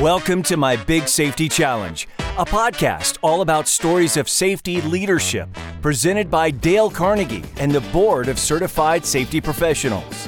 Welcome 0.00 0.42
to 0.44 0.56
My 0.56 0.76
Big 0.76 1.08
Safety 1.08 1.46
Challenge, 1.46 2.08
a 2.38 2.46
podcast 2.46 3.18
all 3.20 3.42
about 3.42 3.68
stories 3.68 4.16
of 4.16 4.30
safety 4.30 4.80
leadership, 4.80 5.46
presented 5.82 6.30
by 6.30 6.50
Dale 6.50 6.88
Carnegie 6.88 7.44
and 7.58 7.70
the 7.70 7.82
Board 7.92 8.28
of 8.28 8.38
Certified 8.38 9.04
Safety 9.04 9.42
Professionals. 9.42 10.26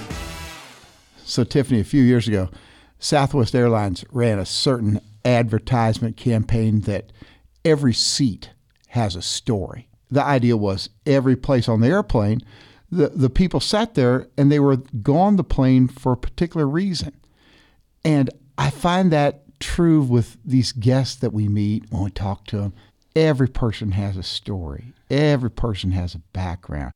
So, 1.25 1.43
Tiffany, 1.43 1.81
a 1.81 1.85
few 1.85 2.03
years 2.03 2.29
ago, 2.29 2.51
Southwest 2.99 3.55
Airlines 3.55 4.05
ran 4.13 4.39
a 4.39 4.45
certain 4.45 5.01
advertisement 5.25 6.19
campaign 6.19 6.83
that 6.83 7.11
every 7.65 7.95
seat 7.95 8.51
has 8.89 9.17
a 9.17 9.23
story. 9.23 9.89
The 10.11 10.23
idea 10.23 10.59
was 10.59 10.91
every 11.07 11.35
place 11.35 11.67
on 11.67 11.81
the 11.81 11.89
airplane, 11.89 12.43
the, 12.91 13.09
the 13.09 13.31
people 13.31 13.59
sat 13.59 13.95
there 13.95 14.29
and 14.37 14.53
they 14.53 14.61
were 14.61 14.77
gone 14.77 15.37
the 15.37 15.45
plane 15.45 15.89
for 15.89 16.13
a 16.13 16.17
particular 16.19 16.69
reason. 16.69 17.15
And 18.05 18.29
I 18.59 18.69
find 18.69 19.11
that 19.13 19.45
true 19.63 20.03
with 20.03 20.37
these 20.45 20.73
guests 20.73 21.17
that 21.17 21.33
we 21.33 21.49
meet 21.49 21.85
when 21.91 22.05
we 22.05 22.11
talk 22.11 22.45
to 22.47 22.59
them. 22.59 22.75
Every 23.15 23.49
person 23.49 23.93
has 23.93 24.17
a 24.17 24.23
story, 24.23 24.93
every 25.11 25.51
person 25.51 25.93
has 25.93 26.15
a 26.15 26.19
background. 26.33 26.93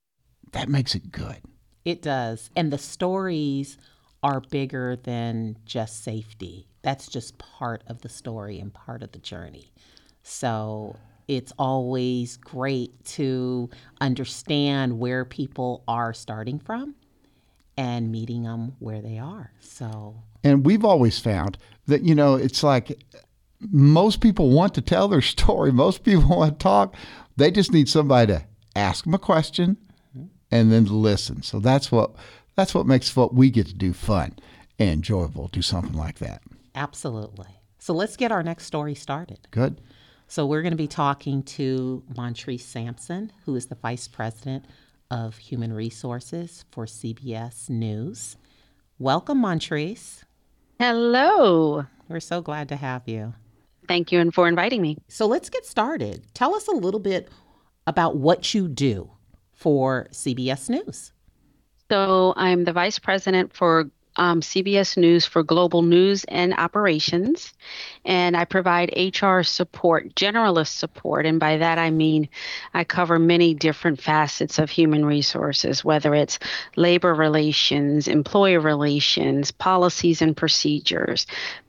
That 0.52 0.68
makes 0.68 0.94
it 0.94 1.12
good. 1.12 1.38
It 1.84 2.02
does. 2.02 2.50
And 2.56 2.72
the 2.72 2.78
stories 2.78 3.78
are 4.22 4.40
bigger 4.40 4.96
than 4.96 5.56
just 5.64 6.02
safety. 6.02 6.66
That's 6.82 7.06
just 7.06 7.38
part 7.38 7.84
of 7.86 8.02
the 8.02 8.08
story 8.08 8.58
and 8.58 8.72
part 8.72 9.02
of 9.02 9.12
the 9.12 9.18
journey. 9.18 9.72
So 10.22 10.96
it's 11.28 11.52
always 11.58 12.36
great 12.36 13.04
to 13.04 13.70
understand 14.00 14.98
where 14.98 15.24
people 15.24 15.84
are 15.86 16.12
starting 16.12 16.58
from 16.58 16.94
and 17.76 18.10
meeting 18.10 18.44
them 18.44 18.74
where 18.78 19.02
they 19.02 19.18
are. 19.18 19.52
So 19.60 20.22
and 20.42 20.64
we've 20.64 20.84
always 20.84 21.18
found 21.18 21.58
that, 21.86 22.02
you 22.02 22.14
know, 22.14 22.34
it's 22.34 22.62
like 22.62 23.02
most 23.60 24.20
people 24.20 24.50
want 24.50 24.74
to 24.74 24.80
tell 24.80 25.08
their 25.08 25.22
story, 25.22 25.72
most 25.72 26.04
people 26.04 26.28
want 26.28 26.58
to 26.58 26.62
talk. 26.62 26.94
They 27.36 27.50
just 27.50 27.72
need 27.72 27.88
somebody 27.88 28.32
to 28.32 28.44
ask 28.74 29.04
them 29.04 29.14
a 29.14 29.18
question 29.18 29.76
and 30.50 30.72
then 30.72 30.86
to 30.86 30.94
listen. 30.94 31.42
So 31.42 31.60
that's 31.60 31.90
what 31.90 32.14
that's 32.54 32.74
what 32.74 32.86
makes 32.86 33.14
what 33.14 33.34
we 33.34 33.50
get 33.50 33.66
to 33.66 33.74
do 33.74 33.92
fun 33.92 34.36
and 34.78 34.90
enjoyable. 34.90 35.48
Do 35.48 35.62
something 35.62 35.96
like 35.96 36.18
that. 36.18 36.42
Absolutely. 36.74 37.48
So 37.78 37.94
let's 37.94 38.16
get 38.16 38.32
our 38.32 38.42
next 38.42 38.64
story 38.64 38.94
started. 38.94 39.38
Good. 39.50 39.80
So 40.28 40.44
we're 40.44 40.62
going 40.62 40.72
to 40.72 40.76
be 40.76 40.88
talking 40.88 41.42
to 41.44 42.02
Montrese 42.16 42.64
Sampson, 42.64 43.32
who 43.44 43.54
is 43.54 43.66
the 43.66 43.76
Vice 43.76 44.08
President 44.08 44.64
of 45.10 45.36
Human 45.38 45.72
Resources 45.72 46.64
for 46.70 46.86
CBS 46.86 47.70
News. 47.70 48.36
Welcome, 48.98 49.40
Montrese. 49.40 50.24
Hello. 50.78 51.86
We're 52.06 52.20
so 52.20 52.42
glad 52.42 52.68
to 52.68 52.76
have 52.76 53.08
you. 53.08 53.32
Thank 53.88 54.12
you 54.12 54.20
and 54.20 54.34
for 54.34 54.46
inviting 54.46 54.82
me. 54.82 54.98
So 55.08 55.26
let's 55.26 55.48
get 55.48 55.64
started. 55.64 56.26
Tell 56.34 56.54
us 56.54 56.68
a 56.68 56.72
little 56.72 57.00
bit 57.00 57.30
about 57.86 58.16
what 58.16 58.52
you 58.52 58.68
do 58.68 59.10
for 59.54 60.06
CBS 60.10 60.68
News. 60.68 61.12
So 61.90 62.34
I'm 62.36 62.64
the 62.64 62.74
vice 62.74 62.98
president 62.98 63.54
for 63.54 63.90
um, 64.16 64.40
CBS 64.40 64.96
News 64.96 65.26
for 65.26 65.42
global 65.42 65.82
news 65.82 66.24
and 66.24 66.54
operations. 66.54 67.52
And 68.04 68.36
I 68.36 68.44
provide 68.44 68.94
HR 68.96 69.42
support, 69.42 70.14
generalist 70.14 70.76
support. 70.76 71.26
And 71.26 71.40
by 71.40 71.58
that, 71.58 71.78
I 71.78 71.90
mean 71.90 72.28
I 72.74 72.84
cover 72.84 73.18
many 73.18 73.54
different 73.54 74.00
facets 74.00 74.58
of 74.58 74.70
human 74.70 75.04
resources, 75.04 75.84
whether 75.84 76.14
it's 76.14 76.38
labor 76.76 77.14
relations, 77.14 78.08
employer 78.08 78.60
relations, 78.60 79.50
policies 79.50 80.22
and 80.22 80.36
procedures, 80.36 81.26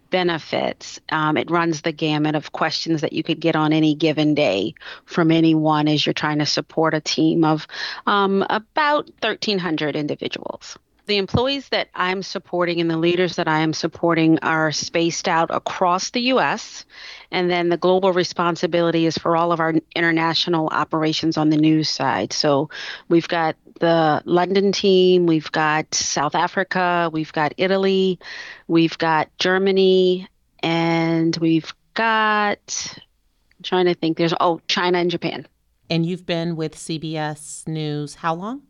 benefits. 0.09 1.00
Um, 1.09 1.38
it 1.38 1.52
runs 1.52 1.81
the 1.81 1.92
gamut 1.92 2.36
of 2.36 2.52
questions 2.52 3.02
that 3.02 3.14
you 3.14 3.23
could 3.23 3.40
get 3.40 3.56
on 3.56 3.73
any 3.73 3.95
given 3.95 4.36
day 4.36 4.73
from 5.06 5.31
anyone 5.31 5.88
as 5.88 6.06
you're 6.06 6.14
trying 6.14 6.40
to 6.40 6.45
support 6.45 6.94
a 6.94 7.02
team 7.02 7.44
of 7.44 7.68
um, 8.06 8.45
about 8.50 9.08
1,300 9.22 9.96
individuals 9.96 10.78
the 11.07 11.18
employees 11.18 11.69
that 11.69 11.90
I'm 11.95 12.22
supporting 12.22 12.81
and 12.81 12.90
the 12.90 12.97
leaders 12.97 13.38
that 13.38 13.47
I 13.47 13.59
am 13.59 13.73
supporting 13.73 14.40
are 14.40 14.72
spaced 14.72 15.28
out 15.28 15.50
across 15.50 16.12
the 16.12 16.19
U.S. 16.34 16.85
And 17.31 17.50
then 17.50 17.69
the 17.69 17.78
global 17.78 18.12
responsibility 18.12 19.06
is 19.06 19.17
for 19.17 19.35
all 19.35 19.51
of 19.51 19.59
our 19.59 19.73
international 19.96 20.67
operations 20.67 21.38
on 21.38 21.50
the 21.50 21.57
news 21.57 21.90
side. 21.90 22.34
So 22.34 22.69
we've 23.07 23.28
got 23.28 23.56
the 23.79 24.22
London 24.25 24.72
team, 24.72 25.25
we've 25.25 25.51
got 25.51 25.94
South 25.94 26.35
Africa, 26.35 27.09
we've 27.13 27.31
got 27.31 27.53
Italy, 27.57 28.19
we've 28.67 28.97
got 28.97 29.29
Germany, 29.38 30.28
and 30.62 31.35
we've 31.38 31.73
got, 31.94 32.97
I'm 32.97 33.63
trying 33.63 33.85
to 33.85 33.94
think, 33.94 34.17
there's, 34.17 34.34
oh, 34.40 34.62
China 34.67 34.97
and 34.97 35.09
Japan. 35.09 35.47
And 35.90 36.06
you've 36.06 36.25
been 36.25 36.57
with 36.57 36.75
CBS 36.75 37.66
News 37.67 38.16
how 38.16 38.35
long? 38.35 38.63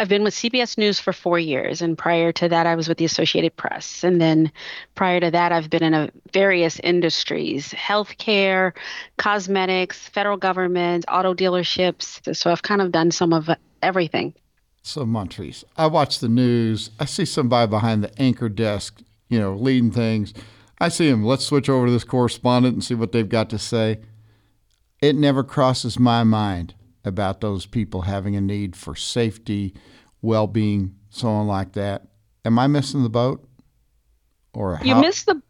I've 0.00 0.08
been 0.08 0.24
with 0.24 0.32
CBS 0.32 0.78
News 0.78 0.98
for 0.98 1.12
four 1.12 1.38
years, 1.38 1.82
and 1.82 1.96
prior 1.96 2.32
to 2.32 2.48
that, 2.48 2.66
I 2.66 2.74
was 2.74 2.88
with 2.88 2.96
the 2.96 3.04
Associated 3.04 3.54
Press. 3.54 4.02
And 4.02 4.18
then 4.18 4.50
prior 4.94 5.20
to 5.20 5.30
that, 5.30 5.52
I've 5.52 5.68
been 5.68 5.82
in 5.82 5.92
a 5.92 6.10
various 6.32 6.80
industries 6.80 7.74
healthcare, 7.74 8.72
cosmetics, 9.18 10.08
federal 10.08 10.38
government, 10.38 11.04
auto 11.06 11.34
dealerships. 11.34 12.34
So 12.34 12.50
I've 12.50 12.62
kind 12.62 12.80
of 12.80 12.92
done 12.92 13.10
some 13.10 13.34
of 13.34 13.50
everything. 13.82 14.32
So, 14.80 15.04
Montrese, 15.04 15.64
I 15.76 15.86
watch 15.86 16.20
the 16.20 16.30
news. 16.30 16.88
I 16.98 17.04
see 17.04 17.26
somebody 17.26 17.68
behind 17.68 18.02
the 18.02 18.18
anchor 18.18 18.48
desk, 18.48 19.02
you 19.28 19.38
know, 19.38 19.54
leading 19.54 19.90
things. 19.90 20.32
I 20.80 20.88
see 20.88 21.10
him. 21.10 21.26
Let's 21.26 21.44
switch 21.44 21.68
over 21.68 21.84
to 21.84 21.92
this 21.92 22.04
correspondent 22.04 22.72
and 22.72 22.82
see 22.82 22.94
what 22.94 23.12
they've 23.12 23.28
got 23.28 23.50
to 23.50 23.58
say. 23.58 24.00
It 25.02 25.14
never 25.14 25.44
crosses 25.44 25.98
my 25.98 26.24
mind 26.24 26.72
about 27.04 27.40
those 27.40 27.66
people 27.66 28.02
having 28.02 28.36
a 28.36 28.40
need 28.40 28.76
for 28.76 28.94
safety, 28.94 29.74
well 30.22 30.46
being, 30.46 30.96
so 31.10 31.28
on 31.28 31.46
like 31.46 31.72
that. 31.72 32.06
Am 32.44 32.58
I 32.58 32.66
missing 32.66 33.02
the 33.02 33.10
boat? 33.10 33.46
Or 34.52 34.76
how? 34.76 34.84
you 34.84 34.94
missed 34.96 35.26
the 35.26 35.40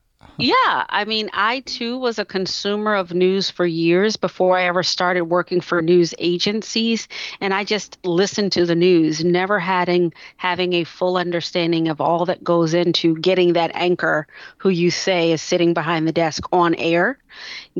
yeah, 0.40 0.86
I 0.88 1.04
mean, 1.04 1.30
I 1.32 1.60
too 1.60 1.98
was 1.98 2.18
a 2.18 2.24
consumer 2.24 2.94
of 2.94 3.12
news 3.12 3.50
for 3.50 3.66
years 3.66 4.16
before 4.16 4.56
I 4.56 4.64
ever 4.64 4.82
started 4.82 5.24
working 5.24 5.60
for 5.60 5.82
news 5.82 6.14
agencies, 6.18 7.08
and 7.40 7.52
I 7.52 7.64
just 7.64 7.98
listened 8.04 8.52
to 8.52 8.66
the 8.66 8.74
news, 8.74 9.24
never 9.24 9.58
having 9.58 10.12
having 10.36 10.72
a 10.72 10.84
full 10.84 11.16
understanding 11.16 11.88
of 11.88 12.00
all 12.00 12.26
that 12.26 12.42
goes 12.42 12.74
into 12.74 13.16
getting 13.18 13.52
that 13.52 13.70
anchor 13.74 14.26
who 14.58 14.70
you 14.70 14.90
say 14.90 15.32
is 15.32 15.42
sitting 15.42 15.74
behind 15.74 16.08
the 16.08 16.12
desk 16.12 16.44
on 16.52 16.74
air, 16.76 17.18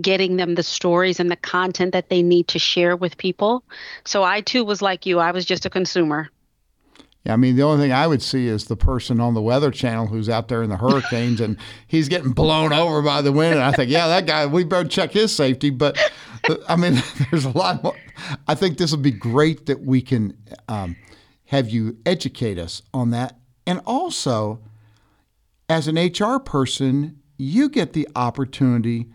getting 0.00 0.37
them 0.37 0.54
the 0.54 0.62
stories 0.62 1.19
and 1.19 1.31
the 1.31 1.37
content 1.37 1.92
that 1.92 2.09
they 2.10 2.22
need 2.22 2.48
to 2.48 2.59
share 2.59 2.97
with 2.97 3.16
people. 3.16 3.65
So 4.04 4.22
I 4.22 4.42
too 4.42 4.65
was 4.65 4.82
like 4.82 5.06
you, 5.06 5.19
I 5.19 5.32
was 5.32 5.44
just 5.44 5.66
a 5.66 5.71
consumer. 5.71 6.31
Yeah, 7.25 7.34
I 7.34 7.36
mean, 7.36 7.56
the 7.56 7.62
only 7.62 7.84
thing 7.84 7.92
I 7.92 8.06
would 8.06 8.22
see 8.22 8.47
is 8.47 8.64
the 8.64 8.76
person 8.76 9.20
on 9.20 9.34
the 9.34 9.42
Weather 9.42 9.70
Channel 9.70 10.06
who's 10.06 10.31
out 10.31 10.48
there 10.48 10.62
in 10.62 10.70
the 10.70 10.78
hurricanes 10.78 11.41
and 11.41 11.58
he's 11.86 12.08
getting 12.08 12.32
blown 12.32 12.72
over 12.72 13.03
by 13.03 13.20
the 13.20 13.31
wind. 13.31 13.56
And 13.56 13.62
I 13.62 13.72
think, 13.72 13.91
yeah, 13.91 14.08
that 14.08 14.26
guy, 14.26 14.47
we 14.47 14.64
better 14.64 14.88
check 14.88 15.12
his 15.12 15.34
safety. 15.34 15.69
But 15.69 15.98
I 16.66 16.76
mean, 16.76 17.03
there's 17.30 17.44
a 17.44 17.56
lot 17.56 17.82
more. 17.82 17.97
I 18.48 18.54
think 18.54 18.78
this 18.78 18.91
would 18.92 19.03
be 19.03 19.10
great 19.10 19.66
that 19.66 19.80
we 19.82 20.00
can 20.00 20.36
um, 20.69 20.97
have 21.47 21.69
you 21.69 21.98
educate 22.06 22.59
us 22.59 22.80
on 22.94 23.10
that. 23.10 23.38
And 23.66 23.82
also, 23.84 24.60
as 25.69 25.88
an 25.88 25.97
HR 25.97 26.38
person, 26.38 27.20
you 27.36 27.69
get 27.69 27.92
the 27.92 28.09
opportunity 28.16 29.09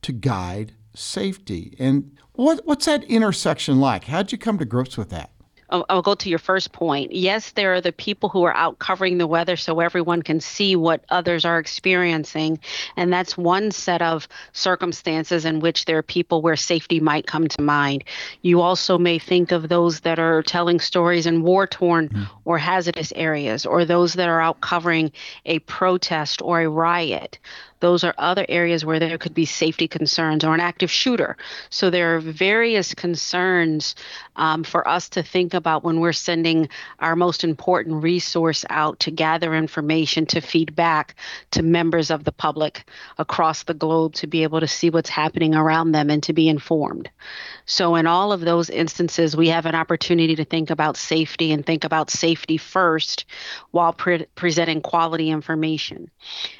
to 0.00 0.12
guide 0.12 0.72
safety. 0.94 1.76
And 1.78 2.16
what, 2.32 2.64
what's 2.64 2.86
that 2.86 3.04
intersection 3.04 3.80
like? 3.80 4.04
How'd 4.04 4.32
you 4.32 4.38
come 4.38 4.58
to 4.58 4.64
grips 4.64 4.96
with 4.96 5.10
that? 5.10 5.33
I'll, 5.70 6.02
go 6.02 6.14
to 6.14 6.28
your 6.28 6.38
first 6.38 6.72
point. 6.72 7.12
Yes, 7.12 7.52
there 7.52 7.74
are 7.74 7.80
the 7.80 7.92
people 7.92 8.28
who 8.28 8.44
are 8.44 8.54
out 8.54 8.78
covering 8.78 9.18
the 9.18 9.26
weather 9.26 9.56
so 9.56 9.80
everyone 9.80 10.22
can 10.22 10.40
see 10.40 10.76
what 10.76 11.04
others 11.08 11.44
are 11.44 11.58
experiencing. 11.58 12.58
And 12.96 13.12
that's 13.12 13.38
one 13.38 13.70
set 13.70 14.02
of 14.02 14.28
circumstances 14.52 15.44
in 15.44 15.60
which 15.60 15.86
there 15.86 15.98
are 15.98 16.02
people 16.02 16.42
where 16.42 16.56
safety 16.56 17.00
might 17.00 17.26
come 17.26 17.48
to 17.48 17.62
mind. 17.62 18.04
You 18.42 18.60
also 18.60 18.98
may 18.98 19.18
think 19.18 19.52
of 19.52 19.68
those 19.68 20.00
that 20.00 20.18
are 20.18 20.42
telling 20.42 20.80
stories 20.80 21.26
in 21.26 21.42
war 21.42 21.66
torn 21.66 22.08
mm. 22.08 22.28
or 22.44 22.58
hazardous 22.58 23.12
areas, 23.16 23.64
or 23.64 23.84
those 23.84 24.14
that 24.14 24.28
are 24.28 24.40
out 24.40 24.60
covering 24.60 25.12
a 25.46 25.58
protest 25.60 26.42
or 26.42 26.60
a 26.60 26.68
riot 26.68 27.38
those 27.80 28.04
are 28.04 28.14
other 28.18 28.46
areas 28.48 28.84
where 28.84 28.98
there 28.98 29.18
could 29.18 29.34
be 29.34 29.44
safety 29.44 29.88
concerns 29.88 30.44
or 30.44 30.54
an 30.54 30.60
active 30.60 30.90
shooter. 30.90 31.36
So 31.70 31.90
there 31.90 32.16
are 32.16 32.20
various 32.20 32.94
concerns 32.94 33.94
um, 34.36 34.64
for 34.64 34.86
us 34.88 35.08
to 35.10 35.22
think 35.22 35.54
about 35.54 35.84
when 35.84 36.00
we're 36.00 36.12
sending 36.12 36.68
our 36.98 37.16
most 37.16 37.44
important 37.44 38.02
resource 38.02 38.64
out 38.70 39.00
to 39.00 39.10
gather 39.10 39.54
information, 39.54 40.26
to 40.26 40.40
feed 40.40 40.74
back 40.74 41.14
to 41.52 41.62
members 41.62 42.10
of 42.10 42.24
the 42.24 42.32
public 42.32 42.88
across 43.18 43.64
the 43.64 43.74
globe 43.74 44.14
to 44.14 44.26
be 44.26 44.42
able 44.42 44.60
to 44.60 44.68
see 44.68 44.90
what's 44.90 45.10
happening 45.10 45.54
around 45.54 45.92
them 45.92 46.10
and 46.10 46.22
to 46.22 46.32
be 46.32 46.48
informed. 46.48 47.10
So, 47.66 47.94
in 47.94 48.06
all 48.06 48.32
of 48.32 48.40
those 48.40 48.70
instances, 48.70 49.36
we 49.36 49.48
have 49.48 49.66
an 49.66 49.74
opportunity 49.74 50.36
to 50.36 50.44
think 50.44 50.70
about 50.70 50.96
safety 50.96 51.52
and 51.52 51.64
think 51.64 51.84
about 51.84 52.10
safety 52.10 52.56
first 52.56 53.24
while 53.70 53.92
pre- 53.92 54.26
presenting 54.34 54.80
quality 54.80 55.30
information. 55.30 56.10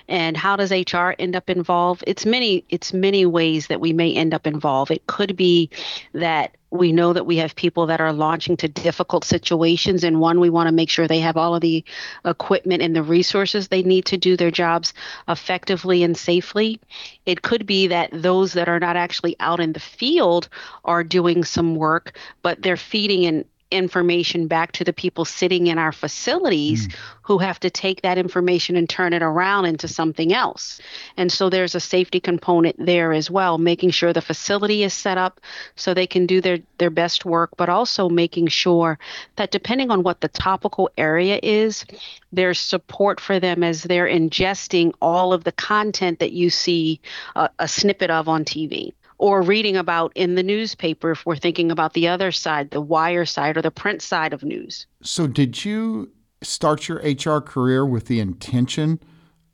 And 0.08 0.36
how 0.36 0.56
does 0.56 0.70
HR 0.70 1.14
end 1.18 1.36
up 1.36 1.50
involved? 1.50 2.04
It's 2.06 2.24
many 2.24 2.64
it's 2.68 2.92
many 2.92 3.26
ways 3.26 3.66
that 3.66 3.80
we 3.80 3.92
may 3.92 4.14
end 4.14 4.34
up 4.34 4.46
involved. 4.46 4.90
It 4.90 5.06
could 5.06 5.36
be 5.36 5.70
that 6.12 6.56
we 6.74 6.90
know 6.90 7.12
that 7.12 7.24
we 7.24 7.36
have 7.36 7.54
people 7.54 7.86
that 7.86 8.00
are 8.00 8.12
launching 8.12 8.56
to 8.56 8.68
difficult 8.68 9.24
situations 9.24 10.02
and 10.02 10.20
one 10.20 10.40
we 10.40 10.50
want 10.50 10.66
to 10.66 10.74
make 10.74 10.90
sure 10.90 11.06
they 11.06 11.20
have 11.20 11.36
all 11.36 11.54
of 11.54 11.60
the 11.60 11.84
equipment 12.24 12.82
and 12.82 12.96
the 12.96 13.02
resources 13.02 13.68
they 13.68 13.84
need 13.84 14.04
to 14.06 14.16
do 14.16 14.36
their 14.36 14.50
jobs 14.50 14.92
effectively 15.28 16.02
and 16.02 16.16
safely. 16.16 16.80
It 17.26 17.42
could 17.42 17.64
be 17.64 17.86
that 17.86 18.10
those 18.12 18.54
that 18.54 18.68
are 18.68 18.80
not 18.80 18.96
actually 18.96 19.36
out 19.38 19.60
in 19.60 19.72
the 19.72 19.80
field 19.80 20.48
are 20.84 21.04
doing 21.04 21.44
some 21.44 21.76
work 21.76 22.18
but 22.42 22.60
they're 22.60 22.76
feeding 22.76 23.22
in 23.22 23.44
information 23.74 24.46
back 24.46 24.72
to 24.72 24.84
the 24.84 24.92
people 24.92 25.24
sitting 25.24 25.66
in 25.66 25.78
our 25.78 25.92
facilities 25.92 26.88
mm. 26.88 26.94
who 27.22 27.38
have 27.38 27.58
to 27.60 27.70
take 27.70 28.02
that 28.02 28.18
information 28.18 28.76
and 28.76 28.88
turn 28.88 29.12
it 29.12 29.22
around 29.22 29.66
into 29.66 29.88
something 29.88 30.32
else. 30.32 30.80
And 31.16 31.30
so 31.30 31.50
there's 31.50 31.74
a 31.74 31.80
safety 31.80 32.20
component 32.20 32.76
there 32.78 33.12
as 33.12 33.30
well, 33.30 33.58
making 33.58 33.90
sure 33.90 34.12
the 34.12 34.20
facility 34.22 34.82
is 34.82 34.94
set 34.94 35.18
up 35.18 35.40
so 35.76 35.92
they 35.92 36.06
can 36.06 36.26
do 36.26 36.40
their, 36.40 36.58
their 36.78 36.90
best 36.90 37.24
work, 37.24 37.50
but 37.56 37.68
also 37.68 38.08
making 38.08 38.48
sure 38.48 38.98
that 39.36 39.50
depending 39.50 39.90
on 39.90 40.02
what 40.02 40.20
the 40.20 40.28
topical 40.28 40.88
area 40.96 41.40
is, 41.42 41.84
there's 42.32 42.58
support 42.58 43.20
for 43.20 43.40
them 43.40 43.62
as 43.62 43.82
they're 43.82 44.08
ingesting 44.08 44.92
all 45.02 45.32
of 45.32 45.44
the 45.44 45.52
content 45.52 46.18
that 46.20 46.32
you 46.32 46.50
see 46.50 47.00
a, 47.34 47.50
a 47.58 47.68
snippet 47.68 48.10
of 48.10 48.28
on 48.28 48.44
TV 48.44 48.92
or 49.18 49.42
reading 49.42 49.76
about 49.76 50.12
in 50.14 50.34
the 50.34 50.42
newspaper 50.42 51.12
if 51.12 51.24
we're 51.24 51.36
thinking 51.36 51.70
about 51.70 51.92
the 51.92 52.08
other 52.08 52.32
side, 52.32 52.70
the 52.70 52.80
wire 52.80 53.24
side 53.24 53.56
or 53.56 53.62
the 53.62 53.70
print 53.70 54.02
side 54.02 54.32
of 54.32 54.42
news. 54.42 54.86
So, 55.02 55.26
did 55.26 55.64
you 55.64 56.10
start 56.42 56.88
your 56.88 56.98
HR 56.98 57.40
career 57.40 57.86
with 57.86 58.06
the 58.06 58.20
intention 58.20 59.00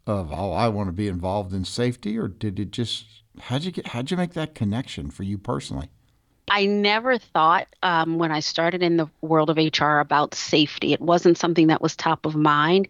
of, 0.06 0.32
oh, 0.32 0.52
I 0.52 0.68
want 0.68 0.88
to 0.88 0.92
be 0.92 1.08
involved 1.08 1.52
in 1.52 1.64
safety, 1.64 2.18
or 2.18 2.28
did 2.28 2.58
it 2.58 2.70
just, 2.70 3.04
how'd 3.40 3.62
you 3.64 3.70
get, 3.70 3.88
how'd 3.88 4.10
you 4.10 4.16
make 4.16 4.34
that 4.34 4.54
connection 4.54 5.10
for 5.10 5.22
you 5.22 5.38
personally? 5.38 5.90
I 6.50 6.67
never 6.67 7.17
thought 7.17 7.69
um, 7.85 8.19
when 8.19 8.32
I 8.32 8.41
started 8.41 8.82
in 8.82 8.97
the 8.97 9.08
world 9.20 9.50
of 9.50 9.56
HR 9.56 10.00
about 10.00 10.35
safety. 10.35 10.93
It 10.93 11.00
wasn't 11.00 11.38
something 11.38 11.69
that 11.69 11.81
was 11.81 11.94
top 11.94 12.26
of 12.26 12.35
mind. 12.35 12.88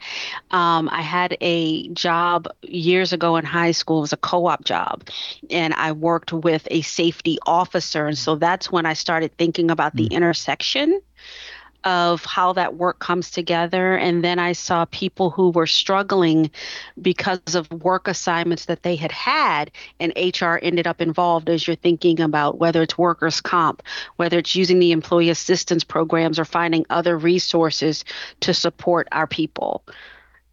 Um, 0.51 0.89
I 0.91 1.03
had 1.03 1.37
a 1.43 1.89
job 1.91 2.49
years 2.63 3.13
ago 3.13 3.37
in 3.37 3.45
high 3.45 3.73
school, 3.73 3.99
it 3.99 4.01
was 4.01 4.13
a 4.15 4.17
co 4.17 4.47
op 4.47 4.65
job, 4.65 5.07
and 5.51 5.75
I 5.75 5.93
worked 5.93 6.33
with 6.33 6.67
a 6.71 6.81
safety 6.81 7.39
officer. 7.45 8.07
And 8.07 8.17
so 8.17 8.35
that's 8.37 8.73
when 8.73 8.87
I 8.87 8.95
started 8.95 9.37
thinking 9.37 9.71
about 9.71 9.95
the 9.95 10.09
mm. 10.09 10.13
intersection 10.13 11.03
of 11.85 12.25
how 12.25 12.53
that 12.53 12.77
work 12.77 12.99
comes 12.99 13.31
together. 13.31 13.97
And 13.97 14.23
then 14.25 14.39
I 14.39 14.53
saw 14.53 14.85
people 14.87 15.31
who 15.31 15.51
were 15.51 15.67
struggling 15.67 16.51
because 17.01 17.55
of 17.55 17.71
work 17.71 18.09
assignments 18.09 18.67
that 18.67 18.83
they 18.83 18.97
had 18.97 19.13
had, 19.13 19.71
and 19.99 20.13
HR 20.17 20.59
ended 20.63 20.87
up 20.87 21.01
involved 21.01 21.49
as 21.49 21.67
you're 21.67 21.77
thinking 21.77 22.21
about 22.21 22.59
whether 22.59 22.83
it's 22.83 22.99
workers' 22.99 23.41
comp, 23.41 23.83
whether 24.17 24.39
it's 24.39 24.55
using 24.55 24.79
the 24.79 24.93
employee 24.93 25.31
assistance 25.31 25.85
programs 25.85 26.39
or 26.39 26.45
finding 26.45 26.85
other 26.91 27.17
resources 27.17 28.05
to 28.41 28.53
support 28.55 29.09
our 29.13 29.27
people. 29.27 29.83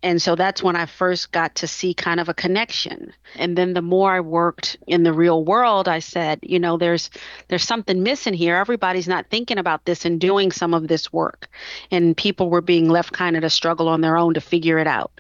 And 0.08 0.22
so 0.22 0.36
that's 0.36 0.64
when 0.64 0.78
I 0.78 0.86
first 0.86 1.34
got 1.34 1.56
to 1.56 1.68
see 1.68 1.94
kind 1.94 2.22
of 2.22 2.30
a 2.30 2.34
connection. 2.34 3.12
And 3.36 3.58
then 3.58 3.74
the 3.74 3.82
more 3.82 4.14
I 4.14 4.22
worked 4.22 4.78
in 4.88 5.04
the 5.04 5.12
real 5.12 5.44
world, 5.44 5.90
I 5.90 6.00
said, 6.00 6.40
you 6.44 6.60
know, 6.60 6.78
there's 6.78 7.10
there's 7.50 7.66
something 7.66 8.04
missing 8.04 8.34
here. 8.34 8.56
Everybody's 8.56 9.10
not 9.10 9.30
thinking 9.30 9.58
about 9.58 9.84
this 9.84 10.06
and 10.06 10.18
doing 10.18 10.54
some 10.54 10.74
of 10.74 10.88
this 10.88 11.12
work. 11.12 11.50
And 11.92 12.16
people 12.16 12.50
were 12.50 12.62
being 12.62 12.88
left 12.88 13.12
kind 13.12 13.36
of 13.36 13.42
to 13.42 13.50
struggle 13.50 13.90
on 13.90 14.00
their 14.00 14.16
own 14.16 14.34
to 14.36 14.40
figure 14.40 14.80
it 14.80 14.88
out. 14.88 15.12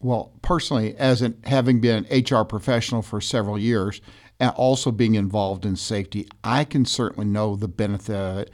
Well, 0.00 0.30
personally, 0.42 0.94
as 0.98 1.22
an, 1.22 1.40
having 1.44 1.80
been 1.80 2.04
an 2.04 2.22
HR 2.22 2.44
professional 2.44 3.00
for 3.00 3.22
several 3.22 3.58
years 3.58 4.02
and 4.38 4.50
also 4.56 4.90
being 4.90 5.14
involved 5.14 5.64
in 5.64 5.74
safety, 5.74 6.28
I 6.44 6.64
can 6.64 6.84
certainly 6.84 7.26
know 7.26 7.56
the 7.56 7.66
benefit 7.66 8.14
of 8.14 8.38
it. 8.40 8.50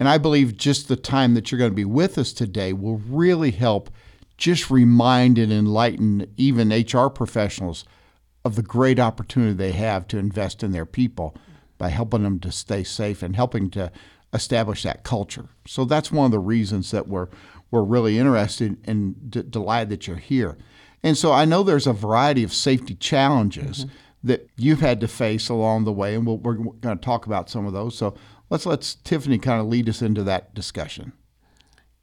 And 0.00 0.08
I 0.08 0.16
believe 0.16 0.56
just 0.56 0.88
the 0.88 0.96
time 0.96 1.34
that 1.34 1.52
you're 1.52 1.58
going 1.58 1.70
to 1.70 1.76
be 1.76 1.84
with 1.84 2.16
us 2.16 2.32
today 2.32 2.72
will 2.72 2.96
really 2.96 3.50
help 3.50 3.90
just 4.44 4.70
remind 4.70 5.38
and 5.38 5.50
enlighten 5.50 6.30
even 6.36 6.68
HR 6.68 7.08
professionals 7.08 7.86
of 8.44 8.56
the 8.56 8.62
great 8.62 9.00
opportunity 9.00 9.54
they 9.54 9.72
have 9.72 10.06
to 10.06 10.18
invest 10.18 10.62
in 10.62 10.70
their 10.70 10.84
people 10.84 11.34
by 11.78 11.88
helping 11.88 12.24
them 12.24 12.38
to 12.38 12.52
stay 12.52 12.84
safe 12.84 13.22
and 13.22 13.36
helping 13.36 13.70
to 13.70 13.90
establish 14.34 14.82
that 14.82 15.02
culture. 15.02 15.48
So 15.66 15.86
that's 15.86 16.12
one 16.12 16.26
of 16.26 16.30
the 16.30 16.38
reasons 16.38 16.90
that 16.90 17.08
we're 17.08 17.28
we're 17.70 17.84
really 17.84 18.18
interested 18.18 18.76
and 18.84 19.30
d- 19.30 19.44
delighted 19.48 19.88
that 19.88 20.06
you're 20.06 20.18
here. 20.18 20.58
And 21.02 21.16
so 21.16 21.32
I 21.32 21.46
know 21.46 21.62
there's 21.62 21.86
a 21.86 21.94
variety 21.94 22.44
of 22.44 22.52
safety 22.52 22.96
challenges 22.96 23.86
mm-hmm. 23.86 23.94
that 24.24 24.50
you've 24.56 24.80
had 24.80 25.00
to 25.00 25.08
face 25.08 25.48
along 25.48 25.84
the 25.84 25.92
way, 25.92 26.14
and 26.14 26.26
we 26.26 26.34
we 26.34 26.50
are 26.50 26.56
going 26.56 26.98
to 26.98 27.02
talk 27.02 27.24
about 27.24 27.48
some 27.48 27.64
of 27.64 27.72
those. 27.72 27.96
So 27.96 28.14
let's 28.50 28.66
let 28.66 28.94
Tiffany 29.04 29.38
kind 29.38 29.62
of 29.62 29.68
lead 29.68 29.88
us 29.88 30.02
into 30.02 30.22
that 30.24 30.54
discussion. 30.54 31.14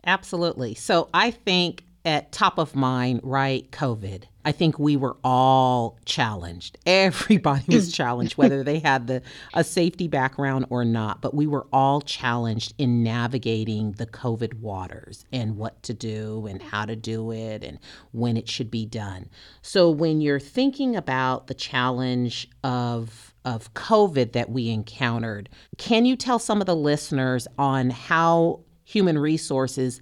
Absolutely. 0.04 0.74
So 0.74 1.08
I 1.14 1.30
think 1.30 1.84
at 2.06 2.32
top 2.32 2.58
of 2.58 2.76
mind, 2.76 3.22
right? 3.24 3.70
COVID. 3.72 4.24
I 4.44 4.52
think 4.52 4.80
we 4.80 4.98
were 4.98 5.18
all 5.24 6.00
challenged. 6.06 6.78
Everybody 6.86 7.76
was 7.76 7.92
challenged, 7.94 8.38
whether 8.38 8.64
they 8.64 8.80
had 8.80 9.08
the 9.08 9.22
a 9.54 9.64
safety 9.64 10.08
background 10.08 10.66
or 10.70 10.84
not. 10.84 11.22
But 11.22 11.36
we 11.36 11.46
were 11.46 11.68
all 11.72 12.02
challenged 12.02 12.74
in 12.78 13.04
navigating 13.04 13.94
the 13.94 14.08
COVID 14.08 14.56
waters 14.56 15.26
and 15.32 15.58
what 15.58 15.82
to 15.84 15.94
do 15.94 16.48
and 16.48 16.62
how 16.62 16.86
to 16.86 16.96
do 16.96 17.32
it 17.32 17.64
and 17.64 17.78
when 18.12 18.36
it 18.36 18.50
should 18.50 18.72
be 18.72 18.86
done. 18.86 19.30
So 19.62 19.90
when 19.92 20.22
you're 20.22 20.40
thinking 20.40 20.96
about 20.96 21.48
the 21.48 21.54
challenge 21.54 22.50
of 22.64 23.34
of 23.44 23.74
COVID 23.74 24.34
that 24.34 24.50
we 24.52 24.70
encountered, 24.70 25.50
can 25.78 26.06
you 26.06 26.16
tell 26.16 26.38
some 26.40 26.62
of 26.62 26.68
the 26.68 26.76
listeners 26.76 27.48
on 27.58 27.90
how 27.90 28.62
human 28.84 29.18
resources 29.18 30.02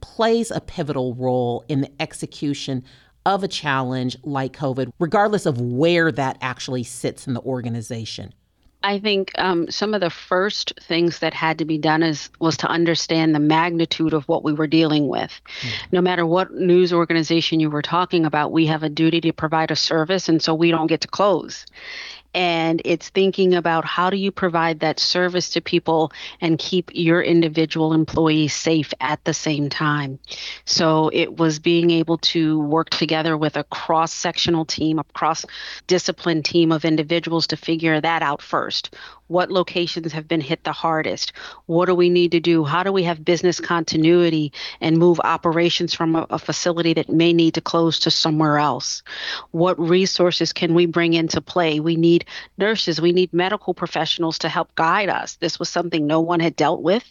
plays 0.00 0.50
a 0.50 0.60
pivotal 0.60 1.14
role 1.14 1.64
in 1.68 1.80
the 1.80 1.90
execution 2.00 2.84
of 3.26 3.44
a 3.44 3.48
challenge 3.48 4.16
like 4.22 4.56
COVID, 4.56 4.90
regardless 4.98 5.46
of 5.46 5.60
where 5.60 6.10
that 6.12 6.38
actually 6.40 6.82
sits 6.82 7.26
in 7.26 7.34
the 7.34 7.42
organization? 7.42 8.32
I 8.82 9.00
think 9.00 9.32
um, 9.38 9.68
some 9.70 9.92
of 9.92 10.00
the 10.00 10.10
first 10.10 10.72
things 10.80 11.18
that 11.18 11.34
had 11.34 11.58
to 11.58 11.64
be 11.64 11.78
done 11.78 12.04
is 12.04 12.30
was 12.38 12.56
to 12.58 12.68
understand 12.68 13.34
the 13.34 13.40
magnitude 13.40 14.14
of 14.14 14.26
what 14.28 14.44
we 14.44 14.52
were 14.52 14.68
dealing 14.68 15.08
with. 15.08 15.32
Mm-hmm. 15.60 15.86
No 15.92 16.00
matter 16.00 16.24
what 16.24 16.54
news 16.54 16.92
organization 16.92 17.58
you 17.58 17.70
were 17.70 17.82
talking 17.82 18.24
about, 18.24 18.52
we 18.52 18.66
have 18.66 18.84
a 18.84 18.88
duty 18.88 19.20
to 19.22 19.32
provide 19.32 19.72
a 19.72 19.76
service, 19.76 20.28
and 20.28 20.40
so 20.40 20.54
we 20.54 20.70
don't 20.70 20.86
get 20.86 21.00
to 21.00 21.08
close 21.08 21.66
and 22.38 22.80
it's 22.84 23.08
thinking 23.08 23.52
about 23.52 23.84
how 23.84 24.10
do 24.10 24.16
you 24.16 24.30
provide 24.30 24.78
that 24.78 25.00
service 25.00 25.50
to 25.50 25.60
people 25.60 26.12
and 26.40 26.56
keep 26.56 26.88
your 26.94 27.20
individual 27.20 27.92
employees 27.92 28.54
safe 28.54 28.94
at 29.00 29.24
the 29.24 29.34
same 29.34 29.68
time. 29.68 30.20
So 30.64 31.10
it 31.12 31.36
was 31.36 31.58
being 31.58 31.90
able 31.90 32.18
to 32.18 32.60
work 32.60 32.90
together 32.90 33.36
with 33.36 33.56
a 33.56 33.64
cross 33.64 34.12
sectional 34.12 34.64
team, 34.64 35.00
a 35.00 35.04
cross 35.14 35.44
discipline 35.88 36.44
team 36.44 36.70
of 36.70 36.84
individuals 36.84 37.48
to 37.48 37.56
figure 37.56 38.00
that 38.00 38.22
out 38.22 38.40
first. 38.40 38.94
What 39.28 39.50
locations 39.50 40.12
have 40.12 40.26
been 40.26 40.40
hit 40.40 40.64
the 40.64 40.72
hardest? 40.72 41.32
What 41.66 41.86
do 41.86 41.94
we 41.94 42.08
need 42.10 42.32
to 42.32 42.40
do? 42.40 42.64
How 42.64 42.82
do 42.82 42.92
we 42.92 43.04
have 43.04 43.24
business 43.24 43.60
continuity 43.60 44.52
and 44.80 44.98
move 44.98 45.20
operations 45.20 45.94
from 45.94 46.16
a, 46.16 46.26
a 46.30 46.38
facility 46.38 46.94
that 46.94 47.08
may 47.08 47.32
need 47.32 47.54
to 47.54 47.60
close 47.60 48.00
to 48.00 48.10
somewhere 48.10 48.58
else? 48.58 49.02
What 49.50 49.78
resources 49.78 50.52
can 50.52 50.74
we 50.74 50.86
bring 50.86 51.14
into 51.14 51.40
play? 51.40 51.78
We 51.80 51.96
need 51.96 52.24
nurses, 52.56 53.00
we 53.00 53.12
need 53.12 53.32
medical 53.32 53.74
professionals 53.74 54.38
to 54.38 54.48
help 54.48 54.74
guide 54.74 55.08
us. 55.08 55.36
This 55.36 55.58
was 55.58 55.68
something 55.68 56.06
no 56.06 56.20
one 56.20 56.40
had 56.40 56.56
dealt 56.56 56.82
with. 56.82 57.04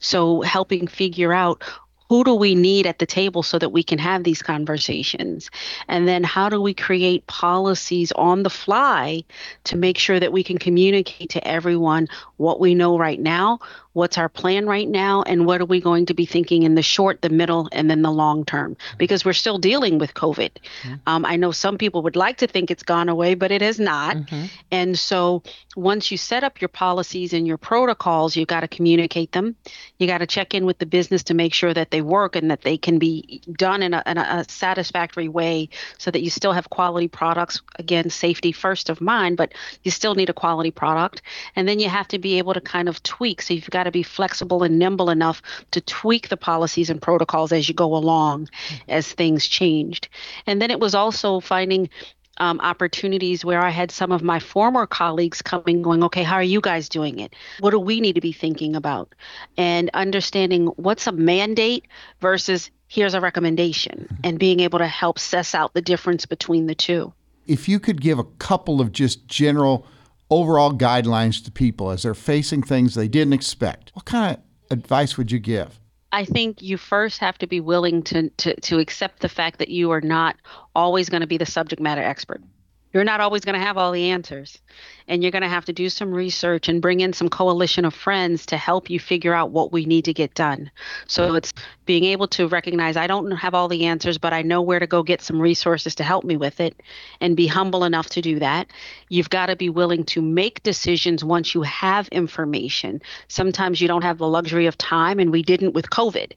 So, 0.00 0.42
helping 0.42 0.86
figure 0.86 1.32
out 1.32 1.62
who 2.10 2.24
do 2.24 2.34
we 2.34 2.56
need 2.56 2.88
at 2.88 2.98
the 2.98 3.06
table 3.06 3.40
so 3.40 3.56
that 3.56 3.70
we 3.70 3.84
can 3.84 4.00
have 4.00 4.24
these 4.24 4.42
conversations? 4.42 5.48
And 5.86 6.08
then 6.08 6.24
how 6.24 6.48
do 6.48 6.60
we 6.60 6.74
create 6.74 7.24
policies 7.28 8.10
on 8.10 8.42
the 8.42 8.50
fly 8.50 9.22
to 9.64 9.76
make 9.76 9.96
sure 9.96 10.18
that 10.18 10.32
we 10.32 10.42
can 10.42 10.58
communicate 10.58 11.30
to 11.30 11.46
everyone 11.46 12.08
what 12.36 12.58
we 12.58 12.74
know 12.74 12.98
right 12.98 13.20
now, 13.20 13.60
what's 13.92 14.18
our 14.18 14.28
plan 14.28 14.66
right 14.66 14.88
now 14.88 15.22
and 15.22 15.46
what 15.46 15.60
are 15.60 15.66
we 15.66 15.80
going 15.80 16.06
to 16.06 16.14
be 16.14 16.26
thinking 16.26 16.62
in 16.62 16.74
the 16.74 16.82
short 16.82 17.22
the 17.22 17.28
middle 17.28 17.68
and 17.72 17.90
then 17.90 18.02
the 18.02 18.10
long 18.10 18.44
term? 18.44 18.76
Because 18.98 19.24
we're 19.24 19.32
still 19.32 19.58
dealing 19.58 19.98
with 19.98 20.14
covid. 20.14 20.50
Mm-hmm. 20.82 20.94
um, 21.06 21.24
i 21.24 21.36
know 21.36 21.50
some 21.50 21.78
people 21.78 22.02
would 22.02 22.16
like 22.16 22.38
to 22.38 22.46
think 22.46 22.70
it's 22.70 22.82
gone 22.82 23.08
away 23.08 23.34
but 23.34 23.50
it 23.50 23.62
has 23.62 23.78
not. 23.78 24.16
Mm-hmm. 24.16 24.46
and 24.70 24.98
so 24.98 25.42
once 25.76 26.10
you 26.10 26.16
set 26.16 26.44
up 26.44 26.60
your 26.60 26.68
policies 26.68 27.32
and 27.32 27.46
your 27.46 27.58
protocols 27.58 28.36
you've 28.36 28.48
got 28.48 28.60
to 28.60 28.68
communicate 28.68 29.32
them. 29.32 29.56
You 29.98 30.06
got 30.06 30.18
to 30.18 30.26
check 30.26 30.54
in 30.54 30.64
with 30.64 30.78
the 30.78 30.86
business 30.86 31.22
to 31.24 31.34
make 31.34 31.54
sure 31.54 31.72
that 31.74 31.90
they 31.90 32.00
work 32.02 32.36
and 32.36 32.50
that 32.50 32.62
they 32.62 32.76
can 32.76 32.98
be 32.98 33.42
done 33.52 33.82
in 33.82 33.94
a, 33.94 34.02
in 34.06 34.18
a 34.18 34.44
satisfactory 34.48 35.28
way 35.28 35.68
so 35.98 36.10
that 36.10 36.22
you 36.22 36.30
still 36.30 36.52
have 36.52 36.70
quality 36.70 37.08
products. 37.08 37.60
Again 37.76 38.10
safety 38.10 38.52
first 38.52 38.88
of 38.88 39.00
mind 39.00 39.36
but 39.36 39.52
you 39.82 39.90
still 39.90 40.14
need 40.14 40.30
a 40.30 40.32
quality 40.32 40.70
product. 40.70 41.22
And 41.56 41.68
then 41.68 41.78
you 41.78 41.88
have 41.88 42.08
to 42.08 42.18
be 42.18 42.38
able 42.38 42.54
to 42.54 42.60
kind 42.60 42.88
of 42.88 43.02
tweak. 43.02 43.42
So 43.42 43.54
you've 43.54 43.70
got 43.70 43.79
got 43.80 43.84
to 43.84 43.90
be 43.90 44.02
flexible 44.02 44.62
and 44.62 44.78
nimble 44.78 45.08
enough 45.08 45.40
to 45.70 45.80
tweak 45.80 46.28
the 46.28 46.36
policies 46.36 46.90
and 46.90 47.00
protocols 47.00 47.50
as 47.50 47.66
you 47.66 47.74
go 47.74 47.96
along 47.96 48.46
as 48.88 49.10
things 49.10 49.46
changed. 49.46 50.08
And 50.46 50.60
then 50.60 50.70
it 50.70 50.80
was 50.80 50.94
also 50.94 51.40
finding 51.40 51.88
um, 52.36 52.60
opportunities 52.60 53.42
where 53.42 53.62
I 53.62 53.70
had 53.70 53.90
some 53.90 54.12
of 54.12 54.22
my 54.22 54.38
former 54.38 54.86
colleagues 54.86 55.40
coming, 55.40 55.80
going, 55.80 56.04
okay, 56.04 56.22
how 56.22 56.34
are 56.36 56.42
you 56.42 56.60
guys 56.60 56.90
doing 56.90 57.20
it? 57.20 57.34
What 57.60 57.70
do 57.70 57.78
we 57.78 58.02
need 58.02 58.16
to 58.16 58.20
be 58.20 58.32
thinking 58.32 58.76
about? 58.76 59.14
And 59.56 59.88
understanding 59.94 60.66
what's 60.76 61.06
a 61.06 61.12
mandate 61.12 61.86
versus 62.20 62.70
here's 62.88 63.14
a 63.14 63.20
recommendation 63.20 64.18
and 64.22 64.38
being 64.38 64.60
able 64.60 64.78
to 64.80 64.86
help 64.86 65.18
suss 65.18 65.54
out 65.54 65.72
the 65.72 65.82
difference 65.82 66.26
between 66.26 66.66
the 66.66 66.74
two. 66.74 67.14
If 67.46 67.66
you 67.66 67.80
could 67.80 68.02
give 68.02 68.18
a 68.18 68.24
couple 68.24 68.80
of 68.82 68.92
just 68.92 69.26
general 69.26 69.86
overall 70.30 70.72
guidelines 70.72 71.44
to 71.44 71.50
people 71.50 71.90
as 71.90 72.02
they're 72.02 72.14
facing 72.14 72.62
things 72.62 72.94
they 72.94 73.08
didn't 73.08 73.32
expect, 73.32 73.90
what 73.94 74.04
kind 74.04 74.36
of 74.36 74.42
advice 74.70 75.18
would 75.18 75.30
you 75.30 75.38
give? 75.38 75.80
I 76.12 76.24
think 76.24 76.60
you 76.60 76.76
first 76.76 77.18
have 77.18 77.38
to 77.38 77.46
be 77.46 77.60
willing 77.60 78.02
to, 78.04 78.30
to, 78.30 78.58
to 78.60 78.78
accept 78.78 79.20
the 79.20 79.28
fact 79.28 79.58
that 79.58 79.68
you 79.68 79.90
are 79.92 80.00
not 80.00 80.36
always 80.74 81.08
going 81.08 81.20
to 81.20 81.26
be 81.26 81.38
the 81.38 81.46
subject 81.46 81.80
matter 81.80 82.02
expert. 82.02 82.42
You're 82.92 83.04
not 83.04 83.20
always 83.20 83.44
going 83.44 83.58
to 83.58 83.64
have 83.64 83.78
all 83.78 83.92
the 83.92 84.10
answers. 84.10 84.58
And 85.06 85.22
you're 85.22 85.32
going 85.32 85.42
to 85.42 85.48
have 85.48 85.64
to 85.64 85.72
do 85.72 85.88
some 85.88 86.12
research 86.12 86.68
and 86.68 86.80
bring 86.80 87.00
in 87.00 87.12
some 87.12 87.28
coalition 87.28 87.84
of 87.84 87.94
friends 87.94 88.46
to 88.46 88.56
help 88.56 88.88
you 88.88 89.00
figure 89.00 89.34
out 89.34 89.50
what 89.50 89.72
we 89.72 89.84
need 89.84 90.04
to 90.04 90.12
get 90.12 90.34
done. 90.34 90.70
So 91.06 91.34
it's 91.34 91.52
being 91.84 92.04
able 92.04 92.28
to 92.28 92.46
recognize 92.46 92.96
I 92.96 93.08
don't 93.08 93.30
have 93.32 93.54
all 93.54 93.66
the 93.66 93.86
answers, 93.86 94.18
but 94.18 94.32
I 94.32 94.42
know 94.42 94.62
where 94.62 94.78
to 94.78 94.86
go 94.86 95.02
get 95.02 95.20
some 95.20 95.42
resources 95.42 95.96
to 95.96 96.04
help 96.04 96.24
me 96.24 96.36
with 96.36 96.60
it 96.60 96.80
and 97.20 97.36
be 97.36 97.48
humble 97.48 97.82
enough 97.82 98.08
to 98.10 98.20
do 98.20 98.38
that. 98.38 98.68
You've 99.08 99.30
got 99.30 99.46
to 99.46 99.56
be 99.56 99.68
willing 99.68 100.04
to 100.04 100.22
make 100.22 100.62
decisions 100.62 101.24
once 101.24 101.54
you 101.54 101.62
have 101.62 102.06
information. 102.08 103.02
Sometimes 103.26 103.80
you 103.80 103.88
don't 103.88 104.02
have 104.02 104.18
the 104.18 104.28
luxury 104.28 104.66
of 104.66 104.78
time, 104.78 105.18
and 105.18 105.32
we 105.32 105.42
didn't 105.42 105.74
with 105.74 105.90
COVID. 105.90 106.32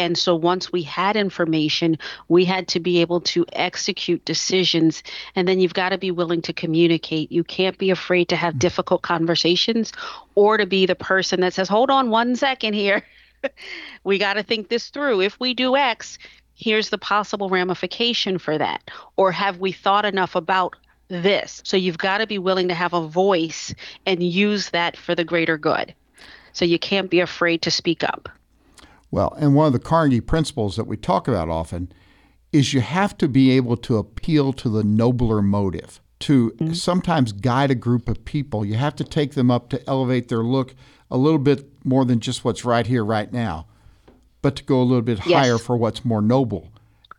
And 0.00 0.16
so 0.16 0.34
once 0.34 0.72
we 0.72 0.80
had 0.80 1.14
information, 1.14 1.98
we 2.28 2.46
had 2.46 2.68
to 2.68 2.80
be 2.80 3.02
able 3.02 3.20
to 3.20 3.44
execute 3.52 4.24
decisions. 4.24 5.02
And 5.36 5.46
then 5.46 5.60
you've 5.60 5.74
got 5.74 5.90
to 5.90 5.98
be 5.98 6.10
willing 6.10 6.40
to 6.42 6.54
communicate. 6.54 7.30
You 7.30 7.44
can't 7.44 7.76
be 7.76 7.90
afraid 7.90 8.30
to 8.30 8.36
have 8.36 8.54
mm. 8.54 8.60
difficult 8.60 9.02
conversations 9.02 9.92
or 10.34 10.56
to 10.56 10.64
be 10.64 10.86
the 10.86 10.94
person 10.94 11.40
that 11.40 11.52
says, 11.52 11.68
hold 11.68 11.90
on 11.90 12.08
one 12.08 12.34
second 12.34 12.72
here. 12.72 13.04
we 14.04 14.16
got 14.16 14.34
to 14.34 14.42
think 14.42 14.70
this 14.70 14.88
through. 14.88 15.20
If 15.20 15.38
we 15.38 15.52
do 15.52 15.76
X, 15.76 16.16
here's 16.54 16.88
the 16.88 16.96
possible 16.96 17.50
ramification 17.50 18.38
for 18.38 18.56
that. 18.56 18.90
Or 19.18 19.30
have 19.32 19.58
we 19.58 19.70
thought 19.70 20.06
enough 20.06 20.34
about 20.34 20.76
this? 21.08 21.60
So 21.66 21.76
you've 21.76 21.98
got 21.98 22.18
to 22.18 22.26
be 22.26 22.38
willing 22.38 22.68
to 22.68 22.74
have 22.74 22.94
a 22.94 23.06
voice 23.06 23.74
and 24.06 24.22
use 24.22 24.70
that 24.70 24.96
for 24.96 25.14
the 25.14 25.24
greater 25.24 25.58
good. 25.58 25.94
So 26.54 26.64
you 26.64 26.78
can't 26.78 27.10
be 27.10 27.20
afraid 27.20 27.60
to 27.62 27.70
speak 27.70 28.02
up. 28.02 28.30
Well, 29.10 29.36
and 29.38 29.54
one 29.54 29.66
of 29.66 29.72
the 29.72 29.78
Carnegie 29.78 30.20
principles 30.20 30.76
that 30.76 30.86
we 30.86 30.96
talk 30.96 31.26
about 31.26 31.48
often 31.48 31.92
is 32.52 32.74
you 32.74 32.80
have 32.80 33.16
to 33.18 33.28
be 33.28 33.50
able 33.52 33.76
to 33.78 33.96
appeal 33.96 34.52
to 34.54 34.68
the 34.68 34.84
nobler 34.84 35.42
motive, 35.42 36.00
to 36.20 36.50
mm-hmm. 36.50 36.72
sometimes 36.72 37.32
guide 37.32 37.70
a 37.70 37.74
group 37.74 38.08
of 38.08 38.24
people. 38.24 38.64
You 38.64 38.74
have 38.74 38.96
to 38.96 39.04
take 39.04 39.34
them 39.34 39.50
up 39.50 39.68
to 39.70 39.88
elevate 39.88 40.28
their 40.28 40.42
look 40.42 40.74
a 41.10 41.16
little 41.16 41.38
bit 41.38 41.68
more 41.84 42.04
than 42.04 42.20
just 42.20 42.44
what's 42.44 42.64
right 42.64 42.86
here, 42.86 43.04
right 43.04 43.32
now, 43.32 43.66
but 44.42 44.56
to 44.56 44.64
go 44.64 44.80
a 44.80 44.84
little 44.84 45.02
bit 45.02 45.18
yes. 45.26 45.38
higher 45.38 45.58
for 45.58 45.76
what's 45.76 46.04
more 46.04 46.22
noble. 46.22 46.68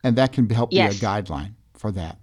And 0.04 0.16
that 0.16 0.34
can 0.34 0.50
help 0.50 0.72
yes. 0.72 1.00
be 1.00 1.06
a 1.06 1.10
guideline 1.10 1.54
for 1.74 1.92
that. 1.92 2.18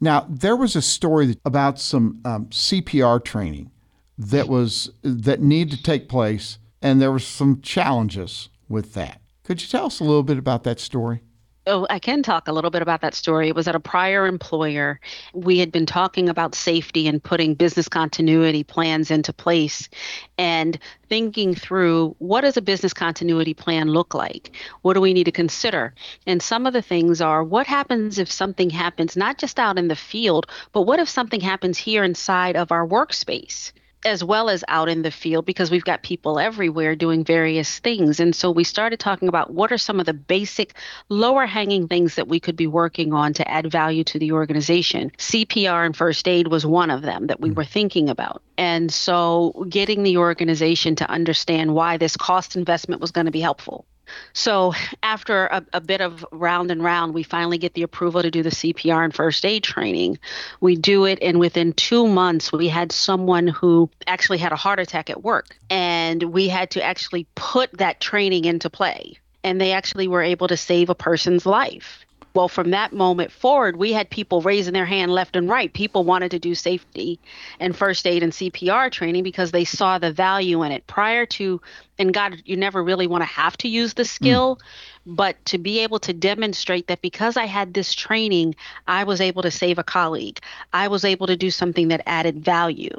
Now, 0.00 0.26
there 0.28 0.56
was 0.56 0.74
a 0.74 0.82
story 0.82 1.36
about 1.44 1.78
some 1.78 2.20
um, 2.24 2.46
CPR 2.46 3.24
training 3.24 3.70
that 4.18 4.48
was 4.48 4.90
that 5.02 5.40
needed 5.40 5.76
to 5.76 5.82
take 5.82 6.08
place, 6.08 6.58
and 6.80 7.00
there 7.00 7.12
were 7.12 7.18
some 7.18 7.60
challenges 7.60 8.48
with 8.72 8.94
that. 8.94 9.20
Could 9.44 9.62
you 9.62 9.68
tell 9.68 9.86
us 9.86 10.00
a 10.00 10.04
little 10.04 10.22
bit 10.24 10.38
about 10.38 10.64
that 10.64 10.80
story? 10.80 11.20
Oh, 11.64 11.86
I 11.88 12.00
can 12.00 12.24
talk 12.24 12.48
a 12.48 12.52
little 12.52 12.72
bit 12.72 12.82
about 12.82 13.02
that 13.02 13.14
story. 13.14 13.46
It 13.46 13.54
was 13.54 13.68
at 13.68 13.76
a 13.76 13.80
prior 13.80 14.26
employer. 14.26 14.98
We 15.32 15.60
had 15.60 15.70
been 15.70 15.86
talking 15.86 16.28
about 16.28 16.56
safety 16.56 17.06
and 17.06 17.22
putting 17.22 17.54
business 17.54 17.88
continuity 17.88 18.64
plans 18.64 19.12
into 19.12 19.32
place 19.32 19.88
and 20.38 20.76
thinking 21.08 21.54
through 21.54 22.16
what 22.18 22.40
does 22.40 22.56
a 22.56 22.62
business 22.62 22.92
continuity 22.92 23.54
plan 23.54 23.86
look 23.86 24.12
like? 24.12 24.50
What 24.80 24.94
do 24.94 25.00
we 25.00 25.14
need 25.14 25.24
to 25.24 25.32
consider? 25.32 25.94
And 26.26 26.42
some 26.42 26.66
of 26.66 26.72
the 26.72 26.82
things 26.82 27.20
are 27.20 27.44
what 27.44 27.68
happens 27.68 28.18
if 28.18 28.30
something 28.30 28.70
happens 28.70 29.16
not 29.16 29.38
just 29.38 29.60
out 29.60 29.78
in 29.78 29.86
the 29.86 29.94
field, 29.94 30.48
but 30.72 30.82
what 30.82 30.98
if 30.98 31.08
something 31.08 31.40
happens 31.40 31.78
here 31.78 32.02
inside 32.02 32.56
of 32.56 32.72
our 32.72 32.84
workspace? 32.84 33.70
As 34.04 34.24
well 34.24 34.50
as 34.50 34.64
out 34.68 34.88
in 34.88 35.02
the 35.02 35.10
field 35.10 35.44
because 35.44 35.70
we've 35.70 35.84
got 35.84 36.02
people 36.02 36.38
everywhere 36.38 36.96
doing 36.96 37.24
various 37.24 37.78
things. 37.78 38.20
And 38.20 38.34
so 38.34 38.50
we 38.50 38.64
started 38.64 38.98
talking 38.98 39.28
about 39.28 39.52
what 39.52 39.72
are 39.72 39.78
some 39.78 40.00
of 40.00 40.06
the 40.06 40.14
basic 40.14 40.74
lower 41.08 41.46
hanging 41.46 41.88
things 41.88 42.16
that 42.16 42.28
we 42.28 42.40
could 42.40 42.56
be 42.56 42.66
working 42.66 43.12
on 43.12 43.32
to 43.34 43.50
add 43.50 43.70
value 43.70 44.04
to 44.04 44.18
the 44.18 44.32
organization. 44.32 45.10
CPR 45.18 45.86
and 45.86 45.96
first 45.96 46.26
aid 46.26 46.48
was 46.48 46.66
one 46.66 46.90
of 46.90 47.02
them 47.02 47.28
that 47.28 47.40
we 47.40 47.50
mm. 47.50 47.54
were 47.54 47.64
thinking 47.64 48.08
about. 48.08 48.42
And 48.58 48.92
so 48.92 49.66
getting 49.68 50.02
the 50.02 50.18
organization 50.18 50.96
to 50.96 51.10
understand 51.10 51.74
why 51.74 51.96
this 51.96 52.16
cost 52.16 52.56
investment 52.56 53.00
was 53.00 53.10
going 53.10 53.26
to 53.26 53.32
be 53.32 53.40
helpful. 53.40 53.86
So 54.32 54.74
after 55.02 55.46
a, 55.46 55.64
a, 55.72 55.80
bit 55.80 56.00
of 56.00 56.24
round 56.32 56.70
and 56.70 56.82
round, 56.82 57.14
we 57.14 57.22
finally 57.22 57.58
get 57.58 57.74
the 57.74 57.82
approval 57.82 58.22
to 58.22 58.30
do 58.30 58.42
the 58.42 58.50
CPR 58.50 59.04
and 59.04 59.14
first 59.14 59.44
aid 59.44 59.62
training. 59.62 60.18
We 60.60 60.76
do 60.76 61.04
it, 61.04 61.18
and 61.22 61.38
within 61.38 61.72
two 61.72 62.06
months, 62.06 62.52
we 62.52 62.68
had 62.68 62.92
someone 62.92 63.46
who 63.46 63.90
actually 64.06 64.38
had 64.38 64.52
a 64.52 64.56
heart 64.56 64.80
attack 64.80 65.10
at 65.10 65.22
work, 65.22 65.56
and 65.70 66.22
we 66.22 66.48
had 66.48 66.70
to 66.72 66.82
actually 66.82 67.26
put 67.34 67.70
that 67.78 68.00
training 68.00 68.44
into 68.44 68.70
play. 68.70 69.18
And 69.44 69.60
they 69.60 69.72
actually 69.72 70.08
were 70.08 70.22
able 70.22 70.48
to 70.48 70.56
save 70.56 70.88
a 70.88 70.94
person's 70.94 71.46
life. 71.46 72.04
Well, 72.34 72.48
from 72.48 72.70
that 72.70 72.92
moment 72.92 73.30
forward, 73.30 73.76
we 73.76 73.92
had 73.92 74.08
people 74.08 74.40
raising 74.40 74.72
their 74.72 74.86
hand 74.86 75.12
left 75.12 75.36
and 75.36 75.48
right. 75.48 75.72
People 75.72 76.04
wanted 76.04 76.30
to 76.30 76.38
do 76.38 76.54
safety 76.54 77.20
and 77.60 77.76
first 77.76 78.06
aid 78.06 78.22
and 78.22 78.32
CPR 78.32 78.90
training 78.90 79.22
because 79.22 79.50
they 79.50 79.64
saw 79.64 79.98
the 79.98 80.12
value 80.12 80.62
in 80.62 80.72
it. 80.72 80.86
Prior 80.86 81.26
to, 81.26 81.60
and 81.98 82.14
God, 82.14 82.42
you 82.46 82.56
never 82.56 82.82
really 82.82 83.06
want 83.06 83.22
to 83.22 83.26
have 83.26 83.56
to 83.58 83.68
use 83.68 83.94
the 83.94 84.04
skill, 84.06 84.56
mm. 84.56 85.16
but 85.16 85.44
to 85.46 85.58
be 85.58 85.80
able 85.80 85.98
to 86.00 86.14
demonstrate 86.14 86.86
that 86.86 87.02
because 87.02 87.36
I 87.36 87.44
had 87.44 87.74
this 87.74 87.94
training, 87.94 88.54
I 88.86 89.04
was 89.04 89.20
able 89.20 89.42
to 89.42 89.50
save 89.50 89.78
a 89.78 89.84
colleague. 89.84 90.40
I 90.72 90.88
was 90.88 91.04
able 91.04 91.26
to 91.26 91.36
do 91.36 91.50
something 91.50 91.88
that 91.88 92.02
added 92.06 92.42
value 92.42 92.96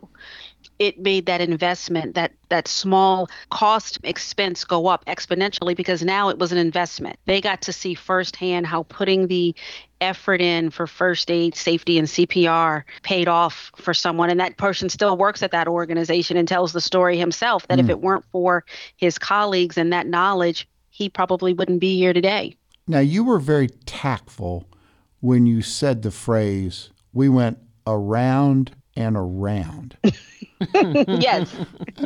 it 0.79 0.99
made 0.99 1.25
that 1.27 1.41
investment, 1.41 2.15
that 2.15 2.31
that 2.49 2.67
small 2.67 3.29
cost 3.49 3.99
expense 4.03 4.63
go 4.63 4.87
up 4.87 5.05
exponentially 5.05 5.75
because 5.75 6.03
now 6.03 6.29
it 6.29 6.37
was 6.37 6.51
an 6.51 6.57
investment. 6.57 7.17
They 7.25 7.41
got 7.41 7.61
to 7.63 7.73
see 7.73 7.93
firsthand 7.93 8.67
how 8.67 8.83
putting 8.83 9.27
the 9.27 9.55
effort 10.01 10.41
in 10.41 10.69
for 10.69 10.85
first 10.85 11.31
aid, 11.31 11.55
safety, 11.55 11.97
and 11.97 12.07
CPR 12.07 12.83
paid 13.03 13.27
off 13.27 13.71
for 13.75 13.93
someone. 13.93 14.29
And 14.29 14.39
that 14.39 14.57
person 14.57 14.89
still 14.89 15.17
works 15.17 15.41
at 15.41 15.51
that 15.51 15.67
organization 15.67 16.37
and 16.37 16.47
tells 16.47 16.73
the 16.73 16.81
story 16.81 17.17
himself 17.17 17.67
that 17.67 17.77
mm. 17.77 17.83
if 17.83 17.89
it 17.89 18.01
weren't 18.01 18.25
for 18.31 18.65
his 18.97 19.17
colleagues 19.17 19.77
and 19.77 19.93
that 19.93 20.07
knowledge, 20.07 20.67
he 20.89 21.09
probably 21.09 21.53
wouldn't 21.53 21.79
be 21.79 21.97
here 21.97 22.13
today. 22.13 22.55
Now, 22.87 22.99
you 22.99 23.23
were 23.23 23.39
very 23.39 23.69
tactful 23.85 24.67
when 25.21 25.45
you 25.45 25.61
said 25.61 26.01
the 26.01 26.11
phrase, 26.11 26.89
we 27.13 27.29
went 27.29 27.57
around 27.87 28.75
and 28.95 29.15
around. 29.15 29.97
yes. 30.73 31.53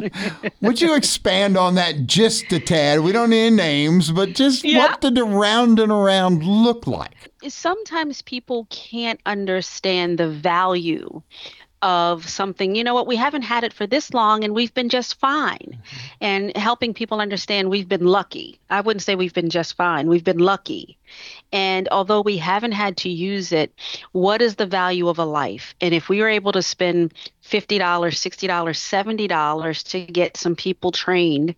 Would 0.61 0.81
you 0.81 0.95
expand 0.95 1.57
on 1.57 1.75
that 1.75 2.05
just 2.05 2.51
a 2.51 2.59
tad? 2.59 3.01
We 3.01 3.11
don't 3.11 3.29
need 3.29 3.51
names, 3.51 4.11
but 4.11 4.33
just 4.33 4.63
yeah. 4.63 4.79
what 4.79 5.01
did 5.01 5.17
around 5.17 5.79
and 5.79 5.91
around 5.91 6.43
look 6.43 6.87
like? 6.87 7.31
Sometimes 7.47 8.21
people 8.21 8.67
can't 8.69 9.19
understand 9.25 10.17
the 10.17 10.29
value 10.29 11.21
of 11.83 12.27
something 12.27 12.75
you 12.75 12.83
know 12.83 12.95
what 12.95 13.05
we 13.05 13.15
haven't 13.15 13.43
had 13.43 13.63
it 13.63 13.71
for 13.71 13.85
this 13.85 14.11
long 14.11 14.43
and 14.43 14.55
we've 14.55 14.73
been 14.73 14.89
just 14.89 15.19
fine 15.19 15.59
mm-hmm. 15.59 16.07
and 16.21 16.57
helping 16.57 16.91
people 16.91 17.21
understand 17.21 17.69
we've 17.69 17.87
been 17.87 18.05
lucky 18.05 18.59
i 18.71 18.81
wouldn't 18.81 19.03
say 19.03 19.13
we've 19.13 19.33
been 19.33 19.49
just 19.49 19.77
fine 19.77 20.09
we've 20.09 20.23
been 20.23 20.39
lucky 20.39 20.97
and 21.51 21.87
although 21.91 22.21
we 22.21 22.37
haven't 22.37 22.73
had 22.73 22.97
to 22.97 23.09
use 23.09 23.51
it 23.51 23.73
what 24.11 24.41
is 24.41 24.55
the 24.55 24.65
value 24.65 25.07
of 25.07 25.19
a 25.19 25.25
life 25.25 25.75
and 25.81 25.93
if 25.93 26.09
we 26.09 26.19
were 26.21 26.29
able 26.29 26.51
to 26.51 26.61
spend 26.61 27.13
$50 27.43 27.79
$60 27.79 28.47
$70 28.49 29.83
to 29.89 29.99
get 30.11 30.37
some 30.37 30.55
people 30.55 30.91
trained 30.91 31.55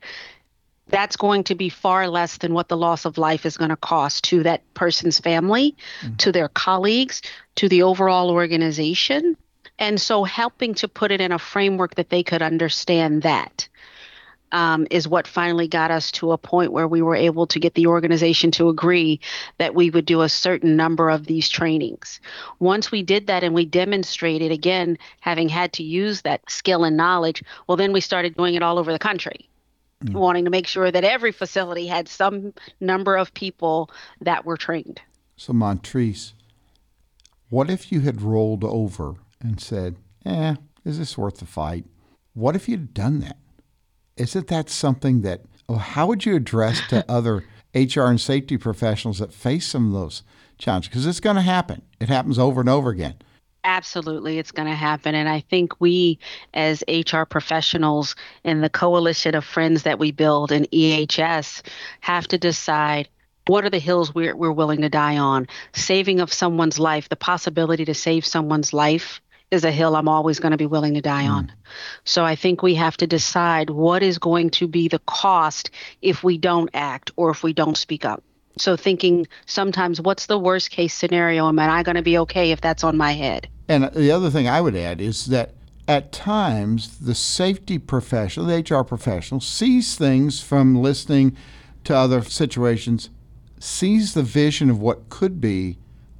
that's 0.90 1.16
going 1.16 1.44
to 1.46 1.56
be 1.56 1.70
far 1.70 2.08
less 2.08 2.38
than 2.38 2.54
what 2.54 2.68
the 2.68 2.78
loss 2.78 3.06
of 3.06 3.18
life 3.18 3.46
is 3.46 3.58
going 3.58 3.70
to 3.70 3.78
cost 3.78 4.24
to 4.26 4.44
that 4.44 4.62
person's 4.74 5.20
family, 5.20 5.76
mm-hmm. 6.02 6.16
to 6.18 6.32
their 6.32 6.50
colleagues, 6.50 7.22
to 7.56 7.70
the 7.70 7.84
overall 7.84 8.32
organization. 8.32 9.38
And 9.78 10.02
so 10.02 10.24
helping 10.24 10.74
to 10.76 10.88
put 10.88 11.12
it 11.12 11.22
in 11.22 11.32
a 11.32 11.40
framework 11.40 11.96
that 11.96 12.10
they 12.10 12.24
could 12.24 12.42
understand 12.42 13.22
that. 13.22 13.68
Um, 14.52 14.88
is 14.90 15.08
what 15.08 15.28
finally 15.28 15.68
got 15.68 15.92
us 15.92 16.12
to 16.14 16.32
a 16.32 16.38
point 16.38 16.72
where 16.72 16.88
we 16.88 17.04
were 17.04 17.16
able 17.16 17.46
to 17.46 17.60
get 17.60 17.76
the 17.76 17.86
organization 17.86 18.50
to 18.52 18.70
agree 18.70 19.20
that 19.60 19.76
we 19.76 19.92
would 19.92 20.06
do 20.06 20.22
a 20.22 20.30
certain 20.30 20.76
number 20.76 21.12
of 21.12 21.28
these 21.28 21.48
trainings. 21.50 22.20
Once 22.58 22.92
we 22.92 23.04
did 23.04 23.28
that 23.28 23.44
and 23.44 23.54
we 23.54 23.66
demonstrated, 23.66 24.52
again, 24.52 24.98
having 25.20 25.50
had 25.50 25.72
to 25.74 25.84
use 25.84 26.24
that 26.24 26.42
skill 26.50 26.84
and 26.84 26.98
knowledge, 26.98 27.44
well, 27.68 27.78
then 27.78 27.94
we 27.94 28.02
started 28.02 28.36
doing 28.36 28.56
it 28.56 28.64
all 28.64 28.80
over 28.80 28.92
the 28.92 28.98
country. 28.98 29.48
Mm. 30.04 30.14
Wanting 30.14 30.46
to 30.46 30.52
make 30.52 30.66
sure 30.66 30.90
that 30.90 31.04
every 31.04 31.32
facility 31.32 31.86
had 31.86 32.08
some 32.08 32.54
number 32.80 33.18
of 33.18 33.34
people 33.34 33.92
that 34.22 34.46
were 34.46 34.58
trained. 34.58 35.02
So, 35.36 35.54
Montrese, 35.54 36.34
What 37.50 37.70
if 37.70 37.92
you 37.92 38.02
had 38.02 38.22
rolled 38.22 38.64
over 38.64 39.16
and 39.42 39.60
said, 39.60 39.98
eh, 40.26 40.56
is 40.86 41.00
this 41.00 41.18
worth 41.18 41.38
the 41.38 41.46
fight? 41.46 41.86
What 42.34 42.56
if 42.56 42.70
you'd 42.70 42.94
done 42.94 43.20
that? 43.20 43.38
Isn't 44.20 44.48
that 44.48 44.70
something 44.70 45.22
that, 45.22 45.42
oh, 45.70 45.76
how 45.76 46.08
would 46.08 46.26
you 46.26 46.36
address 46.36 46.82
to 46.90 47.06
other 47.10 47.46
HR 47.74 48.02
and 48.02 48.20
safety 48.20 48.58
professionals 48.58 49.20
that 49.20 49.34
face 49.34 49.66
some 49.66 49.88
of 49.88 49.94
those 49.94 50.24
challenges? 50.58 50.90
Because 50.90 51.06
it's 51.06 51.22
going 51.22 51.38
to 51.38 51.42
happen. 51.42 51.82
It 52.00 52.10
happens 52.10 52.38
over 52.38 52.60
and 52.60 52.70
over 52.70 52.90
again. 52.90 53.16
Absolutely, 53.64 54.40
it's 54.40 54.52
going 54.52 54.68
to 54.68 54.76
happen. 54.76 55.16
And 55.16 55.28
I 55.28 55.42
think 55.42 55.80
we, 55.80 56.20
as 56.54 56.84
HR 56.88 57.24
professionals 57.24 58.16
in 58.44 58.62
the 58.62 58.70
coalition 58.70 59.36
of 59.36 59.44
friends 59.44 59.84
that 59.84 60.00
we 60.00 60.12
build 60.12 60.52
in 60.52 60.64
EHS, 60.66 61.62
have 62.02 62.28
to 62.28 62.38
decide 62.38 63.10
what 63.48 63.66
are 63.66 63.70
the 63.70 63.80
hills 63.80 64.14
we're, 64.14 64.36
we're 64.36 64.52
willing 64.52 64.82
to 64.82 64.90
die 64.90 65.18
on. 65.18 65.48
Saving 65.74 66.20
of 66.20 66.32
someone's 66.32 66.80
life, 66.80 67.10
the 67.10 67.16
possibility 67.16 67.84
to 67.86 67.94
save 67.94 68.26
someone's 68.26 68.74
life 68.74 69.22
is 69.52 69.64
a 69.64 69.72
hill 69.72 69.96
I'm 69.96 70.08
always 70.08 70.40
going 70.40 70.52
to 70.52 70.58
be 70.58 70.66
willing 70.66 70.94
to 70.94 71.02
die 71.02 71.26
mm. 71.26 71.32
on. 71.32 71.52
So 72.04 72.24
I 72.24 72.36
think 72.36 72.62
we 72.62 72.76
have 72.76 72.98
to 72.98 73.08
decide 73.08 73.70
what 73.70 74.04
is 74.04 74.18
going 74.18 74.52
to 74.52 74.68
be 74.68 74.88
the 74.88 75.00
cost 75.00 75.72
if 76.02 76.24
we 76.24 76.38
don't 76.38 76.70
act 76.74 77.12
or 77.16 77.32
if 77.32 77.44
we 77.44 77.54
don't 77.54 77.78
speak 77.78 78.06
up. 78.06 78.24
So 78.58 78.76
thinking 78.76 79.28
sometimes, 79.46 80.02
what's 80.02 80.26
the 80.26 80.38
worst 80.38 80.70
case 80.70 80.94
scenario? 80.94 81.48
Am 81.48 81.60
I 81.60 81.84
going 81.84 81.96
to 81.96 82.02
be 82.02 82.18
okay 82.20 82.52
if 82.52 82.62
that's 82.62 82.84
on 82.84 82.98
my 82.98 83.14
head? 83.14 83.48
And 83.68 83.86
the 83.94 84.12
other 84.12 84.30
thing 84.30 84.48
I 84.48 84.62
would 84.62 84.76
add 84.76 85.00
is 85.00 85.28
that 85.28 85.54
at 85.88 86.12
times 86.12 87.00
the 87.00 87.16
safety 87.16 87.80
professional, 87.80 88.46
the 88.46 88.58
HR 88.58 88.84
professional, 88.84 89.40
sees 89.40 89.96
things 89.96 90.42
from 90.42 90.76
listening 90.76 91.36
to 91.86 91.96
other 91.96 92.22
situations, 92.22 93.10
sees 93.60 94.14
the 94.14 94.24
vision 94.24 94.70
of 94.70 94.80
what 94.80 95.10
could 95.10 95.40
be 95.40 95.78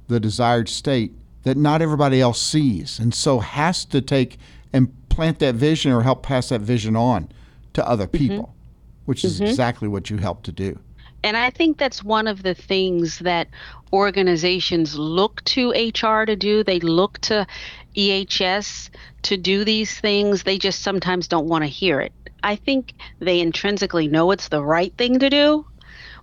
the 0.08 0.18
desired 0.18 0.68
state 0.68 1.12
that 1.42 1.56
not 1.56 1.82
everybody 1.82 2.20
else 2.20 2.40
sees, 2.40 2.98
and 2.98 3.14
so 3.14 3.38
has 3.40 3.84
to 3.86 4.00
take 4.00 4.38
and 4.72 4.92
plant 5.08 5.38
that 5.40 5.54
vision 5.54 5.92
or 5.92 6.02
help 6.02 6.22
pass 6.22 6.50
that 6.50 6.60
vision 6.60 6.96
on 6.96 7.28
to 7.72 7.86
other 7.86 8.06
mm-hmm. 8.06 8.16
people, 8.16 8.44
mm-hmm. 8.44 9.04
which 9.06 9.24
is 9.24 9.36
mm-hmm. 9.36 9.46
exactly 9.46 9.88
what 9.88 10.10
you 10.10 10.18
help 10.18 10.42
to 10.44 10.52
do. 10.52 10.78
And 11.22 11.36
I 11.36 11.50
think 11.50 11.76
that's 11.76 12.02
one 12.02 12.26
of 12.26 12.42
the 12.42 12.54
things 12.54 13.18
that 13.18 13.48
organizations 13.92 14.96
look 14.96 15.44
to 15.44 15.70
HR 15.70 16.24
to 16.24 16.34
do. 16.34 16.64
They 16.64 16.80
look 16.80 17.18
to 17.22 17.46
EHS 17.94 18.88
to 19.22 19.36
do 19.36 19.64
these 19.64 20.00
things. 20.00 20.44
They 20.44 20.56
just 20.56 20.80
sometimes 20.80 21.28
don't 21.28 21.46
want 21.46 21.64
to 21.64 21.68
hear 21.68 22.00
it. 22.00 22.12
I 22.42 22.56
think 22.56 22.94
they 23.18 23.40
intrinsically 23.40 24.08
know 24.08 24.30
it's 24.30 24.48
the 24.48 24.64
right 24.64 24.94
thing 24.96 25.18
to 25.18 25.28
do, 25.28 25.66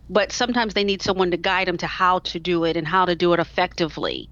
but 0.09 0.31
sometimes 0.31 0.74
they 0.74 0.83
need 0.83 1.03
someone 1.03 1.29
to 1.29 1.38
guide 1.38 1.67
them 1.67 1.77
to 1.77 1.88
how 1.88 2.19
to 2.19 2.39
do 2.39 2.63
it 2.63 2.75
and 2.75 2.88
how 2.88 3.05
to 3.05 3.15
do 3.15 3.33
it 3.33 3.39
effectively. 3.39 4.29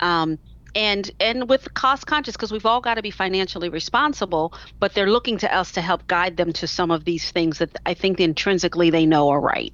Um, 0.00 0.38
and 0.74 1.10
and 1.18 1.48
with 1.48 1.72
cost 1.72 2.06
conscious 2.06 2.36
because 2.36 2.52
we've 2.52 2.66
all 2.66 2.82
got 2.82 2.94
to 2.94 3.02
be 3.02 3.10
financially 3.10 3.70
responsible 3.70 4.52
but 4.80 4.92
they're 4.92 5.10
looking 5.10 5.38
to 5.38 5.52
us 5.52 5.72
to 5.72 5.80
help 5.80 6.06
guide 6.08 6.36
them 6.36 6.52
to 6.52 6.66
some 6.66 6.90
of 6.90 7.06
these 7.06 7.30
things 7.30 7.56
that 7.56 7.74
i 7.86 7.94
think 7.94 8.20
intrinsically 8.20 8.90
they 8.90 9.06
know 9.06 9.30
are 9.30 9.40
right 9.40 9.72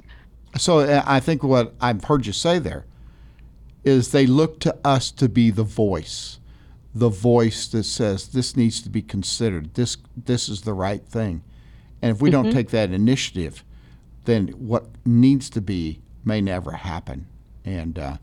so 0.56 0.80
uh, 0.80 1.02
I 1.06 1.20
think 1.20 1.42
what 1.42 1.74
I've 1.80 2.04
heard 2.04 2.26
you 2.26 2.32
say 2.32 2.58
there 2.58 2.86
is 3.82 4.12
they 4.12 4.26
look 4.26 4.60
to 4.60 4.76
us 4.84 5.10
to 5.12 5.28
be 5.28 5.50
the 5.50 5.64
voice, 5.64 6.38
the 6.94 7.08
voice 7.08 7.66
that 7.68 7.84
says 7.84 8.28
this 8.28 8.56
needs 8.56 8.80
to 8.82 8.88
be 8.88 9.02
considered. 9.02 9.74
This 9.74 9.96
this 10.16 10.48
is 10.48 10.62
the 10.62 10.72
right 10.72 11.04
thing, 11.04 11.42
and 12.00 12.12
if 12.14 12.22
we 12.22 12.30
mm-hmm. 12.30 12.44
don't 12.44 12.52
take 12.52 12.70
that 12.70 12.92
initiative, 12.92 13.64
then 14.24 14.48
what 14.48 14.86
needs 15.04 15.50
to 15.50 15.60
be 15.60 16.00
may 16.24 16.40
never 16.40 16.72
happen. 16.72 17.26
And 17.64 17.98
uh, 17.98 18.16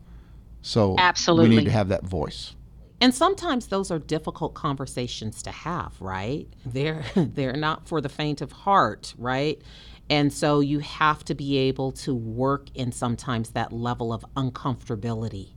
so 0.62 0.96
Absolutely. 0.98 1.50
we 1.50 1.56
need 1.56 1.64
to 1.64 1.70
have 1.70 1.88
that 1.88 2.04
voice. 2.04 2.54
And 3.00 3.12
sometimes 3.12 3.66
those 3.66 3.90
are 3.90 3.98
difficult 3.98 4.54
conversations 4.54 5.42
to 5.42 5.50
have, 5.50 6.00
right? 6.00 6.46
They're 6.64 7.04
they're 7.16 7.56
not 7.56 7.88
for 7.88 8.00
the 8.00 8.08
faint 8.08 8.40
of 8.40 8.52
heart, 8.52 9.14
right? 9.18 9.60
And 10.08 10.32
so 10.32 10.60
you 10.60 10.78
have 10.80 11.24
to 11.24 11.34
be 11.34 11.56
able 11.58 11.92
to 11.92 12.14
work 12.14 12.68
in 12.74 12.92
sometimes 12.92 13.50
that 13.50 13.72
level 13.72 14.12
of 14.12 14.24
uncomfortability 14.36 15.54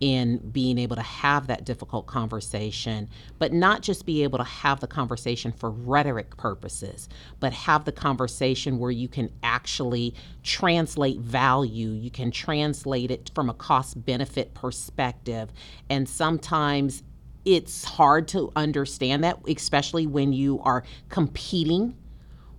in 0.00 0.38
being 0.50 0.78
able 0.78 0.96
to 0.96 1.02
have 1.02 1.46
that 1.46 1.64
difficult 1.64 2.06
conversation, 2.06 3.08
but 3.38 3.52
not 3.52 3.82
just 3.82 4.06
be 4.06 4.22
able 4.22 4.38
to 4.38 4.44
have 4.44 4.80
the 4.80 4.86
conversation 4.86 5.52
for 5.52 5.70
rhetoric 5.70 6.36
purposes, 6.38 7.08
but 7.38 7.52
have 7.52 7.84
the 7.84 7.92
conversation 7.92 8.78
where 8.78 8.90
you 8.90 9.08
can 9.08 9.30
actually 9.42 10.14
translate 10.42 11.18
value, 11.20 11.90
you 11.90 12.10
can 12.10 12.30
translate 12.30 13.10
it 13.10 13.30
from 13.34 13.50
a 13.50 13.54
cost 13.54 14.04
benefit 14.06 14.54
perspective. 14.54 15.52
And 15.90 16.08
sometimes 16.08 17.02
it's 17.44 17.84
hard 17.84 18.26
to 18.28 18.50
understand 18.56 19.22
that, 19.24 19.38
especially 19.46 20.06
when 20.06 20.32
you 20.32 20.60
are 20.60 20.82
competing 21.10 21.96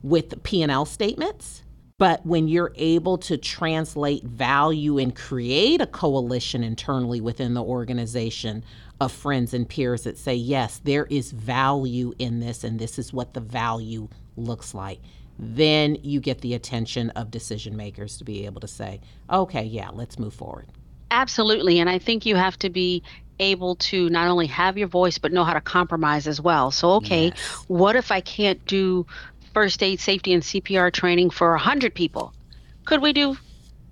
with 0.03 0.41
P&L 0.43 0.85
statements. 0.85 1.63
But 2.01 2.25
when 2.25 2.47
you're 2.47 2.73
able 2.77 3.19
to 3.19 3.37
translate 3.37 4.23
value 4.23 4.97
and 4.97 5.15
create 5.15 5.81
a 5.81 5.85
coalition 5.85 6.63
internally 6.63 7.21
within 7.21 7.53
the 7.53 7.61
organization 7.61 8.63
of 8.99 9.11
friends 9.11 9.53
and 9.53 9.69
peers 9.69 10.01
that 10.05 10.17
say, 10.17 10.33
yes, 10.33 10.81
there 10.83 11.05
is 11.11 11.31
value 11.31 12.11
in 12.17 12.39
this, 12.39 12.63
and 12.63 12.79
this 12.79 12.97
is 12.97 13.13
what 13.13 13.35
the 13.35 13.39
value 13.39 14.07
looks 14.35 14.73
like, 14.73 14.99
then 15.37 15.95
you 16.01 16.19
get 16.19 16.41
the 16.41 16.55
attention 16.55 17.11
of 17.11 17.29
decision 17.29 17.77
makers 17.77 18.17
to 18.17 18.23
be 18.23 18.47
able 18.47 18.61
to 18.61 18.67
say, 18.67 18.99
okay, 19.31 19.63
yeah, 19.63 19.89
let's 19.93 20.17
move 20.17 20.33
forward. 20.33 20.65
Absolutely. 21.11 21.77
And 21.77 21.87
I 21.87 21.99
think 21.99 22.25
you 22.25 22.35
have 22.35 22.57
to 22.59 22.71
be 22.71 23.03
able 23.41 23.75
to 23.75 24.09
not 24.09 24.27
only 24.27 24.47
have 24.47 24.77
your 24.77 24.87
voice, 24.87 25.17
but 25.17 25.31
know 25.31 25.43
how 25.43 25.53
to 25.53 25.61
compromise 25.61 26.27
as 26.27 26.39
well. 26.39 26.71
So, 26.71 26.93
okay, 26.93 27.25
yes. 27.25 27.65
what 27.67 27.95
if 27.95 28.11
I 28.11 28.21
can't 28.21 28.63
do 28.65 29.05
first 29.53 29.81
aid, 29.83 29.99
safety, 29.99 30.33
and 30.33 30.43
CPR 30.43 30.91
training 30.91 31.29
for 31.29 31.51
100 31.51 31.93
people? 31.93 32.33
Could 32.85 33.01
we 33.01 33.13
do 33.13 33.37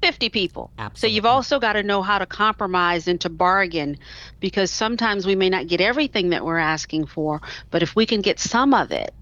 50 0.01 0.29
people? 0.29 0.71
Absolutely. 0.77 0.99
So 0.99 1.13
you've 1.13 1.25
also 1.25 1.59
got 1.59 1.73
to 1.73 1.83
know 1.83 2.01
how 2.01 2.19
to 2.19 2.25
compromise 2.25 3.07
and 3.07 3.19
to 3.21 3.29
bargain 3.29 3.97
because 4.39 4.71
sometimes 4.71 5.25
we 5.25 5.35
may 5.35 5.49
not 5.49 5.67
get 5.67 5.81
everything 5.81 6.29
that 6.29 6.45
we're 6.45 6.57
asking 6.57 7.07
for, 7.07 7.41
but 7.69 7.83
if 7.83 7.95
we 7.95 8.05
can 8.05 8.21
get 8.21 8.39
some 8.39 8.73
of 8.73 8.91
it, 8.91 9.13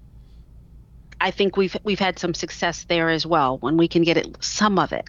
I 1.20 1.30
think 1.32 1.56
we've 1.56 1.76
we've 1.82 1.98
had 1.98 2.18
some 2.18 2.32
success 2.32 2.84
there 2.84 3.10
as 3.10 3.26
well 3.26 3.58
when 3.58 3.76
we 3.76 3.88
can 3.88 4.02
get 4.02 4.16
it 4.16 4.36
some 4.40 4.78
of 4.78 4.92
it. 4.92 5.08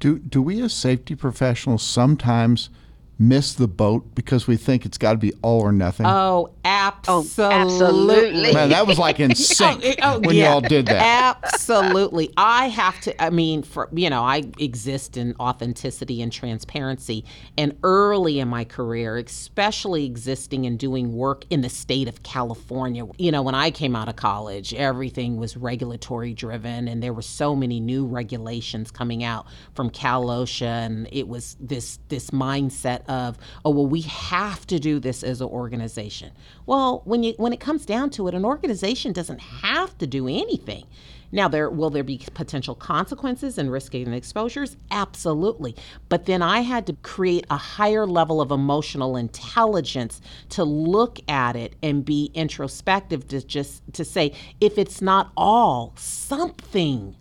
Do 0.00 0.18
do 0.18 0.40
we 0.40 0.62
as 0.62 0.72
safety 0.72 1.14
professionals 1.14 1.82
sometimes 1.82 2.70
miss 3.18 3.54
the 3.54 3.66
boat 3.66 4.14
because 4.14 4.46
we 4.46 4.56
think 4.56 4.86
it's 4.86 4.96
got 4.96 5.12
to 5.12 5.18
be 5.18 5.32
all 5.42 5.60
or 5.60 5.72
nothing? 5.72 6.06
Oh, 6.06 6.54
absolutely. 6.64 7.44
Oh, 7.44 7.50
absolutely. 7.50 8.54
Man, 8.54 8.68
that 8.68 8.86
was 8.86 8.98
like 8.98 9.18
in 9.18 9.30
oh, 9.32 9.34
sync 9.34 9.84
oh, 9.84 9.94
oh, 10.02 10.20
when 10.20 10.36
yeah. 10.36 10.52
y'all 10.52 10.60
did 10.60 10.86
that. 10.86 11.36
Absolutely. 11.44 12.32
I 12.36 12.68
have 12.68 13.00
to, 13.02 13.22
I 13.22 13.30
mean, 13.30 13.62
for, 13.62 13.88
you 13.92 14.08
know, 14.08 14.22
I 14.22 14.44
exist 14.58 15.16
in 15.16 15.34
authenticity 15.40 16.22
and 16.22 16.32
transparency. 16.32 17.24
And 17.56 17.76
early 17.82 18.38
in 18.38 18.48
my 18.48 18.64
career, 18.64 19.18
especially 19.18 20.04
existing 20.04 20.66
and 20.66 20.78
doing 20.78 21.12
work 21.12 21.44
in 21.50 21.62
the 21.62 21.68
state 21.70 22.06
of 22.06 22.22
California, 22.22 23.04
you 23.18 23.32
know, 23.32 23.42
when 23.42 23.56
I 23.56 23.72
came 23.72 23.96
out 23.96 24.08
of 24.08 24.14
college, 24.14 24.72
everything 24.74 25.38
was 25.38 25.56
regulatory 25.56 26.34
driven 26.34 26.86
and 26.86 27.02
there 27.02 27.12
were 27.12 27.22
so 27.22 27.56
many 27.56 27.80
new 27.80 28.06
regulations 28.06 28.92
coming 28.92 29.24
out 29.24 29.46
from 29.74 29.90
Cal 29.90 30.26
OSHA. 30.26 30.68
And 30.68 31.08
it 31.10 31.26
was 31.26 31.56
this, 31.58 31.98
this 32.08 32.30
mindset 32.30 33.07
of, 33.08 33.38
oh, 33.64 33.70
well, 33.70 33.86
we 33.86 34.02
have 34.02 34.66
to 34.68 34.78
do 34.78 35.00
this 35.00 35.22
as 35.22 35.40
an 35.40 35.48
organization. 35.48 36.32
Well, 36.66 37.02
when 37.04 37.22
you 37.22 37.34
when 37.36 37.52
it 37.52 37.60
comes 37.60 37.84
down 37.84 38.10
to 38.10 38.28
it, 38.28 38.34
an 38.34 38.44
organization 38.44 39.12
doesn't 39.12 39.40
have 39.40 39.96
to 39.98 40.06
do 40.06 40.28
anything. 40.28 40.84
Now, 41.30 41.48
there 41.48 41.68
will 41.68 41.90
there 41.90 42.04
be 42.04 42.22
potential 42.34 42.74
consequences 42.74 43.58
and 43.58 43.70
risk 43.70 43.94
and 43.94 44.14
exposures? 44.14 44.76
Absolutely. 44.90 45.76
But 46.08 46.24
then 46.24 46.42
I 46.42 46.60
had 46.60 46.86
to 46.86 46.94
create 47.02 47.46
a 47.50 47.56
higher 47.56 48.06
level 48.06 48.40
of 48.40 48.50
emotional 48.50 49.16
intelligence 49.16 50.20
to 50.50 50.64
look 50.64 51.18
at 51.28 51.56
it 51.56 51.76
and 51.82 52.04
be 52.04 52.30
introspective 52.34 53.28
to 53.28 53.44
just 53.44 53.82
to 53.92 54.04
say 54.04 54.32
if 54.60 54.78
it's 54.78 55.02
not 55.02 55.32
all, 55.36 55.92
something 55.96 57.14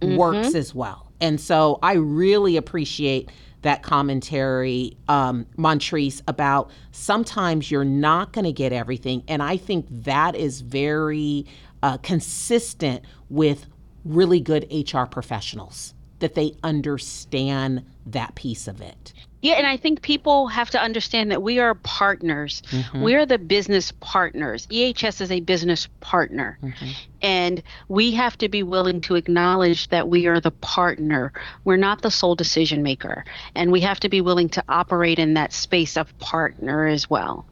mm-hmm. 0.00 0.16
works 0.16 0.54
as 0.54 0.74
well. 0.74 1.12
And 1.20 1.40
so 1.40 1.78
I 1.82 1.94
really 1.94 2.56
appreciate 2.56 3.30
that 3.64 3.82
commentary, 3.82 4.96
um, 5.08 5.46
Montrese, 5.56 6.22
about 6.28 6.70
sometimes 6.92 7.70
you're 7.70 7.84
not 7.84 8.32
going 8.32 8.44
to 8.44 8.52
get 8.52 8.72
everything. 8.72 9.24
And 9.26 9.42
I 9.42 9.56
think 9.56 9.86
that 9.90 10.36
is 10.36 10.60
very 10.60 11.46
uh, 11.82 11.96
consistent 11.98 13.04
with 13.28 13.66
really 14.04 14.38
good 14.38 14.66
HR 14.70 15.04
professionals, 15.04 15.94
that 16.20 16.34
they 16.34 16.52
understand 16.62 17.84
that 18.06 18.34
piece 18.34 18.68
of 18.68 18.80
it. 18.80 19.12
Yeah, 19.44 19.56
and 19.56 19.66
I 19.66 19.76
think 19.76 20.00
people 20.00 20.46
have 20.46 20.70
to 20.70 20.80
understand 20.80 21.30
that 21.30 21.42
we 21.42 21.58
are 21.58 21.74
partners. 21.74 22.62
Mm-hmm. 22.70 23.02
We 23.02 23.14
are 23.14 23.26
the 23.26 23.36
business 23.36 23.92
partners. 24.00 24.66
EHS 24.68 25.20
is 25.20 25.30
a 25.30 25.40
business 25.40 25.86
partner. 26.00 26.58
Mm-hmm. 26.62 26.90
And 27.20 27.62
we 27.88 28.12
have 28.12 28.38
to 28.38 28.48
be 28.48 28.62
willing 28.62 29.02
to 29.02 29.16
acknowledge 29.16 29.88
that 29.88 30.08
we 30.08 30.26
are 30.28 30.40
the 30.40 30.50
partner. 30.50 31.30
We're 31.64 31.76
not 31.76 32.00
the 32.00 32.10
sole 32.10 32.34
decision 32.34 32.82
maker. 32.82 33.26
And 33.54 33.70
we 33.70 33.82
have 33.82 34.00
to 34.00 34.08
be 34.08 34.22
willing 34.22 34.48
to 34.48 34.64
operate 34.66 35.18
in 35.18 35.34
that 35.34 35.52
space 35.52 35.98
of 35.98 36.18
partner 36.18 36.86
as 36.86 37.10
well. 37.10 37.44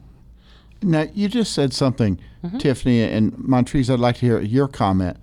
Now, 0.81 1.05
you 1.13 1.27
just 1.27 1.53
said 1.53 1.73
something, 1.73 2.19
mm-hmm. 2.43 2.57
Tiffany 2.57 3.03
and 3.03 3.37
Montrese, 3.37 3.91
I'd 3.91 3.99
like 3.99 4.15
to 4.15 4.21
hear 4.25 4.41
your 4.41 4.67
comment 4.67 5.17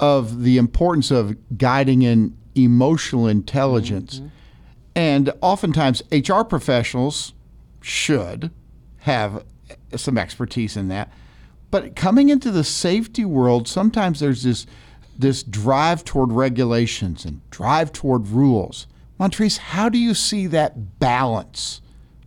of 0.00 0.42
the 0.42 0.58
importance 0.58 1.12
of 1.12 1.36
guiding 1.56 2.02
in 2.02 2.36
emotional 2.56 3.28
intelligence. 3.28 4.16
Mm-hmm. 4.16 4.28
And 4.94 5.32
oftentimes, 5.40 6.02
HR 6.12 6.42
professionals 6.42 7.32
should 7.80 8.50
have 8.98 9.44
some 9.96 10.18
expertise 10.18 10.76
in 10.76 10.88
that. 10.88 11.12
But 11.70 11.96
coming 11.96 12.28
into 12.28 12.50
the 12.50 12.64
safety 12.64 13.24
world, 13.24 13.66
sometimes 13.66 14.20
there's 14.20 14.42
this 14.42 14.66
this 15.16 15.42
drive 15.44 16.04
toward 16.04 16.32
regulations 16.32 17.24
and 17.24 17.40
drive 17.50 17.92
toward 17.92 18.26
rules. 18.28 18.88
Montrese, 19.18 19.58
how 19.58 19.88
do 19.88 19.96
you 19.96 20.12
see 20.12 20.48
that 20.48 20.98
balance 20.98 21.80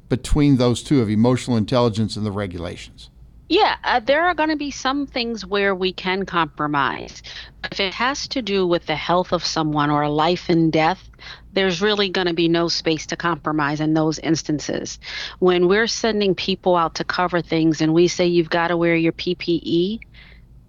between 0.08 0.56
those 0.56 0.82
two 0.82 1.02
of 1.02 1.10
emotional 1.10 1.58
intelligence 1.58 2.16
and 2.16 2.26
the 2.26 2.32
regulations? 2.32 3.10
Yeah, 3.50 3.76
uh, 3.84 4.02
there 4.02 4.26
are 4.26 4.36
going 4.36 4.50
to 4.50 4.58
be 4.58 4.72
some 4.72 5.08
things 5.08 5.46
where 5.46 5.74
we 5.74 5.94
can 5.94 6.26
compromise. 6.26 7.24
If 7.72 7.80
it 7.80 7.94
has 7.94 8.28
to 8.30 8.42
do 8.42 8.68
with 8.68 8.86
the 8.86 8.96
health 8.96 9.32
of 9.32 9.46
someone 9.46 9.90
or 9.90 10.10
life 10.10 10.50
and 10.50 10.72
death, 10.72 11.10
there's 11.54 11.82
really 11.82 12.10
going 12.10 12.28
to 12.28 12.34
be 12.34 12.50
no 12.50 12.68
space 12.68 13.06
to 13.08 13.16
compromise 13.16 13.80
in 13.80 13.94
those 13.94 14.20
instances. 14.20 15.00
When 15.40 15.70
we're 15.70 15.88
sending 15.88 16.36
people 16.36 16.76
out 16.76 16.96
to 16.96 17.06
cover 17.06 17.42
things 17.42 17.80
and 17.80 17.94
we 17.94 18.10
say 18.10 18.26
you've 18.28 18.50
got 18.50 18.68
to 18.68 18.78
wear 18.78 18.96
your 18.96 19.14
PPE, 19.14 20.02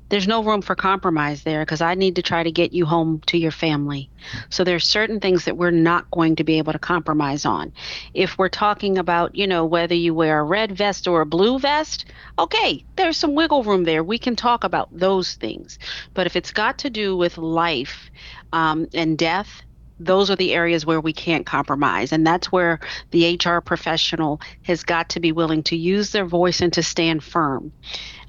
there's 0.09 0.29
no 0.29 0.42
room 0.42 0.62
for 0.62 0.75
compromise 0.75 1.42
there 1.42 1.62
because 1.62 1.81
I 1.81 1.94
need 1.94 2.16
to 2.16 2.23
try 2.23 2.42
to 2.42 2.51
get 2.51 2.73
you 2.73 2.87
home 2.87 3.21
to 3.27 3.38
your 3.38 3.51
family. 3.51 4.11
So 4.51 4.64
there's 4.64 4.87
certain 4.87 5.21
things 5.21 5.44
that 5.44 5.57
we're 5.57 5.71
not 5.71 6.11
going 6.11 6.37
to 6.37 6.44
be 6.44 6.59
able 6.59 6.73
to 6.73 6.79
compromise 6.79 7.44
on. 7.44 7.73
If 8.14 8.38
we're 8.38 8.49
talking 8.49 8.99
about, 8.99 9.35
you 9.35 9.47
know, 9.47 9.64
whether 9.64 9.94
you 9.94 10.14
wear 10.14 10.40
a 10.40 10.44
red 10.44 10.73
vest 10.73 11.07
or 11.07 11.21
a 11.21 11.27
blue 11.27 11.59
vest, 11.59 12.07
okay, 12.38 12.85
there's 12.97 13.16
some 13.16 13.35
wiggle 13.35 13.64
room 13.64 13.85
there. 13.85 14.03
We 14.03 14.18
can 14.18 14.37
talk 14.37 14.64
about 14.64 14.88
those 14.92 15.35
things. 15.35 15.79
But 16.14 16.27
if 16.27 16.37
it's 16.37 16.53
got 16.53 16.79
to 16.79 16.90
do 16.90 17.16
with 17.16 17.38
life 17.38 18.11
um, 18.53 18.87
and 18.94 19.18
death, 19.18 19.62
those 20.01 20.31
are 20.31 20.37
the 20.37 20.55
areas 20.55 20.87
where 20.87 21.01
we 21.01 21.12
can't 21.12 21.44
compromise. 21.47 22.12
And 22.12 22.27
that's 22.27 22.53
where 22.53 22.79
the 23.11 23.38
HR 23.42 23.61
professional 23.61 24.40
has 24.62 24.85
got 24.85 25.11
to 25.11 25.21
be 25.21 25.33
willing 25.33 25.62
to 25.64 25.77
use 25.77 26.12
their 26.12 26.25
voice 26.25 26.61
and 26.61 26.73
to 26.75 26.83
stand 26.83 27.25
firm. 27.25 27.73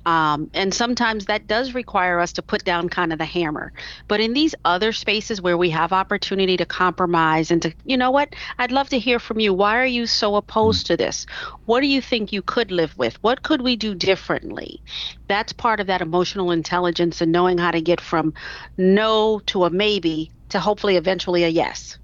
Um, 0.05 0.49
and 0.53 0.73
sometimes 0.73 1.25
that 1.25 1.47
does 1.47 1.73
require 1.73 2.19
us 2.19 2.33
to 2.33 2.41
put 2.41 2.63
down 2.63 2.89
kind 2.89 3.11
of 3.11 3.19
the 3.19 3.25
hammer. 3.25 3.73
But 4.07 4.19
in 4.19 4.33
these 4.33 4.55
other 4.65 4.91
spaces 4.91 5.41
where 5.41 5.57
we 5.57 5.69
have 5.69 5.93
opportunity 5.93 6.57
to 6.57 6.65
compromise 6.65 7.51
and 7.51 7.61
to, 7.61 7.73
you 7.85 7.97
know 7.97 8.11
what, 8.11 8.35
I'd 8.57 8.71
love 8.71 8.89
to 8.89 8.99
hear 8.99 9.19
from 9.19 9.39
you. 9.39 9.53
Why 9.53 9.77
are 9.77 9.85
you 9.85 10.05
so 10.05 10.35
opposed 10.35 10.87
to 10.87 10.97
this? 10.97 11.25
What 11.65 11.81
do 11.81 11.87
you 11.87 12.01
think 12.01 12.31
you 12.31 12.41
could 12.41 12.71
live 12.71 12.97
with? 12.97 13.21
What 13.23 13.43
could 13.43 13.61
we 13.61 13.75
do 13.75 13.93
differently? 13.93 14.81
That's 15.27 15.53
part 15.53 15.79
of 15.79 15.87
that 15.87 16.01
emotional 16.01 16.51
intelligence 16.51 17.21
and 17.21 17.31
knowing 17.31 17.57
how 17.57 17.71
to 17.71 17.81
get 17.81 18.01
from 18.01 18.33
no 18.77 19.39
to 19.47 19.65
a 19.65 19.69
maybe 19.69 20.31
to 20.49 20.59
hopefully 20.59 20.95
eventually 20.95 21.43
a 21.43 21.49
yes. 21.49 21.97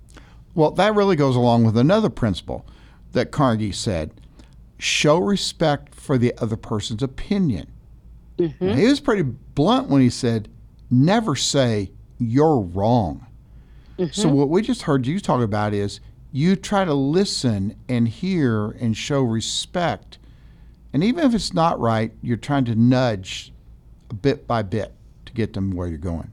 Well, 0.53 0.71
that 0.71 0.95
really 0.95 1.15
goes 1.15 1.35
along 1.35 1.65
with 1.65 1.77
another 1.77 2.09
principle 2.09 2.65
that 3.11 3.31
Carnegie 3.31 3.71
said 3.71 4.11
show 4.77 5.17
respect 5.17 5.95
for 5.95 6.17
the 6.17 6.33
other 6.37 6.55
person's 6.55 7.03
opinion. 7.03 7.67
Mm-hmm. 8.37 8.73
He 8.73 8.85
was 8.85 8.99
pretty 8.99 9.23
blunt 9.23 9.89
when 9.89 10.01
he 10.01 10.09
said, 10.09 10.49
never 10.89 11.35
say 11.35 11.91
you're 12.19 12.59
wrong. 12.59 13.25
Mm-hmm. 13.97 14.11
So, 14.11 14.27
what 14.29 14.49
we 14.49 14.61
just 14.61 14.83
heard 14.83 15.07
you 15.07 15.19
talk 15.19 15.41
about 15.41 15.73
is 15.73 16.01
you 16.31 16.57
try 16.57 16.83
to 16.83 16.93
listen 16.93 17.77
and 17.87 18.07
hear 18.07 18.71
and 18.71 18.95
show 18.95 19.21
respect. 19.21 20.17
And 20.91 21.03
even 21.03 21.25
if 21.25 21.33
it's 21.33 21.53
not 21.53 21.79
right, 21.79 22.11
you're 22.21 22.35
trying 22.35 22.65
to 22.65 22.75
nudge 22.75 23.53
a 24.09 24.13
bit 24.13 24.45
by 24.47 24.61
bit 24.63 24.93
to 25.27 25.33
get 25.33 25.53
them 25.53 25.71
where 25.71 25.87
you're 25.87 25.97
going. 25.97 26.31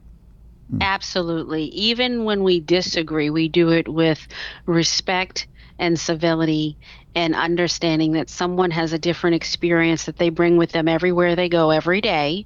Mm. 0.73 0.81
Absolutely. 0.81 1.65
Even 1.65 2.25
when 2.25 2.43
we 2.43 2.59
disagree, 2.59 3.29
we 3.29 3.47
do 3.47 3.69
it 3.69 3.87
with 3.87 4.27
respect 4.65 5.47
and 5.79 5.99
civility 5.99 6.77
and 7.15 7.35
understanding 7.35 8.13
that 8.13 8.29
someone 8.29 8.71
has 8.71 8.93
a 8.93 8.99
different 8.99 9.35
experience 9.35 10.05
that 10.05 10.17
they 10.17 10.29
bring 10.29 10.57
with 10.57 10.71
them 10.71 10.87
everywhere 10.87 11.35
they 11.35 11.49
go 11.49 11.69
every 11.69 12.01
day 12.01 12.45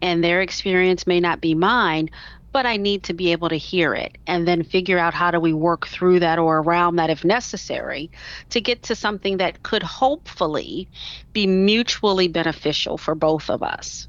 and 0.00 0.22
their 0.22 0.40
experience 0.40 1.06
may 1.06 1.20
not 1.20 1.40
be 1.40 1.54
mine 1.54 2.08
but 2.54 2.66
I 2.66 2.76
need 2.76 3.02
to 3.04 3.14
be 3.14 3.32
able 3.32 3.48
to 3.48 3.58
hear 3.58 3.94
it 3.94 4.16
and 4.28 4.46
then 4.46 4.62
figure 4.62 4.96
out 4.96 5.12
how 5.12 5.32
do 5.32 5.40
we 5.40 5.52
work 5.52 5.88
through 5.88 6.20
that 6.20 6.38
or 6.38 6.58
around 6.58 6.96
that 6.96 7.10
if 7.10 7.24
necessary 7.24 8.12
to 8.50 8.60
get 8.60 8.84
to 8.84 8.94
something 8.94 9.38
that 9.38 9.64
could 9.64 9.82
hopefully 9.82 10.88
be 11.32 11.48
mutually 11.48 12.28
beneficial 12.28 12.96
for 12.96 13.16
both 13.16 13.50
of 13.50 13.64
us. 13.64 14.06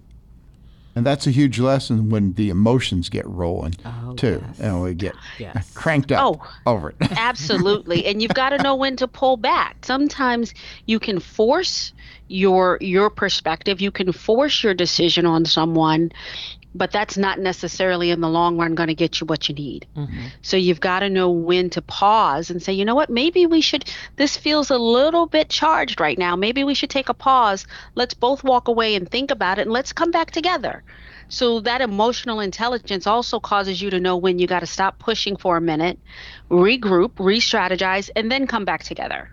And 0.96 1.06
that's 1.06 1.28
a 1.28 1.32
huge 1.32 1.60
lesson 1.60 2.10
when 2.10 2.34
the 2.34 2.50
emotions 2.50 3.10
get 3.10 3.28
rolling 3.28 3.76
oh, 3.84 4.14
too. 4.16 4.42
Yes. 4.48 4.60
And 4.62 4.82
we 4.82 4.94
get 4.94 5.14
yes. 5.38 5.72
cranked 5.74 6.14
up 6.14 6.40
oh, 6.40 6.52
over 6.66 6.92
it. 6.92 6.96
absolutely. 7.18 8.06
And 8.06 8.22
you've 8.22 8.34
got 8.34 8.50
to 8.50 8.64
know 8.64 8.76
when 8.76 8.96
to 8.98 9.08
pull 9.08 9.36
back. 9.36 9.84
Sometimes 9.84 10.54
you 10.86 11.00
can 11.00 11.20
force 11.20 11.92
your 12.28 12.78
your 12.80 13.10
perspective, 13.10 13.82
you 13.82 13.92
can 13.92 14.12
force 14.12 14.64
your 14.64 14.74
decision 14.74 15.26
on 15.26 15.46
someone 15.46 16.12
but 16.76 16.92
that's 16.92 17.18
not 17.18 17.40
necessarily 17.40 18.12
in 18.12 18.20
the 18.20 18.30
long 18.30 18.58
run 18.58 18.76
going 18.76 18.88
to 18.88 18.96
get 18.96 19.20
you 19.20 19.26
what 19.26 19.48
you 19.48 19.56
need. 19.56 19.88
Mm-hmm. 19.96 20.28
So 20.42 20.58
you've 20.58 20.82
got 20.82 21.00
to 21.00 21.10
know 21.10 21.32
when 21.32 21.70
to 21.72 21.82
pause 21.82 22.52
and 22.52 22.62
say, 22.62 22.74
you 22.74 22.84
know 22.84 22.94
what, 22.94 23.10
maybe 23.10 23.46
we 23.46 23.62
should, 23.62 23.90
this 24.18 24.36
feels 24.36 24.70
a 24.70 24.78
little 24.78 25.26
bit 25.26 25.50
charged 25.50 26.02
right 26.02 26.18
now. 26.18 26.36
Maybe 26.36 26.66
we 26.66 26.74
should 26.74 26.90
take 26.90 27.08
a 27.08 27.14
pause. 27.14 27.66
Let's 27.96 28.14
both 28.14 28.44
walk 28.44 28.68
away 28.68 28.96
and 28.96 29.10
think 29.10 29.32
about 29.32 29.58
it 29.58 29.64
and 29.64 29.72
let's 29.72 29.94
come 29.94 30.12
back 30.12 30.32
together. 30.32 30.84
So 31.30 31.62
that 31.62 31.82
emotional 31.82 32.42
intelligence 32.42 33.08
also 33.08 33.40
causes 33.40 33.82
you 33.82 33.90
to 33.90 34.00
know 34.00 34.18
when 34.18 34.38
you 34.38 34.46
got 34.46 34.60
to 34.60 34.68
stop 34.68 35.00
pushing 35.00 35.38
for 35.38 35.58
a 35.58 35.62
minute, 35.62 35.98
regroup, 36.52 37.14
re 37.18 37.40
strategize, 37.40 38.10
and 38.16 38.30
then 38.30 38.48
come 38.48 38.66
back 38.66 38.84
together. 38.84 39.32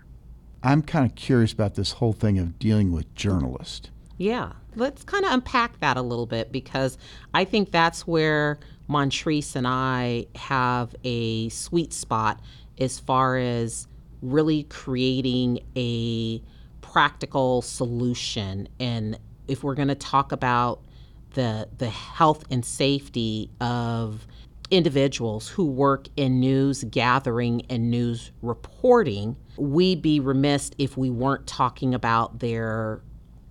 I'm 0.63 0.81
kind 0.81 1.05
of 1.05 1.15
curious 1.15 1.51
about 1.51 1.75
this 1.75 1.91
whole 1.91 2.13
thing 2.13 2.39
of 2.39 2.57
dealing 2.57 2.93
with 2.93 3.13
journalists. 3.15 3.91
Yeah 4.17 4.53
let's 4.75 5.03
kind 5.03 5.25
of 5.25 5.31
unpack 5.31 5.79
that 5.79 5.97
a 5.97 6.01
little 6.01 6.25
bit 6.25 6.51
because 6.51 6.97
I 7.33 7.45
think 7.45 7.71
that's 7.71 8.07
where 8.07 8.59
Montrese 8.89 9.55
and 9.55 9.67
I 9.67 10.27
have 10.35 10.95
a 11.03 11.49
sweet 11.49 11.93
spot 11.93 12.41
as 12.79 12.99
far 12.99 13.37
as 13.37 13.87
really 14.21 14.63
creating 14.63 15.59
a 15.75 16.41
practical 16.81 17.61
solution. 17.61 18.67
And 18.79 19.17
if 19.47 19.63
we're 19.63 19.75
going 19.75 19.89
to 19.89 19.95
talk 19.95 20.31
about 20.31 20.81
the 21.33 21.67
the 21.77 21.89
health 21.89 22.45
and 22.51 22.63
safety 22.63 23.49
of 23.59 24.27
individuals 24.71 25.49
who 25.49 25.65
work 25.65 26.07
in 26.15 26.39
news 26.39 26.83
gathering 26.85 27.65
and 27.69 27.91
news 27.91 28.31
reporting, 28.41 29.35
we'd 29.57 30.01
be 30.01 30.19
remiss 30.19 30.71
if 30.77 30.97
we 30.97 31.09
weren't 31.09 31.45
talking 31.45 31.93
about 31.93 32.39
their 32.39 33.01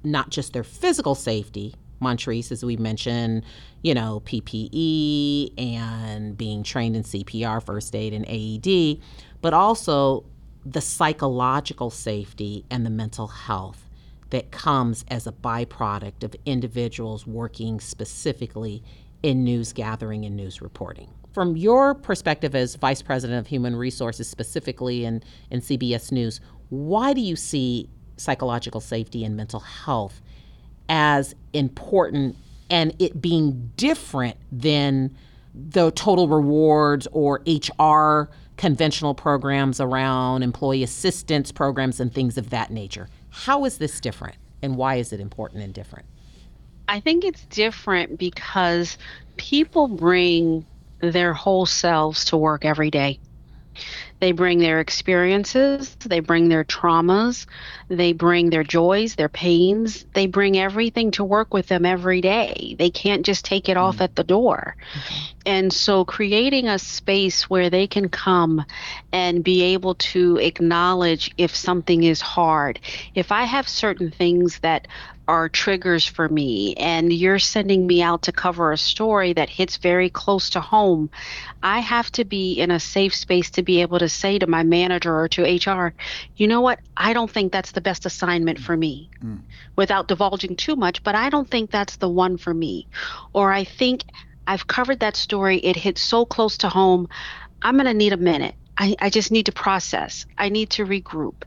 not 0.04 0.30
just 0.30 0.52
their 0.52 0.64
physical 0.64 1.14
safety, 1.14 1.74
Montrese, 2.00 2.50
as 2.52 2.64
we 2.64 2.76
mentioned, 2.76 3.44
you 3.82 3.94
know, 3.94 4.22
PPE 4.26 5.58
and 5.58 6.36
being 6.36 6.62
trained 6.62 6.96
in 6.96 7.02
CPR, 7.02 7.62
first 7.62 7.94
aid, 7.94 8.12
and 8.12 8.26
AED, 8.28 9.00
but 9.40 9.54
also 9.54 10.24
the 10.64 10.80
psychological 10.80 11.90
safety 11.90 12.64
and 12.70 12.84
the 12.84 12.90
mental 12.90 13.28
health 13.28 13.88
that 14.30 14.50
comes 14.50 15.04
as 15.08 15.26
a 15.26 15.32
byproduct 15.32 16.24
of 16.24 16.34
individuals 16.46 17.26
working 17.26 17.80
specifically 17.80 18.82
in 19.22 19.44
news 19.44 19.72
gathering 19.72 20.24
and 20.24 20.36
news 20.36 20.62
reporting. 20.62 21.08
From 21.32 21.56
your 21.56 21.94
perspective 21.94 22.54
as 22.54 22.74
Vice 22.76 23.02
President 23.02 23.38
of 23.38 23.46
Human 23.46 23.74
Resources, 23.76 24.28
specifically 24.28 25.04
in, 25.04 25.22
in 25.50 25.60
CBS 25.60 26.12
News, 26.12 26.40
why 26.68 27.12
do 27.12 27.20
you 27.20 27.36
see 27.36 27.88
psychological 28.22 28.80
safety 28.80 29.24
and 29.24 29.36
mental 29.36 29.60
health 29.60 30.20
as 30.88 31.34
important 31.52 32.36
and 32.70 32.94
it 32.98 33.20
being 33.20 33.70
different 33.76 34.36
than 34.50 35.14
the 35.54 35.90
total 35.92 36.28
rewards 36.28 37.06
or 37.12 37.42
HR 37.46 38.30
conventional 38.56 39.14
programs 39.14 39.80
around 39.80 40.42
employee 40.42 40.82
assistance 40.82 41.52
programs 41.52 42.00
and 42.00 42.14
things 42.14 42.38
of 42.38 42.50
that 42.50 42.70
nature. 42.70 43.08
How 43.30 43.64
is 43.64 43.78
this 43.78 44.00
different 44.00 44.36
and 44.62 44.76
why 44.76 44.96
is 44.96 45.12
it 45.12 45.20
important 45.20 45.62
and 45.62 45.74
different? 45.74 46.06
I 46.88 47.00
think 47.00 47.24
it's 47.24 47.44
different 47.46 48.18
because 48.18 48.96
people 49.36 49.88
bring 49.88 50.64
their 51.00 51.32
whole 51.32 51.66
selves 51.66 52.24
to 52.26 52.36
work 52.36 52.64
every 52.64 52.90
day 52.90 53.18
They 54.22 54.30
bring 54.30 54.60
their 54.60 54.78
experiences, 54.78 55.96
they 55.96 56.20
bring 56.20 56.48
their 56.48 56.62
traumas, 56.62 57.46
they 57.88 58.12
bring 58.12 58.50
their 58.50 58.62
joys, 58.62 59.16
their 59.16 59.28
pains, 59.28 60.06
they 60.14 60.28
bring 60.28 60.56
everything 60.56 61.10
to 61.12 61.24
work 61.24 61.52
with 61.52 61.66
them 61.66 61.84
every 61.84 62.20
day. 62.20 62.76
They 62.78 62.90
can't 62.90 63.26
just 63.26 63.44
take 63.44 63.68
it 63.68 63.76
off 63.76 63.96
mm. 63.96 64.02
at 64.02 64.14
the 64.14 64.22
door. 64.22 64.76
And 65.44 65.72
so 65.72 66.04
creating 66.04 66.68
a 66.68 66.78
space 66.78 67.50
where 67.50 67.68
they 67.68 67.88
can 67.88 68.08
come 68.08 68.64
and 69.12 69.42
be 69.42 69.62
able 69.74 69.96
to 69.96 70.36
acknowledge 70.36 71.34
if 71.36 71.56
something 71.56 72.04
is 72.04 72.20
hard. 72.20 72.78
If 73.16 73.32
I 73.32 73.42
have 73.42 73.68
certain 73.68 74.12
things 74.12 74.60
that 74.60 74.86
are 75.28 75.48
triggers 75.48 76.06
for 76.06 76.28
me 76.28 76.74
and 76.74 77.12
you're 77.12 77.38
sending 77.38 77.86
me 77.86 78.02
out 78.02 78.22
to 78.22 78.32
cover 78.32 78.72
a 78.72 78.76
story 78.76 79.32
that 79.32 79.48
hits 79.48 79.76
very 79.76 80.10
close 80.10 80.50
to 80.50 80.60
home, 80.60 81.10
I 81.62 81.80
have 81.80 82.10
to 82.12 82.24
be 82.24 82.54
in 82.54 82.70
a 82.70 82.80
safe 82.80 83.14
space 83.14 83.50
to 83.50 83.62
be 83.62 83.82
able 83.82 83.98
to 84.00 84.08
say 84.08 84.38
to 84.38 84.46
my 84.46 84.62
manager 84.62 85.14
or 85.14 85.28
to 85.28 85.42
HR, 85.42 85.94
you 86.36 86.48
know 86.48 86.60
what? 86.60 86.80
I 86.96 87.12
don't 87.12 87.30
think 87.30 87.52
that's 87.52 87.72
the 87.72 87.80
best 87.80 88.04
assignment 88.04 88.58
for 88.58 88.76
me 88.76 89.10
mm. 89.22 89.40
without 89.76 90.08
divulging 90.08 90.56
too 90.56 90.76
much, 90.76 91.02
but 91.02 91.14
I 91.14 91.30
don't 91.30 91.48
think 91.48 91.70
that's 91.70 91.96
the 91.96 92.08
one 92.08 92.36
for 92.36 92.52
me. 92.52 92.88
Or 93.32 93.52
I 93.52 93.64
think 93.64 94.04
I've 94.46 94.66
covered 94.66 95.00
that 95.00 95.16
story, 95.16 95.58
it 95.58 95.76
hits 95.76 96.02
so 96.02 96.24
close 96.24 96.58
to 96.58 96.68
home. 96.68 97.08
I'm 97.62 97.76
going 97.76 97.86
to 97.86 97.94
need 97.94 98.12
a 98.12 98.16
minute. 98.16 98.56
I, 98.78 98.96
I 99.00 99.10
just 99.10 99.30
need 99.30 99.46
to 99.46 99.52
process. 99.52 100.26
I 100.38 100.48
need 100.48 100.70
to 100.70 100.86
regroup. 100.86 101.42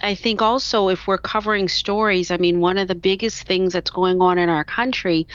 I 0.00 0.14
think 0.14 0.42
also 0.42 0.88
if 0.88 1.06
we're 1.06 1.18
covering 1.18 1.68
stories, 1.68 2.30
I 2.30 2.36
mean, 2.36 2.60
one 2.60 2.78
of 2.78 2.88
the 2.88 2.94
biggest 2.94 3.44
things 3.44 3.72
that's 3.72 3.90
going 3.90 4.20
on 4.20 4.38
in 4.38 4.48
our 4.48 4.64
country 4.64 5.26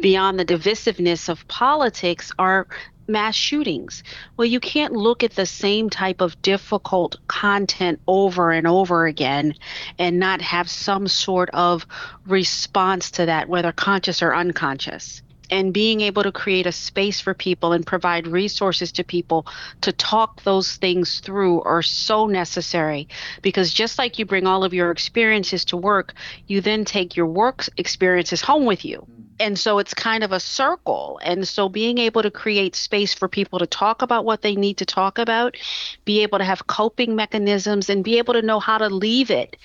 beyond 0.00 0.38
the 0.38 0.44
divisiveness 0.44 1.28
of 1.28 1.46
politics 1.48 2.32
are 2.38 2.66
mass 3.08 3.34
shootings. 3.34 4.02
Well, 4.36 4.46
you 4.46 4.60
can't 4.60 4.92
look 4.92 5.22
at 5.24 5.34
the 5.34 5.46
same 5.46 5.90
type 5.90 6.20
of 6.20 6.40
difficult 6.40 7.16
content 7.26 8.00
over 8.06 8.52
and 8.52 8.66
over 8.66 9.06
again 9.06 9.54
and 9.98 10.18
not 10.18 10.40
have 10.40 10.70
some 10.70 11.08
sort 11.08 11.50
of 11.50 11.86
response 12.26 13.10
to 13.12 13.26
that, 13.26 13.48
whether 13.48 13.72
conscious 13.72 14.22
or 14.22 14.34
unconscious 14.34 15.22
and 15.52 15.74
being 15.74 16.00
able 16.00 16.22
to 16.22 16.32
create 16.32 16.66
a 16.66 16.72
space 16.72 17.20
for 17.20 17.34
people 17.34 17.74
and 17.74 17.86
provide 17.86 18.26
resources 18.26 18.90
to 18.90 19.04
people 19.04 19.46
to 19.82 19.92
talk 19.92 20.42
those 20.44 20.76
things 20.76 21.20
through 21.20 21.60
are 21.62 21.82
so 21.82 22.26
necessary 22.26 23.06
because 23.42 23.70
just 23.70 23.98
like 23.98 24.18
you 24.18 24.24
bring 24.24 24.46
all 24.46 24.64
of 24.64 24.72
your 24.72 24.90
experiences 24.90 25.66
to 25.66 25.76
work, 25.76 26.14
you 26.46 26.62
then 26.62 26.86
take 26.86 27.14
your 27.16 27.26
work 27.26 27.66
experiences 27.76 28.40
home 28.40 28.64
with 28.64 28.82
you. 28.82 29.06
And 29.38 29.58
so 29.58 29.78
it's 29.78 29.92
kind 29.92 30.24
of 30.24 30.32
a 30.32 30.40
circle. 30.40 31.20
And 31.22 31.46
so 31.46 31.68
being 31.68 31.98
able 31.98 32.22
to 32.22 32.30
create 32.30 32.74
space 32.74 33.12
for 33.12 33.28
people 33.28 33.58
to 33.58 33.66
talk 33.66 34.00
about 34.00 34.24
what 34.24 34.40
they 34.40 34.54
need 34.54 34.78
to 34.78 34.86
talk 34.86 35.18
about, 35.18 35.56
be 36.04 36.22
able 36.22 36.38
to 36.38 36.44
have 36.44 36.66
coping 36.66 37.14
mechanisms, 37.16 37.90
and 37.90 38.04
be 38.04 38.18
able 38.18 38.34
to 38.34 38.42
know 38.42 38.60
how 38.60 38.78
to 38.78 38.88
leave 38.88 39.30
it 39.30 39.56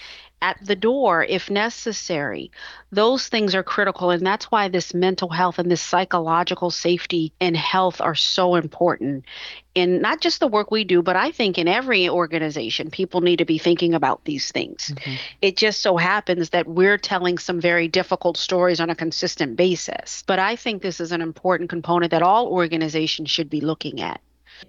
at 0.42 0.58
the 0.64 0.76
door 0.76 1.24
if 1.24 1.50
necessary. 1.50 2.52
Those 2.92 3.28
things 3.28 3.56
are 3.56 3.64
critical. 3.64 4.12
And 4.12 4.26
that's 4.26 4.46
why 4.46 4.68
this 4.68 4.94
mental 4.94 5.30
health 5.30 5.60
and 5.60 5.70
this 5.70 5.82
psychological 5.82 6.70
safety 6.70 7.34
and 7.42 7.58
health 7.58 8.00
are 8.02 8.16
so 8.16 8.56
important 8.56 9.26
in 9.74 10.02
not 10.02 10.22
just 10.22 10.40
the 10.40 10.48
work 10.48 10.72
we 10.72 10.84
do, 10.84 11.04
but 11.04 11.16
I 11.16 11.32
think 11.32 11.58
in 11.58 11.68
every 11.68 12.10
organization, 12.10 12.90
people 12.90 13.22
need 13.22 13.38
to 13.38 13.46
be 13.46 13.60
thinking 13.60 13.94
about 13.94 14.24
these 14.26 14.52
things. 14.52 14.92
Mm-hmm. 14.96 15.16
It 15.42 15.58
just 15.58 15.82
so 15.82 15.98
happens 15.98 16.50
that 16.50 16.68
we're 16.68 16.98
telling 16.98 17.38
some 17.38 17.62
very 17.62 17.88
difficult 17.88 18.38
stories 18.38 18.80
on 18.80 18.90
a 18.90 18.96
consistent 18.96 19.56
basis. 19.56 20.24
But 20.26 20.40
I 20.40 20.56
think 20.56 20.82
this 20.82 21.00
is 21.00 21.12
an 21.12 21.22
important 21.22 21.70
component 21.70 22.12
that 22.12 22.24
all 22.24 22.48
organizations 22.48 23.30
should 23.30 23.50
be 23.50 23.62
looking 23.62 24.02
at. 24.02 24.20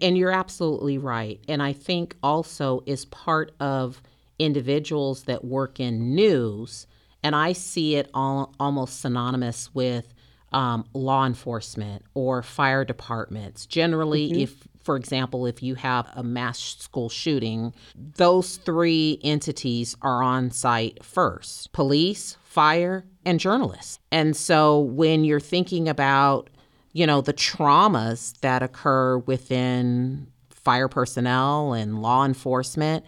And 0.03 0.19
you're 0.19 0.31
absolutely 0.31 0.99
right. 0.99 1.41
And 1.49 1.63
I 1.63 1.73
think 1.73 2.15
also 2.23 2.83
is 2.85 3.07
part 3.07 3.53
of 3.61 4.03
individuals 4.39 5.25
that 5.25 5.45
work 5.45 5.81
in 5.81 6.15
news, 6.15 6.87
and 7.23 7.35
I 7.35 7.53
see 7.53 7.97
it 7.97 8.11
all, 8.15 8.55
almost 8.59 9.01
synonymous 9.01 9.75
with 9.75 10.15
um, 10.53 10.85
law 10.95 11.27
enforcement 11.27 12.05
or 12.15 12.43
fire 12.43 12.85
departments. 12.85 13.67
Generally, 13.67 14.31
mm-hmm. 14.31 14.41
if, 14.41 14.69
for 14.83 14.97
example, 14.97 15.47
if 15.47 15.63
you 15.63 15.75
have 15.75 16.09
a 16.15 16.23
mass 16.23 16.59
school 16.59 17.09
shooting, 17.09 17.75
those 17.95 18.57
three 18.57 19.21
entities 19.23 19.97
are 20.01 20.23
on 20.23 20.51
site 20.51 21.05
first 21.05 21.73
police, 21.73 22.37
fire, 22.45 23.05
and 23.25 23.39
journalists. 23.39 23.99
And 24.11 24.35
so 24.37 24.81
when 24.81 25.25
you're 25.25 25.41
thinking 25.41 25.89
about, 25.89 26.49
you 26.93 27.07
know, 27.07 27.21
the 27.21 27.35
traumas 27.35 28.39
that 28.41 28.63
occur 28.63 29.19
within 29.19 30.29
fire 30.49 30.89
personnel 30.89 31.75
and 31.75 32.01
law 32.01 32.25
enforcement, 32.25 33.05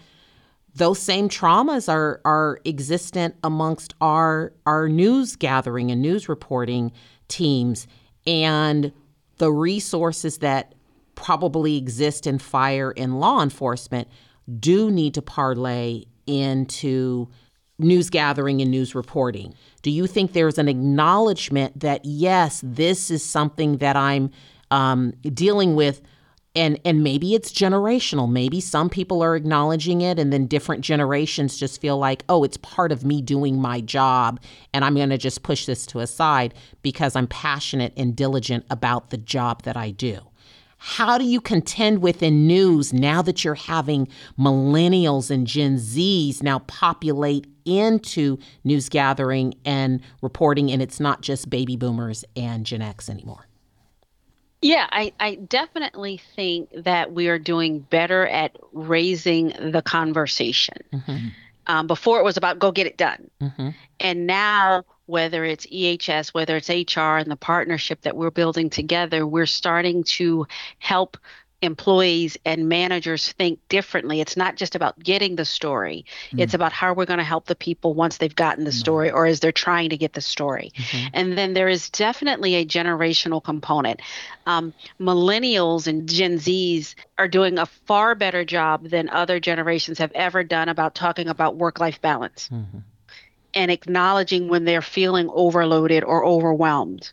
those 0.75 0.99
same 0.99 1.29
traumas 1.29 1.93
are 1.93 2.21
are 2.25 2.59
existent 2.65 3.35
amongst 3.43 3.95
our 4.01 4.53
our 4.67 4.89
news 4.89 5.37
gathering 5.37 5.91
and 5.91 6.01
news 6.01 6.29
reporting 6.29 6.93
teams 7.29 7.87
and 8.27 8.93
the 9.39 9.51
resources 9.51 10.39
that 10.39 10.75
probably 11.15 11.77
exist 11.77 12.27
in 12.27 12.39
fire 12.39 12.93
and 12.97 13.21
law 13.21 13.43
enforcement 13.43 14.09
do 14.59 14.91
need 14.91 15.15
to 15.15 15.23
parlay 15.23 16.05
into 16.27 17.29
news 17.79 18.11
gathering 18.11 18.61
and 18.61 18.71
news 18.71 18.95
reporting. 18.95 19.55
Do 19.83 19.91
you 19.91 20.07
think 20.07 20.33
there's 20.33 20.59
an 20.59 20.69
acknowledgement 20.69 21.81
that 21.81 22.05
yes, 22.05 22.61
this 22.63 23.11
is 23.11 23.25
something 23.25 23.79
that 23.79 23.97
I'm 23.97 24.31
um, 24.71 25.13
dealing 25.23 25.75
with 25.75 26.03
and 26.57 26.81
and 26.85 27.05
maybe 27.05 27.35
it's 27.35 27.53
generational. 27.53 28.31
Maybe 28.31 28.61
some 28.61 28.91
people 28.91 29.23
are 29.23 29.37
acknowledging 29.37 30.01
it 30.01 30.19
and 30.19 30.33
then 30.33 30.47
different 30.47 30.83
generations 30.83 31.57
just 31.57 31.81
feel 31.81 31.97
like 31.99 32.25
oh 32.29 32.43
it's 32.43 32.57
part 32.57 32.91
of 32.91 33.05
me 33.05 33.23
doing 33.23 33.61
my 33.61 33.81
job 33.81 34.41
and 34.73 34.85
i'm 34.85 34.95
going 34.95 35.11
to 35.11 35.19
just 35.19 35.43
push 35.43 35.67
this 35.67 35.87
to 35.87 36.01
a 36.01 36.07
side 36.07 36.55
because 36.83 37.15
i'm 37.15 37.27
passionate 37.27 37.93
and 37.97 38.17
diligent 38.17 38.65
about 38.71 39.11
the 39.11 39.17
job 39.17 39.63
that 39.63 39.77
i 39.77 39.91
do. 39.91 40.19
How 40.83 41.19
do 41.19 41.25
you 41.25 41.43
contend 41.43 42.01
within 42.01 42.47
news 42.47 42.95
now 42.95 43.21
that 43.23 43.45
you're 43.45 43.55
having 43.55 44.09
millennials 44.39 45.31
and 45.31 45.47
gen 45.47 45.79
z's 45.79 46.43
now 46.43 46.61
populate 46.61 47.47
into 47.65 48.39
news 48.65 48.89
gathering 48.89 49.55
and 49.65 50.01
reporting 50.23 50.73
and 50.73 50.83
it's 50.83 50.99
not 50.99 51.21
just 51.21 51.51
baby 51.51 51.77
boomers 51.77 52.25
and 52.35 52.67
gen 52.67 52.83
x 52.83 53.09
anymore 53.09 53.47
yeah, 54.62 54.87
I, 54.90 55.12
I 55.18 55.37
definitely 55.37 56.20
think 56.37 56.68
that 56.85 57.12
we 57.12 57.29
are 57.29 57.38
doing 57.38 57.81
better 57.81 58.27
at 58.27 58.57
raising 58.73 59.49
the 59.59 59.83
conversation. 59.83 60.77
Mm-hmm. 60.92 61.29
Um, 61.66 61.87
before 61.87 62.18
it 62.18 62.25
was 62.25 62.37
about 62.37 62.59
go 62.59 62.73
get 62.73 62.87
it 62.87 62.96
done. 62.96 63.31
Mm-hmm. 63.40 63.68
And 64.01 64.27
now, 64.27 64.85
whether 65.07 65.44
it's 65.44 65.66
EHS, 65.66 66.35
whether 66.35 66.57
it's 66.57 66.68
HR 66.68 67.16
and 67.18 67.31
the 67.31 67.37
partnership 67.37 68.03
that 68.03 68.16
we're 68.16 68.31
building 68.31 68.70
together, 68.70 69.27
we're 69.27 69.46
starting 69.46 70.03
to 70.05 70.46
help 70.79 71.16
employees 71.62 72.38
and 72.44 72.68
managers 72.68 73.33
think 73.33 73.59
differently. 73.68 74.20
It's 74.20 74.37
not 74.37 74.57
just 74.57 74.75
about 74.75 74.99
getting 74.99 75.37
the 75.37 75.44
story, 75.44 76.07
mm. 76.33 76.40
it's 76.40 76.55
about 76.55 76.73
how 76.73 76.94
we're 76.94 77.07
going 77.07 77.18
to 77.18 77.25
help 77.25 77.46
the 77.46 77.55
people 77.55 77.94
once 77.94 78.16
they've 78.16 78.35
gotten 78.35 78.64
the 78.64 78.73
story 78.73 79.11
or 79.11 79.27
as 79.27 79.40
they're 79.40 79.53
trying 79.53 79.90
to 79.90 79.96
get 79.96 80.14
the 80.14 80.20
story. 80.20 80.73
Mm-hmm. 80.75 81.09
And 81.12 81.38
then 81.38 81.55
there 81.55 81.68
is 81.68 81.90
definitely 81.90 82.55
a 82.55 82.64
generational 82.64 83.42
component. 83.42 84.01
Um, 84.46 84.73
millennials 84.99 85.87
and 85.87 86.09
Gen 86.09 86.38
Zs 86.38 86.94
are 87.18 87.29
doing 87.29 87.59
a 87.59 87.66
far 87.66 88.14
better 88.14 88.44
job 88.44 88.88
than 88.88 89.09
other 89.11 89.38
generations 89.40 89.99
have 89.99 90.12
ever 90.14 90.42
done 90.42 90.68
about 90.68 90.94
talking 90.94 91.29
about 91.29 91.57
work 91.57 91.79
life 91.79 92.01
balance. 92.01 92.49
Mm-hmm. 92.53 92.79
And 93.53 93.70
acknowledging 93.70 94.49
when 94.49 94.64
they're 94.64 94.81
feeling 94.81 95.29
overloaded 95.29 96.05
or 96.05 96.25
overwhelmed 96.25 97.12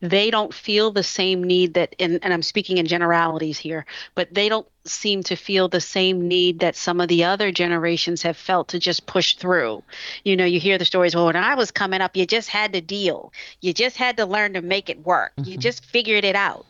they 0.00 0.30
don't 0.30 0.54
feel 0.54 0.90
the 0.90 1.02
same 1.02 1.42
need 1.42 1.74
that 1.74 1.94
and, 1.98 2.18
and 2.22 2.32
i'm 2.32 2.42
speaking 2.42 2.78
in 2.78 2.86
generalities 2.86 3.58
here 3.58 3.84
but 4.14 4.32
they 4.32 4.48
don't 4.48 4.66
seem 4.84 5.22
to 5.22 5.36
feel 5.36 5.68
the 5.68 5.80
same 5.80 6.26
need 6.26 6.60
that 6.60 6.76
some 6.76 7.00
of 7.00 7.08
the 7.08 7.24
other 7.24 7.52
generations 7.52 8.22
have 8.22 8.36
felt 8.36 8.68
to 8.68 8.78
just 8.78 9.06
push 9.06 9.36
through. 9.36 9.82
You 10.24 10.36
know 10.36 10.44
you 10.44 10.58
hear 10.60 10.78
the 10.78 10.84
stories 10.84 11.14
well 11.14 11.26
when 11.26 11.36
i 11.36 11.54
was 11.54 11.70
coming 11.70 12.00
up 12.00 12.16
you 12.16 12.26
just 12.26 12.48
had 12.48 12.72
to 12.72 12.80
deal. 12.80 13.32
You 13.60 13.72
just 13.72 13.96
had 13.96 14.16
to 14.16 14.26
learn 14.26 14.54
to 14.54 14.62
make 14.62 14.88
it 14.88 15.04
work. 15.04 15.32
Mm-hmm. 15.36 15.50
you 15.50 15.58
just 15.58 15.84
figured 15.84 16.24
it 16.24 16.36
out. 16.36 16.66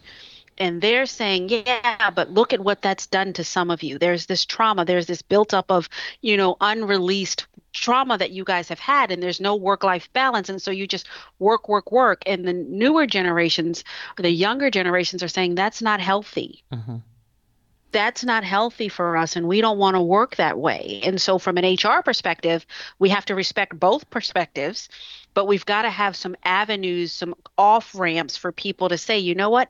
And 0.59 0.83
they're 0.83 1.07
saying 1.07 1.49
yeah 1.51 2.11
but 2.11 2.31
look 2.31 2.53
at 2.53 2.61
what 2.61 2.83
that's 2.83 3.07
done 3.07 3.33
to 3.35 3.45
some 3.45 3.71
of 3.71 3.83
you. 3.83 3.99
There's 3.99 4.27
this 4.27 4.45
trauma. 4.45 4.85
There's 4.85 5.07
this 5.07 5.23
built 5.23 5.55
up 5.55 5.71
of 5.71 5.89
you 6.21 6.37
know 6.37 6.57
unreleased 6.61 7.47
trauma 7.73 8.19
that 8.19 8.31
you 8.31 8.45
guys 8.45 8.69
have 8.69 8.79
had 8.79 9.11
and 9.11 9.23
there's 9.23 9.41
no 9.41 9.55
work 9.55 9.85
life 9.85 10.13
balance 10.13 10.49
and 10.49 10.61
so 10.61 10.71
you 10.71 10.87
just 10.87 11.07
work 11.39 11.69
work 11.69 11.93
work 11.93 12.23
and 12.27 12.47
the 12.47 12.53
newer 12.53 13.07
generations 13.07 13.85
the 14.17 14.31
younger 14.31 14.71
generations 14.71 15.23
are 15.23 15.29
saying 15.29 15.55
that's 15.55 15.81
not 15.81 16.01
healthy. 16.01 16.65
Mm-hmm. 16.73 16.97
that's 17.93 18.25
not 18.25 18.45
healthy 18.45 18.89
for 18.89 19.17
us 19.17 19.37
and 19.37 19.47
we 19.47 19.61
don't 19.61 19.79
want 19.79 19.97
to 19.97 20.03
work 20.03 20.37
that 20.37 20.59
way. 20.59 21.01
And 21.05 21.21
so 21.21 21.39
from 21.39 21.59
an 21.59 21.77
hr 21.77 22.03
perspective 22.03 22.67
we 22.99 23.09
have 23.11 23.25
to 23.27 23.35
respect 23.35 23.79
both 23.79 24.11
perspectives 24.11 24.89
but 25.35 25.47
we've 25.47 25.67
got 25.67 25.83
to 25.83 25.91
have 25.91 26.17
some 26.17 26.37
avenues 26.45 27.13
some 27.13 27.35
off 27.57 27.95
ramps 27.95 28.37
for 28.37 28.53
people 28.53 28.89
to 28.89 28.99
say 28.99 29.19
you 29.19 29.35
know 29.35 29.51
what 29.51 29.69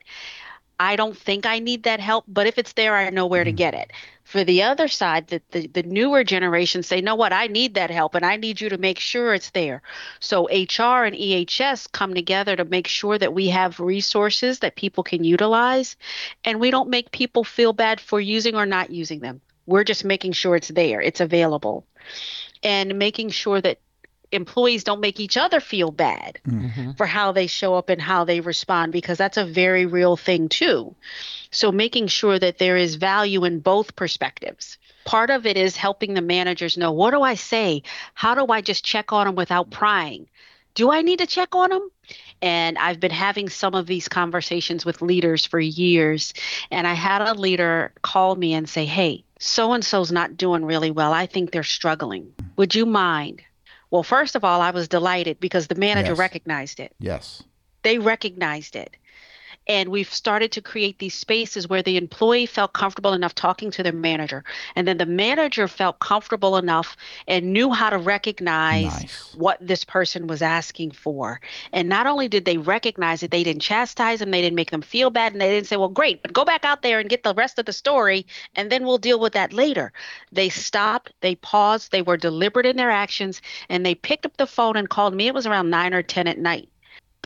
I 0.80 0.96
don't 0.96 1.16
think 1.16 1.44
I 1.44 1.58
need 1.58 1.82
that 1.82 2.00
help, 2.00 2.24
but 2.26 2.46
if 2.46 2.56
it's 2.56 2.72
there, 2.72 2.96
I 2.96 3.10
know 3.10 3.26
where 3.26 3.44
to 3.44 3.50
mm-hmm. 3.50 3.56
get 3.56 3.74
it. 3.74 3.92
For 4.24 4.44
the 4.44 4.62
other 4.62 4.88
side, 4.88 5.26
the, 5.26 5.42
the, 5.50 5.66
the 5.66 5.82
newer 5.82 6.24
generation 6.24 6.82
say, 6.82 7.02
know 7.02 7.16
what, 7.16 7.34
I 7.34 7.48
need 7.48 7.74
that 7.74 7.90
help 7.90 8.14
and 8.14 8.24
I 8.24 8.36
need 8.36 8.62
you 8.62 8.70
to 8.70 8.78
make 8.78 8.98
sure 8.98 9.34
it's 9.34 9.50
there. 9.50 9.82
So 10.20 10.46
HR 10.46 11.04
and 11.04 11.14
EHS 11.14 11.92
come 11.92 12.14
together 12.14 12.56
to 12.56 12.64
make 12.64 12.86
sure 12.86 13.18
that 13.18 13.34
we 13.34 13.48
have 13.48 13.78
resources 13.78 14.60
that 14.60 14.74
people 14.74 15.04
can 15.04 15.22
utilize 15.22 15.96
and 16.44 16.58
we 16.58 16.70
don't 16.70 16.88
make 16.88 17.12
people 17.12 17.44
feel 17.44 17.74
bad 17.74 18.00
for 18.00 18.18
using 18.18 18.54
or 18.54 18.64
not 18.64 18.88
using 18.88 19.20
them. 19.20 19.42
We're 19.66 19.84
just 19.84 20.06
making 20.06 20.32
sure 20.32 20.56
it's 20.56 20.68
there, 20.68 21.02
it's 21.02 21.20
available, 21.20 21.84
and 22.62 22.98
making 22.98 23.30
sure 23.30 23.60
that 23.60 23.80
employees 24.32 24.84
don't 24.84 25.00
make 25.00 25.20
each 25.20 25.36
other 25.36 25.60
feel 25.60 25.90
bad 25.90 26.38
Mm-hmm. 26.46 26.92
for 26.92 27.06
how 27.06 27.32
they 27.32 27.46
show 27.46 27.74
up 27.74 27.88
and 27.88 28.00
how 28.00 28.24
they 28.24 28.40
respond 28.40 28.92
because 28.92 29.18
that's 29.18 29.36
a 29.36 29.44
very 29.44 29.86
real 29.86 30.16
thing 30.16 30.48
too. 30.48 30.94
So 31.50 31.72
making 31.72 32.06
sure 32.08 32.38
that 32.38 32.58
there 32.58 32.76
is 32.76 32.94
value 32.96 33.44
in 33.44 33.60
both 33.60 33.96
perspectives. 33.96 34.78
Part 35.04 35.30
of 35.30 35.46
it 35.46 35.56
is 35.56 35.76
helping 35.76 36.14
the 36.14 36.22
managers 36.22 36.76
know 36.76 36.92
what 36.92 37.10
do 37.12 37.22
I 37.22 37.34
say? 37.34 37.82
How 38.14 38.34
do 38.34 38.52
I 38.52 38.60
just 38.60 38.84
check 38.84 39.12
on 39.12 39.26
them 39.26 39.34
without 39.34 39.70
prying? 39.70 40.28
Do 40.74 40.90
I 40.92 41.02
need 41.02 41.18
to 41.18 41.26
check 41.26 41.54
on 41.56 41.70
them? 41.70 41.90
And 42.42 42.78
I've 42.78 43.00
been 43.00 43.10
having 43.10 43.48
some 43.48 43.74
of 43.74 43.86
these 43.86 44.08
conversations 44.08 44.84
with 44.84 45.02
leaders 45.02 45.44
for 45.44 45.58
years. 45.60 46.32
And 46.70 46.86
I 46.86 46.94
had 46.94 47.22
a 47.22 47.34
leader 47.34 47.92
call 48.02 48.34
me 48.36 48.54
and 48.54 48.68
say, 48.68 48.86
Hey, 48.86 49.24
so 49.38 49.72
and 49.72 49.84
so's 49.84 50.12
not 50.12 50.36
doing 50.36 50.64
really 50.64 50.90
well. 50.90 51.12
I 51.12 51.26
think 51.26 51.50
they're 51.50 51.62
struggling. 51.64 52.32
Would 52.56 52.74
you 52.74 52.86
mind? 52.86 53.42
Well, 53.90 54.02
first 54.02 54.36
of 54.36 54.44
all, 54.44 54.60
I 54.60 54.70
was 54.70 54.88
delighted 54.88 55.40
because 55.40 55.66
the 55.66 55.74
manager 55.74 56.10
Yes. 56.12 56.18
recognized 56.18 56.80
it 56.80 56.94
Yes. 56.98 57.42
they 57.82 57.98
recognized 57.98 58.76
it. 58.76 58.96
And 59.66 59.90
we've 59.90 60.12
started 60.12 60.52
to 60.52 60.60
create 60.62 60.98
these 60.98 61.14
spaces 61.14 61.68
where 61.68 61.82
the 61.82 61.96
employee 61.96 62.46
felt 62.46 62.72
comfortable 62.72 63.12
enough 63.12 63.34
talking 63.34 63.70
to 63.72 63.82
their 63.82 63.92
manager. 63.92 64.42
And 64.74 64.88
then 64.88 64.96
the 64.98 65.06
manager 65.06 65.68
felt 65.68 65.98
comfortable 66.00 66.56
enough 66.56 66.96
and 67.28 67.52
knew 67.52 67.70
how 67.70 67.90
to 67.90 67.98
recognize 67.98 69.00
Nice. 69.00 69.34
what 69.34 69.58
this 69.60 69.84
person 69.84 70.26
was 70.26 70.42
asking 70.42 70.92
for. 70.92 71.40
And 71.72 71.88
not 71.88 72.06
only 72.06 72.26
did 72.26 72.44
they 72.44 72.58
recognize 72.58 73.22
it, 73.22 73.30
they 73.30 73.44
didn't 73.44 73.62
chastise 73.62 74.18
them, 74.18 74.30
they 74.30 74.40
didn't 74.40 74.56
make 74.56 74.70
them 74.70 74.82
feel 74.82 75.10
bad, 75.10 75.32
and 75.32 75.40
they 75.40 75.50
didn't 75.50 75.66
say, 75.68 75.76
well, 75.76 75.88
great, 75.88 76.22
but 76.22 76.32
go 76.32 76.44
back 76.44 76.64
out 76.64 76.82
there 76.82 76.98
and 76.98 77.08
get 77.08 77.22
the 77.22 77.34
rest 77.34 77.58
of 77.58 77.66
the 77.66 77.72
story, 77.72 78.26
and 78.56 78.72
then 78.72 78.84
we'll 78.84 78.98
deal 78.98 79.20
with 79.20 79.34
that 79.34 79.52
later. 79.52 79.92
They 80.32 80.48
stopped, 80.48 81.12
they 81.20 81.34
paused, 81.36 81.92
they 81.92 82.02
were 82.02 82.16
deliberate 82.16 82.66
in 82.66 82.76
their 82.76 82.90
actions, 82.90 83.40
and 83.68 83.84
they 83.84 83.94
picked 83.94 84.26
up 84.26 84.36
the 84.36 84.46
phone 84.46 84.76
and 84.76 84.88
called 84.88 85.14
me. 85.14 85.26
It 85.28 85.34
was 85.34 85.46
around 85.46 85.70
nine 85.70 85.94
or 85.94 86.02
10 86.02 86.26
at 86.26 86.38
night. 86.38 86.68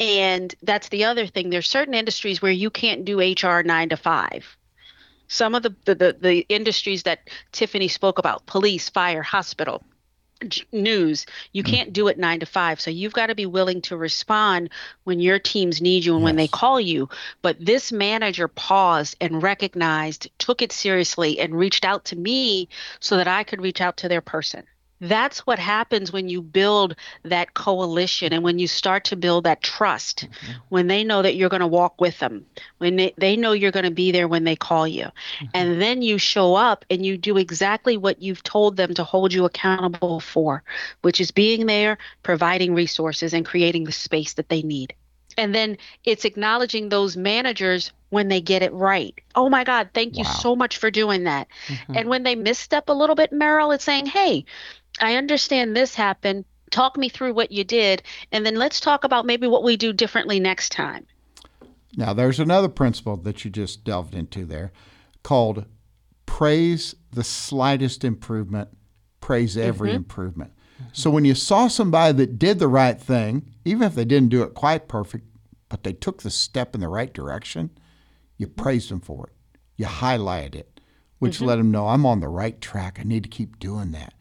And 0.01 0.55
that's 0.63 0.89
the 0.89 1.05
other 1.05 1.27
thing. 1.27 1.51
There's 1.51 1.69
certain 1.69 1.95
industries 1.95 2.43
where 2.43 2.53
you 2.53 2.71
can't 2.71 3.05
do 3.05 3.21
HR 3.21 3.63
nine 3.63 3.91
to 3.91 3.97
five. 3.97 4.57
Some 5.29 5.55
of 5.55 5.63
the, 5.63 5.75
the, 5.85 5.95
the, 5.95 6.17
the 6.21 6.47
industries 6.49 7.05
that 7.05 7.31
Tiffany 7.53 7.89
spoke 7.89 8.19
about, 8.19 8.45
police, 8.47 8.89
fire, 8.89 9.23
hospital, 9.23 9.83
j- 10.49 10.65
news, 10.73 11.27
you 11.53 11.63
mm. 11.63 11.67
can't 11.67 11.93
do 11.93 12.09
it 12.09 12.19
nine 12.19 12.41
to 12.41 12.47
five. 12.47 12.81
So 12.81 12.91
you've 12.91 13.13
got 13.13 13.27
to 13.27 13.35
be 13.35 13.47
willing 13.47 13.81
to 13.83 13.97
respond 13.97 14.71
when 15.05 15.21
your 15.21 15.39
teams 15.39 15.81
need 15.81 16.05
you 16.05 16.15
and 16.15 16.25
when 16.25 16.37
they 16.37 16.49
call 16.49 16.81
you. 16.81 17.09
But 17.43 17.65
this 17.65 17.93
manager 17.93 18.49
paused 18.49 19.17
and 19.21 19.43
recognized, 19.43 20.29
took 20.39 20.63
it 20.63 20.73
seriously, 20.73 21.39
and 21.41 21.57
reached 21.57 21.85
out 21.85 22.07
to 22.07 22.17
me 22.17 22.69
so 23.01 23.17
that 23.17 23.29
I 23.29 23.45
could 23.45 23.63
reach 23.63 23.81
out 23.81 23.99
to 23.99 24.09
their 24.09 24.21
person. 24.21 24.65
That's 25.05 25.47
what 25.47 25.59
happens 25.59 26.13
when 26.13 26.29
you 26.29 26.41
build 26.41 26.97
that 27.25 27.53
coalition 27.53 28.33
and 28.33 28.43
when 28.43 28.59
you 28.59 28.67
start 28.67 29.05
to 29.05 29.17
build 29.17 29.45
that 29.45 29.63
trust, 29.63 30.29
mm-hmm. 30.31 30.53
when 30.71 30.87
they 30.87 31.05
know 31.05 31.21
that 31.21 31.37
you're 31.37 31.51
going 31.51 31.61
to 31.61 31.67
walk 31.67 32.01
with 32.01 32.19
them, 32.21 32.47
when 32.79 32.97
they, 32.97 33.15
they 33.19 33.37
know 33.37 33.53
you're 33.53 33.71
going 33.71 33.85
to 33.85 33.91
be 33.91 34.13
there 34.13 34.29
when 34.29 34.45
they 34.45 34.57
call 34.57 34.89
you. 34.89 35.05
Mm-hmm. 35.05 35.47
And 35.53 35.83
then 35.83 36.01
you 36.01 36.17
show 36.17 36.55
up 36.55 36.87
and 36.89 37.05
you 37.05 37.19
do 37.19 37.37
exactly 37.37 37.99
what 37.99 38.23
you've 38.23 38.43
told 38.43 38.77
them 38.77 38.95
to 38.95 39.05
hold 39.05 39.33
you 39.35 39.45
accountable 39.45 40.21
for, 40.21 40.63
which 41.03 41.21
is 41.21 41.31
being 41.31 41.67
there, 41.67 41.99
providing 42.23 42.75
resources, 42.75 43.35
and 43.35 43.45
creating 43.45 43.85
the 43.85 43.93
space 43.93 44.33
that 44.35 44.49
they 44.49 44.63
need. 44.63 44.95
And 45.37 45.55
then 45.55 45.77
it's 46.05 46.25
acknowledging 46.25 46.89
those 46.89 47.17
managers 47.17 47.93
when 48.11 48.29
they 48.29 48.41
get 48.41 48.63
it 48.63 48.73
right. 48.73 49.15
Oh 49.35 49.49
my 49.49 49.65
God, 49.65 49.91
thank 49.95 50.17
you 50.17 50.25
Wow. 50.25 50.31
so 50.31 50.57
much 50.57 50.77
for 50.77 50.91
doing 50.91 51.25
that. 51.25 51.49
Mm-hmm. 51.67 51.97
And 51.97 52.09
when 52.09 52.23
they 52.23 52.35
misstep 52.35 52.89
a 52.89 52.93
little 52.93 53.17
bit, 53.17 53.33
Merle, 53.33 53.73
it's 53.73 53.85
saying, 53.85 54.07
hey, 54.07 54.45
I 55.01 55.17
understand 55.17 55.77
this 55.77 55.95
happened. 55.95 56.45
Talk 56.71 56.97
me 56.97 57.09
through 57.09 57.35
what 57.35 57.53
you 57.53 57.65
did. 57.65 58.03
And 58.33 58.47
then 58.47 58.55
let's 58.57 58.81
talk 58.81 59.05
about 59.05 59.27
maybe 59.27 59.47
what 59.47 59.65
we 59.65 59.77
do 59.77 59.93
differently 59.93 60.39
next 60.41 60.71
time. 60.73 61.07
Now, 61.97 62.13
there's 62.13 62.41
another 62.41 62.69
principle 62.69 63.17
that 63.19 63.45
you 63.45 63.51
just 63.51 63.85
delved 63.85 64.15
into 64.15 64.45
there 64.45 64.73
called 65.23 65.67
praise 66.27 66.95
the 67.13 67.25
slightest 67.25 68.05
improvement, 68.05 68.69
praise 69.21 69.57
every 69.57 69.93
improvement. 69.93 70.53
So 70.93 71.11
when 71.11 71.25
you 71.25 71.35
saw 71.35 71.69
somebody 71.69 72.17
that 72.19 72.39
did 72.39 72.59
the 72.59 72.69
right 72.69 73.01
thing, 73.01 73.51
even 73.65 73.83
if 73.83 73.95
they 73.95 74.05
didn't 74.05 74.29
do 74.29 74.43
it 74.43 74.55
quite 74.55 74.89
perfect, 74.89 75.27
but 75.69 75.83
they 75.83 75.93
took 75.93 76.23
the 76.23 76.31
step 76.31 76.75
in 76.75 76.81
the 76.81 76.89
right 76.89 77.13
direction, 77.13 77.71
you 78.37 78.47
praised 78.47 78.91
them 78.91 79.01
for 79.01 79.27
it. 79.27 79.33
You 79.77 79.87
highlighted 79.87 80.55
it, 80.55 80.81
which 81.19 81.37
mm-hmm. 81.37 81.47
let 81.47 81.57
them 81.57 81.71
know 81.71 81.89
I'm 81.89 82.07
on 82.07 82.21
the 82.21 82.29
right 82.29 82.61
track. 82.61 82.99
I 83.01 83.03
need 83.03 83.23
to 83.25 83.29
keep 83.29 83.59
doing 83.59 83.93
that. 83.93 84.15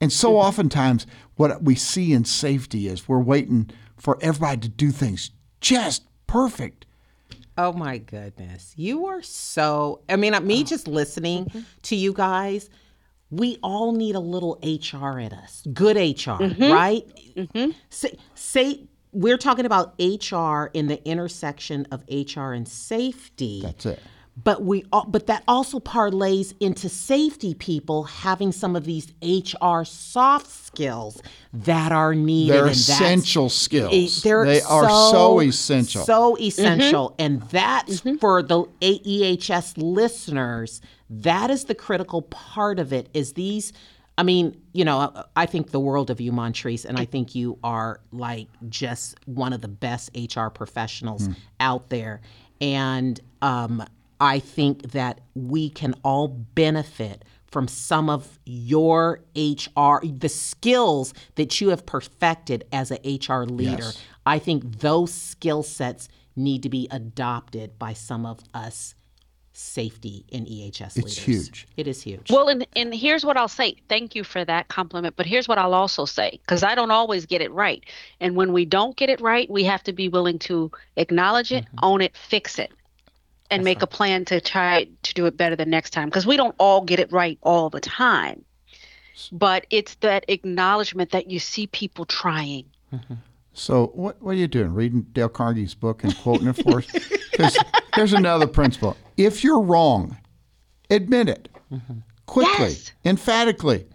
And 0.00 0.12
so 0.12 0.30
mm-hmm. 0.30 0.46
oftentimes, 0.48 1.06
what 1.36 1.62
we 1.62 1.74
see 1.74 2.12
in 2.12 2.24
safety 2.24 2.88
is 2.88 3.08
we're 3.08 3.18
waiting 3.18 3.70
for 3.96 4.18
everybody 4.20 4.60
to 4.62 4.68
do 4.68 4.90
things 4.90 5.30
just 5.60 6.04
perfect. 6.26 6.86
Oh 7.58 7.72
my 7.72 7.98
goodness. 7.98 8.74
You 8.76 9.06
are 9.06 9.22
so, 9.22 10.00
I 10.08 10.16
mean, 10.16 10.32
me 10.46 10.60
oh. 10.60 10.64
just 10.64 10.86
listening 10.86 11.46
mm-hmm. 11.46 11.60
to 11.82 11.96
you 11.96 12.12
guys, 12.12 12.68
we 13.30 13.58
all 13.62 13.92
need 13.92 14.14
a 14.14 14.20
little 14.20 14.58
HR 14.62 15.18
in 15.18 15.32
us. 15.32 15.66
Good 15.72 15.96
HR, 15.96 16.38
mm-hmm. 16.38 16.72
right? 16.72 17.04
Mm-hmm. 17.36 17.70
Say, 17.90 18.16
say, 18.34 18.80
we're 19.12 19.38
talking 19.38 19.66
about 19.66 19.94
HR 19.98 20.66
in 20.74 20.86
the 20.86 21.00
intersection 21.04 21.86
of 21.90 22.02
HR 22.08 22.52
and 22.52 22.68
safety. 22.68 23.60
That's 23.62 23.86
it. 23.86 24.00
But 24.42 24.62
we 24.62 24.84
al- 24.92 25.06
but 25.06 25.28
that 25.28 25.44
also 25.48 25.80
parlays 25.80 26.52
into 26.60 26.90
safety 26.90 27.54
people 27.54 28.04
having 28.04 28.52
some 28.52 28.76
of 28.76 28.84
these 28.84 29.10
HR 29.22 29.82
soft 29.84 30.50
skills 30.50 31.22
that 31.54 31.90
are 31.90 32.14
needed. 32.14 32.54
They're 32.54 32.66
essential 32.66 33.48
skills. 33.48 34.22
They're 34.22 34.44
they 34.44 34.60
are 34.60 34.90
so 34.90 35.40
essential. 35.40 36.04
So 36.04 36.36
essential. 36.36 37.10
Mm-hmm. 37.10 37.22
And 37.22 37.42
that's 37.44 38.00
for 38.20 38.42
the 38.42 38.64
AEHS 38.82 39.72
listeners, 39.78 40.82
that 41.10 41.50
is 41.50 41.64
the 41.64 41.74
critical 41.74 42.22
part 42.22 42.78
of 42.78 42.92
it 42.92 43.08
is 43.14 43.32
these 43.34 43.72
I 44.18 44.22
mean, 44.22 44.58
you 44.72 44.82
know, 44.82 44.98
I- 44.98 45.24
I 45.42 45.46
think 45.46 45.72
the 45.72 45.78
world 45.80 46.08
of 46.08 46.22
you, 46.22 46.32
Montrese, 46.32 46.86
and 46.86 46.98
I 46.98 47.04
think 47.04 47.34
you 47.34 47.58
are 47.62 48.00
like 48.12 48.48
just 48.70 49.14
one 49.26 49.52
of 49.52 49.60
the 49.60 49.68
best 49.68 50.08
HR 50.16 50.48
professionals 50.48 51.28
out 51.60 51.90
there. 51.90 52.22
And 52.58 53.20
um, 53.42 53.84
I 54.18 54.38
think 54.38 54.92
that 54.92 55.20
we 55.34 55.68
can 55.68 55.92
all 56.02 56.28
benefit 56.28 57.26
from 57.44 57.68
some 57.68 58.08
of 58.08 58.38
your 58.46 59.20
HR, 59.36 60.00
the 60.02 60.30
skills 60.30 61.12
that 61.34 61.60
you 61.60 61.68
have 61.68 61.84
perfected 61.84 62.64
as 62.72 62.90
a 62.90 62.96
HR 63.04 63.44
leader. 63.44 63.82
Yes. 63.82 63.98
I 64.24 64.38
think 64.38 64.78
those 64.80 65.12
skill 65.12 65.62
sets 65.62 66.08
need 66.34 66.62
to 66.62 66.70
be 66.70 66.88
adopted 66.90 67.78
by 67.78 67.92
some 67.92 68.24
of 68.24 68.40
us 68.54 68.94
safety 69.56 70.24
in 70.28 70.44
EHS 70.44 70.96
leaders. 70.96 71.18
huge. 71.18 71.66
It 71.76 71.88
is 71.88 72.02
huge. 72.02 72.30
Well, 72.30 72.48
and, 72.48 72.66
and 72.76 72.94
here's 72.94 73.24
what 73.24 73.36
I'll 73.36 73.48
say. 73.48 73.76
Thank 73.88 74.14
you 74.14 74.22
for 74.22 74.44
that 74.44 74.68
compliment. 74.68 75.16
But 75.16 75.24
here's 75.24 75.48
what 75.48 75.56
I'll 75.56 75.74
also 75.74 76.04
say 76.04 76.38
because 76.42 76.62
I 76.62 76.74
don't 76.74 76.90
always 76.90 77.24
get 77.24 77.40
it 77.40 77.50
right. 77.52 77.82
And 78.20 78.36
when 78.36 78.52
we 78.52 78.66
don't 78.66 78.96
get 78.96 79.08
it 79.08 79.20
right, 79.20 79.50
we 79.50 79.64
have 79.64 79.82
to 79.84 79.92
be 79.92 80.08
willing 80.08 80.38
to 80.40 80.70
acknowledge 80.96 81.52
it, 81.52 81.64
mm-hmm. 81.64 81.78
own 81.82 82.00
it, 82.02 82.14
fix 82.16 82.58
it, 82.58 82.70
and 83.50 83.64
make 83.64 83.80
a 83.80 83.86
plan 83.86 84.26
to 84.26 84.40
try 84.40 84.88
to 85.02 85.14
do 85.14 85.24
it 85.26 85.36
better 85.36 85.56
the 85.56 85.64
next 85.64 85.90
time 85.90 86.08
because 86.08 86.26
we 86.26 86.36
don't 86.36 86.54
all 86.58 86.82
get 86.82 87.00
it 87.00 87.10
right 87.10 87.38
all 87.42 87.70
the 87.70 87.80
time. 87.80 88.44
But 89.32 89.66
it's 89.70 89.94
that 89.96 90.26
acknowledgement 90.28 91.12
that 91.12 91.30
you 91.30 91.38
see 91.38 91.66
people 91.66 92.04
trying. 92.04 92.66
Mm-hmm. 92.92 93.14
So 93.54 93.86
what 93.94 94.20
what 94.20 94.32
are 94.32 94.38
you 94.38 94.48
doing? 94.48 94.74
Reading 94.74 95.06
Dale 95.12 95.30
Carnegie's 95.30 95.74
book 95.74 96.04
and 96.04 96.14
quoting 96.18 96.48
it 96.48 96.62
for 96.62 96.78
us? 96.78 96.86
Because 97.36 97.58
here's 97.94 98.12
another 98.12 98.46
principle: 98.46 98.96
if 99.16 99.44
you're 99.44 99.60
wrong, 99.60 100.16
admit 100.90 101.28
it 101.28 101.48
quickly, 102.26 102.68
Yes. 102.70 102.92
emphatically, 103.04 103.86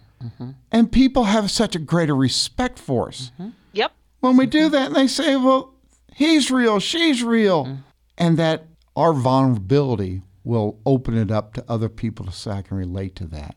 and 0.70 0.90
people 0.92 1.24
have 1.24 1.50
such 1.50 1.74
a 1.74 1.78
greater 1.78 2.14
respect 2.14 2.78
for 2.78 3.08
us 3.08 3.32
mm-hmm. 3.38 3.50
Yep. 3.72 3.92
when 4.20 4.36
we 4.36 4.46
do 4.46 4.68
that. 4.68 4.86
And 4.88 4.96
they 4.96 5.06
say, 5.06 5.36
"Well, 5.36 5.74
he's 6.14 6.50
real, 6.50 6.78
she's 6.80 7.22
real," 7.22 7.64
mm-hmm. 7.64 7.80
and 8.18 8.38
that 8.38 8.66
our 8.94 9.12
vulnerability 9.12 10.22
will 10.44 10.78
open 10.84 11.16
it 11.16 11.30
up 11.30 11.54
to 11.54 11.64
other 11.68 11.88
people 11.88 12.26
to 12.26 12.32
say, 12.32 12.50
"I 12.52 12.62
can 12.62 12.76
relate 12.76 13.16
to 13.16 13.26
that." 13.28 13.56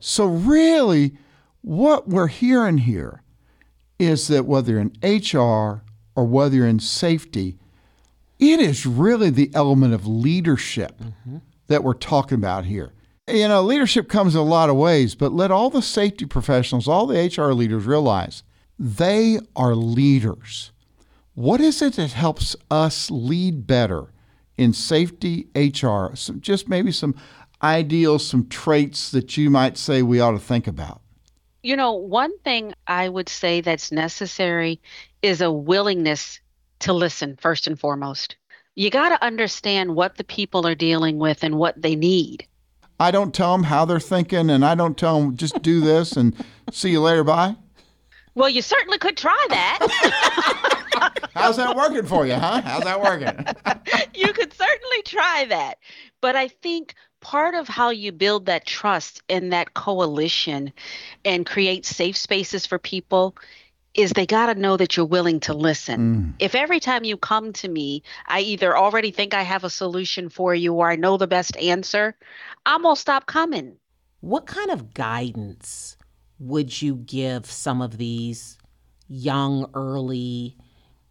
So 0.00 0.26
really, 0.26 1.16
what 1.62 2.08
we're 2.08 2.28
hearing 2.28 2.78
here 2.78 3.22
is 3.98 4.28
that 4.28 4.46
whether 4.46 4.72
you're 4.72 4.80
in 4.80 4.92
HR 5.02 5.82
or 6.16 6.24
whether 6.24 6.56
you're 6.56 6.66
in 6.66 6.80
safety, 6.80 7.58
it 8.40 8.58
is 8.58 8.86
really 8.86 9.30
the 9.30 9.50
element 9.54 9.92
of 9.92 10.06
leadership 10.06 11.00
that 11.66 11.84
we're 11.84 11.94
talking 11.94 12.36
about 12.36 12.64
here. 12.64 12.92
You 13.28 13.46
know, 13.46 13.62
leadership 13.62 14.08
comes 14.08 14.34
in 14.34 14.40
a 14.40 14.44
lot 14.44 14.70
of 14.70 14.76
ways, 14.76 15.14
but 15.14 15.32
let 15.32 15.50
all 15.50 15.70
the 15.70 15.82
safety 15.82 16.24
professionals, 16.24 16.88
all 16.88 17.06
the 17.06 17.14
HR 17.14 17.52
leaders 17.52 17.84
realize 17.84 18.42
they 18.78 19.38
are 19.54 19.74
leaders. 19.74 20.72
What 21.34 21.60
is 21.60 21.82
it 21.82 21.94
that 21.94 22.12
helps 22.12 22.56
us 22.70 23.10
lead 23.10 23.66
better 23.66 24.12
in 24.56 24.72
safety 24.72 25.48
HR? 25.54 26.16
Some, 26.16 26.40
just 26.40 26.68
maybe 26.68 26.90
some 26.90 27.14
ideals, 27.62 28.26
some 28.26 28.48
traits 28.48 29.10
that 29.10 29.36
you 29.36 29.50
might 29.50 29.76
say 29.76 30.02
we 30.02 30.18
ought 30.18 30.32
to 30.32 30.38
think 30.38 30.66
about. 30.66 31.02
You 31.62 31.76
know, 31.76 31.92
one 31.92 32.36
thing 32.38 32.72
I 32.86 33.10
would 33.10 33.28
say 33.28 33.60
that's 33.60 33.92
necessary 33.92 34.80
is 35.20 35.42
a 35.42 35.52
willingness 35.52 36.40
to 36.80 36.92
listen 36.92 37.36
first 37.40 37.66
and 37.66 37.78
foremost. 37.78 38.36
You 38.74 38.90
got 38.90 39.10
to 39.10 39.24
understand 39.24 39.94
what 39.94 40.16
the 40.16 40.24
people 40.24 40.66
are 40.66 40.74
dealing 40.74 41.18
with 41.18 41.42
and 41.44 41.58
what 41.58 41.80
they 41.80 41.96
need. 41.96 42.46
I 42.98 43.10
don't 43.10 43.34
tell 43.34 43.52
them 43.52 43.64
how 43.64 43.84
they're 43.84 43.98
thinking, 43.98 44.50
and 44.50 44.64
I 44.64 44.74
don't 44.74 44.96
tell 44.96 45.20
them 45.20 45.36
just 45.36 45.62
do 45.62 45.80
this 45.80 46.12
and 46.12 46.34
see 46.70 46.90
you 46.90 47.00
later. 47.00 47.24
Bye. 47.24 47.56
Well, 48.34 48.48
you 48.48 48.62
certainly 48.62 48.98
could 48.98 49.16
try 49.16 49.46
that. 49.48 51.20
How's 51.34 51.56
that 51.56 51.76
working 51.76 52.04
for 52.04 52.26
you, 52.26 52.34
huh? 52.34 52.60
How's 52.62 52.84
that 52.84 53.00
working? 53.00 53.44
you 54.14 54.32
could 54.32 54.52
certainly 54.52 55.02
try 55.02 55.46
that. 55.48 55.78
But 56.20 56.36
I 56.36 56.48
think 56.48 56.94
part 57.20 57.54
of 57.54 57.68
how 57.68 57.90
you 57.90 58.12
build 58.12 58.46
that 58.46 58.66
trust 58.66 59.22
and 59.28 59.52
that 59.52 59.74
coalition 59.74 60.72
and 61.24 61.46
create 61.46 61.86
safe 61.86 62.16
spaces 62.16 62.66
for 62.66 62.78
people 62.78 63.36
is 63.94 64.12
they 64.12 64.26
got 64.26 64.46
to 64.46 64.54
know 64.54 64.76
that 64.76 64.96
you're 64.96 65.06
willing 65.06 65.40
to 65.40 65.54
listen. 65.54 66.14
Mm. 66.14 66.34
If 66.38 66.54
every 66.54 66.80
time 66.80 67.04
you 67.04 67.16
come 67.16 67.52
to 67.54 67.68
me, 67.68 68.02
I 68.26 68.40
either 68.40 68.76
already 68.76 69.10
think 69.10 69.34
I 69.34 69.42
have 69.42 69.64
a 69.64 69.70
solution 69.70 70.28
for 70.28 70.54
you 70.54 70.74
or 70.74 70.90
I 70.90 70.96
know 70.96 71.16
the 71.16 71.26
best 71.26 71.56
answer, 71.56 72.16
I'm 72.66 72.82
going 72.82 72.94
to 72.94 73.00
stop 73.00 73.26
coming. 73.26 73.76
What 74.20 74.46
kind 74.46 74.70
of 74.70 74.94
guidance 74.94 75.96
would 76.38 76.80
you 76.80 76.96
give 76.96 77.46
some 77.46 77.82
of 77.82 77.98
these 77.98 78.58
young, 79.08 79.68
early 79.74 80.56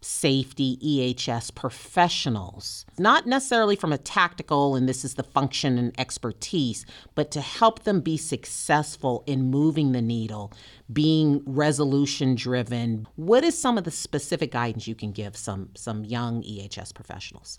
safety 0.00 0.78
EHS 0.82 1.54
professionals? 1.54 2.86
Not 2.98 3.26
necessarily 3.26 3.76
from 3.76 3.92
a 3.92 3.98
tactical, 3.98 4.76
and 4.76 4.88
this 4.88 5.04
is 5.04 5.14
the 5.14 5.22
function 5.22 5.78
and 5.78 5.98
expertise, 5.98 6.86
but 7.14 7.30
to 7.32 7.40
help 7.40 7.84
them 7.84 8.00
be 8.00 8.16
successful 8.16 9.22
in 9.26 9.50
moving 9.50 9.92
the 9.92 10.02
needle, 10.02 10.52
being 10.92 11.42
resolution 11.46 12.34
driven. 12.34 13.06
What 13.16 13.44
is 13.44 13.56
some 13.56 13.78
of 13.78 13.84
the 13.84 13.90
specific 13.90 14.52
guidance 14.52 14.86
you 14.86 14.94
can 14.94 15.12
give 15.12 15.36
some 15.36 15.70
some 15.74 16.04
young 16.04 16.42
EHS 16.42 16.94
professionals? 16.94 17.58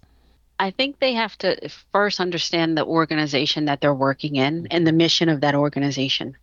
I 0.62 0.70
think 0.70 1.00
they 1.00 1.14
have 1.16 1.36
to 1.39 1.70
first 1.92 2.20
understand 2.20 2.78
the 2.78 2.86
organization 2.86 3.66
that 3.66 3.82
they're 3.82 3.96
working 3.96 4.36
in 4.36 4.68
and 4.70 4.86
the 4.86 4.92
mission 4.92 5.28
of 5.28 5.42
that 5.42 5.56
organization. 5.56 6.38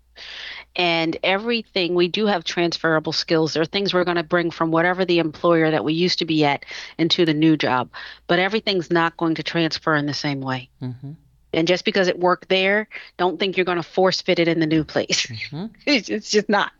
And 0.76 1.16
everything, 1.24 1.94
we 1.94 2.08
do 2.08 2.26
have 2.26 2.44
transferable 2.44 3.12
skills. 3.12 3.52
There 3.52 3.62
are 3.62 3.66
things 3.66 3.92
we're 3.92 4.04
going 4.04 4.16
to 4.16 4.22
bring 4.22 4.50
from 4.50 4.70
whatever 4.70 5.04
the 5.04 5.18
employer 5.18 5.70
that 5.70 5.84
we 5.84 5.94
used 5.94 6.20
to 6.20 6.24
be 6.24 6.44
at 6.44 6.64
into 6.98 7.24
the 7.24 7.34
new 7.34 7.56
job. 7.56 7.90
But 8.26 8.38
everything's 8.38 8.90
not 8.90 9.16
going 9.16 9.36
to 9.36 9.42
transfer 9.42 9.94
in 9.94 10.06
the 10.06 10.14
same 10.14 10.40
way. 10.40 10.68
Mm-hmm. 10.80 11.12
And 11.52 11.66
just 11.66 11.84
because 11.84 12.08
it 12.08 12.18
worked 12.18 12.48
there, 12.48 12.88
don't 13.16 13.40
think 13.40 13.56
you're 13.56 13.64
going 13.64 13.76
to 13.76 13.82
force 13.82 14.20
fit 14.20 14.38
it 14.38 14.48
in 14.48 14.60
the 14.60 14.66
new 14.66 14.84
place. 14.84 15.26
Mm-hmm. 15.26 15.66
it's, 15.86 16.08
it's 16.08 16.30
just 16.30 16.48
not. 16.48 16.72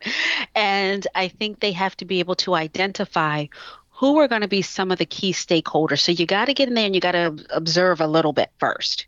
And 0.55 1.07
I 1.15 1.29
think 1.29 1.61
they 1.61 1.73
have 1.73 1.97
to 1.97 2.05
be 2.05 2.21
able 2.21 2.37
to 2.37 2.55
identify 2.55 3.47
who 3.91 4.19
are 4.19 4.29
going 4.29 4.43
to 4.43 4.49
be 4.49 4.63
some 4.63 4.93
of 4.93 4.99
the 4.99 5.07
key 5.07 5.33
stakeholders. 5.33 6.01
So 6.01 6.13
you 6.13 6.27
got 6.27 6.45
to 6.45 6.55
get 6.55 6.69
in 6.69 6.75
there 6.75 6.87
and 6.87 6.95
you 6.95 7.01
got 7.01 7.13
to 7.13 7.45
observe 7.51 8.01
a 8.01 8.07
little 8.07 8.33
bit 8.33 8.51
first. 8.59 9.07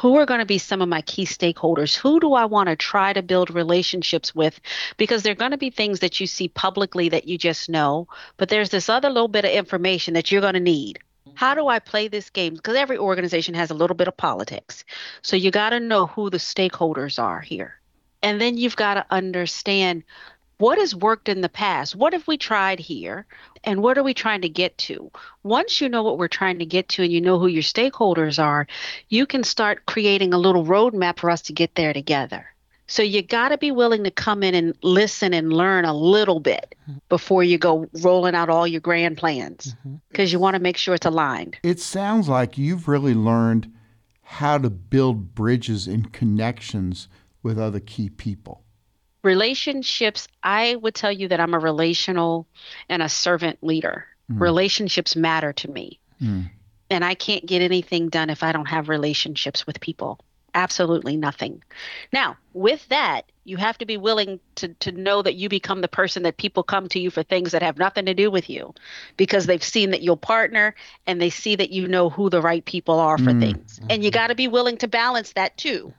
Who 0.00 0.16
are 0.16 0.24
going 0.24 0.40
to 0.40 0.46
be 0.46 0.56
some 0.56 0.80
of 0.80 0.88
my 0.88 1.02
key 1.02 1.26
stakeholders? 1.26 1.94
Who 1.94 2.20
do 2.20 2.32
I 2.32 2.46
want 2.46 2.70
to 2.70 2.76
try 2.76 3.12
to 3.12 3.22
build 3.22 3.50
relationships 3.50 4.34
with? 4.34 4.58
Because 4.96 5.22
there 5.22 5.32
are 5.32 5.36
going 5.36 5.50
to 5.50 5.58
be 5.58 5.68
things 5.68 6.00
that 6.00 6.18
you 6.20 6.26
see 6.26 6.48
publicly 6.48 7.10
that 7.10 7.28
you 7.28 7.36
just 7.36 7.68
know, 7.68 8.08
but 8.38 8.48
there's 8.48 8.70
this 8.70 8.88
other 8.88 9.10
little 9.10 9.28
bit 9.28 9.44
of 9.44 9.50
information 9.50 10.14
that 10.14 10.32
you're 10.32 10.40
going 10.40 10.54
to 10.54 10.60
need. 10.60 11.00
How 11.34 11.54
do 11.54 11.68
I 11.68 11.80
play 11.80 12.08
this 12.08 12.30
game? 12.30 12.54
Because 12.54 12.76
every 12.76 12.96
organization 12.96 13.54
has 13.54 13.70
a 13.70 13.74
little 13.74 13.94
bit 13.94 14.08
of 14.08 14.16
politics. 14.16 14.86
So 15.20 15.36
you 15.36 15.50
got 15.50 15.70
to 15.70 15.80
know 15.80 16.06
who 16.06 16.30
the 16.30 16.38
stakeholders 16.38 17.22
are 17.22 17.40
here. 17.40 17.74
And 18.22 18.40
then 18.40 18.56
you've 18.56 18.76
got 18.76 18.94
to 18.94 19.06
understand 19.10 20.04
what 20.60 20.78
has 20.78 20.94
worked 20.94 21.28
in 21.28 21.40
the 21.40 21.48
past? 21.48 21.96
What 21.96 22.12
have 22.12 22.26
we 22.28 22.36
tried 22.36 22.78
here? 22.78 23.26
And 23.64 23.82
what 23.82 23.96
are 23.96 24.02
we 24.02 24.14
trying 24.14 24.42
to 24.42 24.48
get 24.48 24.76
to? 24.78 25.10
Once 25.42 25.80
you 25.80 25.88
know 25.88 26.02
what 26.02 26.18
we're 26.18 26.28
trying 26.28 26.58
to 26.58 26.66
get 26.66 26.88
to 26.90 27.02
and 27.02 27.12
you 27.12 27.20
know 27.20 27.38
who 27.38 27.46
your 27.46 27.62
stakeholders 27.62 28.42
are, 28.42 28.66
you 29.08 29.26
can 29.26 29.42
start 29.42 29.86
creating 29.86 30.34
a 30.34 30.38
little 30.38 30.64
roadmap 30.64 31.18
for 31.18 31.30
us 31.30 31.42
to 31.42 31.52
get 31.52 31.74
there 31.74 31.92
together. 31.92 32.46
So 32.86 33.02
you 33.02 33.22
got 33.22 33.50
to 33.50 33.58
be 33.58 33.70
willing 33.70 34.04
to 34.04 34.10
come 34.10 34.42
in 34.42 34.54
and 34.54 34.76
listen 34.82 35.32
and 35.32 35.52
learn 35.52 35.84
a 35.84 35.94
little 35.94 36.40
bit 36.40 36.74
mm-hmm. 36.82 36.98
before 37.08 37.44
you 37.44 37.56
go 37.56 37.88
rolling 38.02 38.34
out 38.34 38.50
all 38.50 38.66
your 38.66 38.80
grand 38.80 39.16
plans 39.16 39.74
mm-hmm. 39.78 39.96
because 40.08 40.32
you 40.32 40.38
want 40.38 40.56
to 40.56 40.60
make 40.60 40.76
sure 40.76 40.94
it's 40.94 41.06
aligned. 41.06 41.56
It 41.62 41.80
sounds 41.80 42.28
like 42.28 42.58
you've 42.58 42.88
really 42.88 43.14
learned 43.14 43.72
how 44.22 44.58
to 44.58 44.68
build 44.68 45.34
bridges 45.34 45.86
and 45.86 46.12
connections 46.12 47.08
with 47.42 47.58
other 47.58 47.80
key 47.80 48.10
people. 48.10 48.64
Relationships 49.22 50.28
i 50.42 50.74
would 50.76 50.94
tell 50.94 51.12
you 51.12 51.28
that 51.28 51.40
i'm 51.40 51.54
a 51.54 51.58
relational 51.58 52.46
and 52.88 53.02
a 53.02 53.08
servant 53.08 53.58
leader. 53.62 54.06
Mm. 54.30 54.40
Relationships 54.40 55.16
matter 55.16 55.52
to 55.54 55.70
me. 55.70 55.98
Mm. 56.22 56.50
And 56.90 57.04
i 57.04 57.14
can't 57.14 57.46
get 57.46 57.62
anything 57.62 58.08
done 58.08 58.30
if 58.30 58.42
i 58.42 58.52
don't 58.52 58.66
have 58.68 58.88
relationships 58.88 59.66
with 59.66 59.80
people. 59.80 60.20
Absolutely 60.52 61.16
nothing. 61.16 61.62
Now 62.12 62.36
with 62.52 62.86
that 62.88 63.30
you 63.44 63.56
have 63.56 63.78
to 63.78 63.86
be 63.86 63.96
willing 63.96 64.38
to, 64.56 64.68
to 64.74 64.92
know 64.92 65.22
that 65.22 65.34
you 65.34 65.48
become 65.48 65.80
the 65.80 65.88
person 65.88 66.22
that 66.22 66.36
people 66.36 66.62
come 66.62 66.88
to 66.88 67.00
you 67.00 67.10
for 67.10 67.22
things 67.22 67.52
that 67.52 67.62
have 67.62 67.78
nothing 67.78 68.06
to 68.06 68.14
do 68.14 68.30
with 68.30 68.48
you 68.50 68.74
because 69.16 69.46
they've 69.46 69.64
seen 69.64 69.90
that 69.90 70.02
you'll 70.02 70.16
partner 70.16 70.74
and 71.06 71.20
they 71.20 71.30
see 71.30 71.56
that 71.56 71.70
you 71.70 71.88
know 71.88 72.10
who 72.10 72.30
the 72.30 72.42
right 72.42 72.64
people 72.64 73.00
are 73.00 73.18
for 73.18 73.32
mm. 73.32 73.40
things. 73.40 73.80
And 73.88 74.04
you 74.04 74.10
mm-hmm. 74.10 74.18
got 74.18 74.26
to 74.28 74.34
be 74.34 74.46
willing 74.46 74.76
to 74.78 74.88
balance 74.88 75.32
that 75.32 75.56
too 75.56 75.92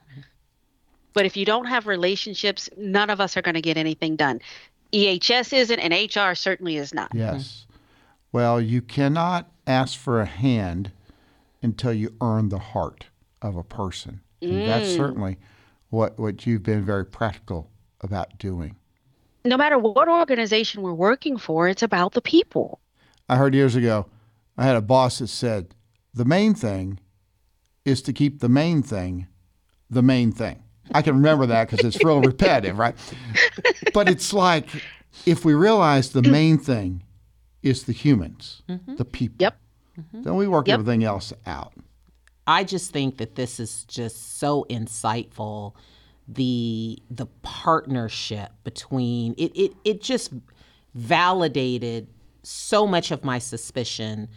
but 1.13 1.25
if 1.25 1.35
you 1.35 1.45
don't 1.45 1.65
have 1.65 1.87
relationships, 1.87 2.69
none 2.77 3.09
of 3.09 3.19
us 3.19 3.35
are 3.37 3.41
going 3.41 3.55
to 3.55 3.61
get 3.61 3.77
anything 3.77 4.15
done. 4.15 4.39
EHS 4.93 5.53
isn't, 5.53 5.79
and 5.79 5.93
HR 5.93 6.35
certainly 6.35 6.77
is 6.77 6.93
not. 6.93 7.11
Yes. 7.13 7.65
Mm-hmm. 7.65 7.77
Well, 8.33 8.61
you 8.61 8.81
cannot 8.81 9.49
ask 9.67 9.97
for 9.97 10.21
a 10.21 10.25
hand 10.25 10.91
until 11.61 11.93
you 11.93 12.13
earn 12.21 12.49
the 12.49 12.59
heart 12.59 13.07
of 13.41 13.55
a 13.55 13.63
person. 13.63 14.21
And 14.41 14.67
that's 14.67 14.89
mm. 14.89 14.97
certainly 14.97 15.37
what, 15.89 16.17
what 16.17 16.45
you've 16.45 16.63
been 16.63 16.83
very 16.83 17.05
practical 17.05 17.69
about 18.01 18.37
doing. 18.39 18.75
No 19.45 19.57
matter 19.57 19.77
what 19.77 20.07
organization 20.07 20.81
we're 20.81 20.93
working 20.93 21.37
for, 21.37 21.67
it's 21.67 21.83
about 21.83 22.13
the 22.13 22.21
people. 22.21 22.79
I 23.29 23.37
heard 23.37 23.53
years 23.53 23.75
ago, 23.75 24.07
I 24.57 24.65
had 24.65 24.75
a 24.75 24.81
boss 24.81 25.19
that 25.19 25.27
said, 25.27 25.75
the 26.13 26.25
main 26.25 26.53
thing 26.53 26.99
is 27.85 28.01
to 28.03 28.13
keep 28.13 28.39
the 28.39 28.49
main 28.49 28.81
thing 28.81 29.27
the 29.91 30.01
main 30.01 30.31
thing. 30.31 30.63
I 30.93 31.01
can 31.01 31.15
remember 31.15 31.45
that 31.47 31.69
because 31.69 31.85
it's 31.85 32.03
real 32.03 32.21
repetitive, 32.21 32.77
right? 32.77 32.95
But 33.93 34.09
it's 34.09 34.33
like 34.33 34.67
if 35.25 35.45
we 35.45 35.53
realize 35.53 36.11
the 36.11 36.21
main 36.21 36.57
thing 36.57 37.03
is 37.63 37.83
the 37.83 37.93
humans, 37.93 38.63
mm-hmm. 38.69 38.95
the 38.95 39.05
people, 39.05 39.37
Yep. 39.39 39.57
Mm-hmm. 39.99 40.21
then 40.23 40.35
we 40.35 40.47
work 40.47 40.67
Yep. 40.67 40.79
everything 40.79 41.03
else 41.03 41.33
out. 41.45 41.73
I 42.47 42.63
just 42.63 42.91
think 42.91 43.17
that 43.17 43.35
this 43.35 43.59
is 43.59 43.83
just 43.85 44.39
so 44.39 44.65
insightful. 44.69 45.73
The 46.27 46.99
the 47.09 47.27
partnership 47.41 48.51
between 48.63 49.33
it 49.37 49.51
it 49.55 49.73
it 49.83 50.01
just 50.01 50.33
validated 50.93 52.07
so 52.43 52.87
much 52.87 53.11
of 53.11 53.23
my 53.23 53.39
suspicion 53.39 54.27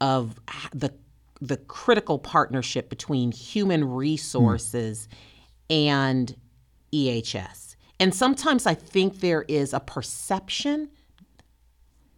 of 0.00 0.40
the 0.72 0.92
the 1.40 1.56
critical 1.56 2.18
partnership 2.18 2.88
between 2.88 3.32
human 3.32 3.82
hmm. 3.82 3.92
resources 3.92 5.08
and 5.72 6.36
EHS. 6.92 7.76
And 7.98 8.14
sometimes 8.14 8.66
I 8.66 8.74
think 8.74 9.20
there 9.20 9.42
is 9.48 9.72
a 9.72 9.80
perception 9.80 10.90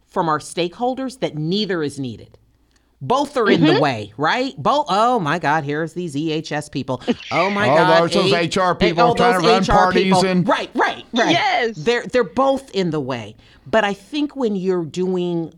from 0.05 0.27
our 0.27 0.39
stakeholders 0.39 1.21
that 1.21 1.35
neither 1.35 1.81
is 1.81 1.97
needed. 1.97 2.37
Both 3.01 3.37
are 3.37 3.49
in 3.49 3.61
the 3.61 3.73
mm-hmm. 3.73 3.81
way, 3.81 4.13
right? 4.17 4.55
Both. 4.57 4.87
Oh 4.89 5.19
my 5.19 5.37
God! 5.37 5.63
Here's 5.63 5.93
these 5.93 6.15
EHS 6.15 6.71
people. 6.71 7.01
Oh 7.31 7.49
my 7.49 7.69
Oh, 7.69 7.75
God! 7.75 8.09
those- 8.09 8.31
those 8.31 8.55
HR 8.55 8.71
eh, 8.71 8.73
people 8.73 9.03
oh, 9.03 9.15
trying 9.15 9.41
to 9.41 9.47
run 9.47 9.61
HR 9.61 9.65
parties 9.65 10.03
people. 10.05 10.25
and- 10.25 10.47
right, 10.47 10.71
right, 10.73 11.05
right. 11.13 11.31
Yes. 11.31 11.75
they're 11.75 12.05
they're 12.05 12.23
both 12.23 12.71
in 12.71 12.89
the 12.89 12.99
way. 12.99 13.35
But 13.67 13.83
I 13.83 13.93
think 13.93 14.35
when 14.35 14.55
you're 14.55 14.85
doing 14.85 15.53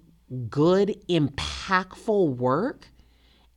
good, 0.49 0.95
impactful 1.07 2.35
work, 2.35 2.87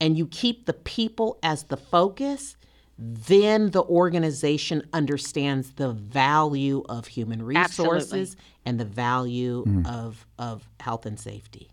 and 0.01 0.16
you 0.16 0.26
keep 0.26 0.66
the 0.66 0.72
people 0.72 1.38
as 1.43 1.64
the 1.64 1.76
focus, 1.76 2.57
then 3.01 3.70
the 3.70 3.82
organization 3.82 4.86
understands 4.92 5.72
the 5.72 5.92
value 5.92 6.82
of 6.88 7.07
human 7.07 7.42
resources 7.42 8.12
Absolutely. 8.12 8.36
and 8.66 8.78
the 8.78 8.84
value 8.84 9.64
mm. 9.64 9.86
of 9.86 10.26
of 10.38 10.68
health 10.78 11.07
and 11.07 11.18
safety. 11.18 11.70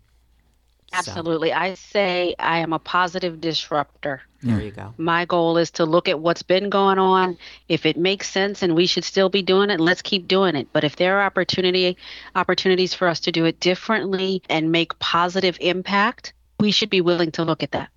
Absolutely. 0.90 1.52
I 1.52 1.74
say 1.74 2.34
I 2.38 2.60
am 2.60 2.72
a 2.72 2.78
positive 2.78 3.42
disruptor. 3.42 4.22
There 4.42 4.62
you 4.62 4.70
go. 4.70 4.94
My 4.96 5.26
goal 5.26 5.58
is 5.58 5.70
to 5.72 5.84
look 5.84 6.08
at 6.08 6.18
what's 6.18 6.42
been 6.42 6.70
going 6.70 6.98
on. 6.98 7.36
If 7.68 7.84
it 7.84 7.98
makes 7.98 8.30
sense 8.30 8.62
and 8.62 8.74
we 8.74 8.86
should 8.86 9.04
still 9.04 9.28
be 9.28 9.42
doing 9.42 9.68
it, 9.68 9.80
let's 9.80 10.00
keep 10.00 10.26
doing 10.26 10.56
it. 10.56 10.68
But 10.72 10.84
if 10.84 10.96
there 10.96 11.18
are 11.18 11.24
opportunity 11.24 11.98
opportunities 12.36 12.94
for 12.94 13.06
us 13.06 13.20
to 13.20 13.32
do 13.32 13.44
it 13.44 13.60
differently 13.60 14.42
and 14.48 14.72
make 14.72 14.98
positive 14.98 15.58
impact, 15.60 16.32
we 16.58 16.70
should 16.70 16.88
be 16.88 17.02
willing 17.02 17.32
to 17.32 17.44
look 17.44 17.62
at 17.62 17.72
that. 17.72 17.90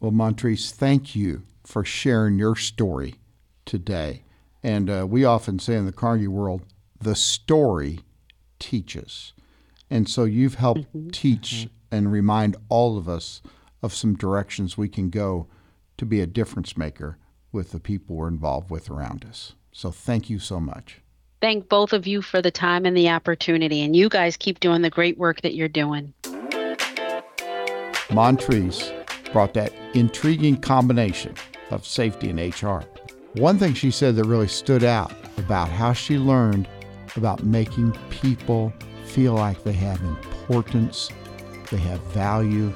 Well, 0.00 0.12
Montrese, 0.12 0.70
thank 0.70 1.14
you 1.14 1.42
for 1.68 1.84
sharing 1.84 2.38
your 2.38 2.56
story 2.56 3.16
today. 3.66 4.22
And 4.62 4.88
uh, 4.88 5.06
we 5.06 5.26
often 5.26 5.58
say 5.58 5.74
in 5.74 5.84
the 5.84 5.92
Carnegie 5.92 6.26
world, 6.26 6.62
the 6.98 7.14
story 7.14 8.00
teaches. 8.58 9.34
And 9.90 10.08
so 10.08 10.24
you've 10.24 10.54
helped 10.54 10.90
mm-hmm. 10.96 11.10
teach 11.10 11.66
mm-hmm. 11.66 11.94
and 11.94 12.10
remind 12.10 12.56
all 12.70 12.96
of 12.96 13.06
us 13.06 13.42
of 13.82 13.92
some 13.92 14.16
directions 14.16 14.78
we 14.78 14.88
can 14.88 15.10
go 15.10 15.46
to 15.98 16.06
be 16.06 16.22
a 16.22 16.26
difference 16.26 16.74
maker 16.74 17.18
with 17.52 17.72
the 17.72 17.80
people 17.80 18.16
we're 18.16 18.28
involved 18.28 18.70
with 18.70 18.88
around 18.88 19.26
us. 19.26 19.52
So 19.70 19.90
thank 19.90 20.30
you 20.30 20.38
so 20.38 20.58
much. 20.58 21.02
Thank 21.42 21.68
both 21.68 21.92
of 21.92 22.06
you 22.06 22.22
for 22.22 22.40
the 22.40 22.50
time 22.50 22.86
and 22.86 22.96
the 22.96 23.10
opportunity. 23.10 23.82
And 23.82 23.94
you 23.94 24.08
guys 24.08 24.38
keep 24.38 24.60
doing 24.60 24.80
the 24.80 24.90
great 24.90 25.18
work 25.18 25.42
that 25.42 25.54
you're 25.54 25.68
doing. 25.68 26.14
Montrese 28.08 28.90
brought 29.34 29.52
that 29.52 29.74
intriguing 29.92 30.56
combination 30.56 31.34
of 31.70 31.86
safety 31.86 32.30
and 32.30 32.38
HR. 32.38 32.80
One 33.34 33.58
thing 33.58 33.74
she 33.74 33.90
said 33.90 34.16
that 34.16 34.24
really 34.24 34.48
stood 34.48 34.84
out 34.84 35.12
about 35.36 35.68
how 35.68 35.92
she 35.92 36.18
learned 36.18 36.68
about 37.16 37.44
making 37.44 37.92
people 38.10 38.72
feel 39.04 39.34
like 39.34 39.62
they 39.64 39.72
have 39.72 40.00
importance, 40.02 41.10
they 41.70 41.78
have 41.78 42.00
value, 42.12 42.74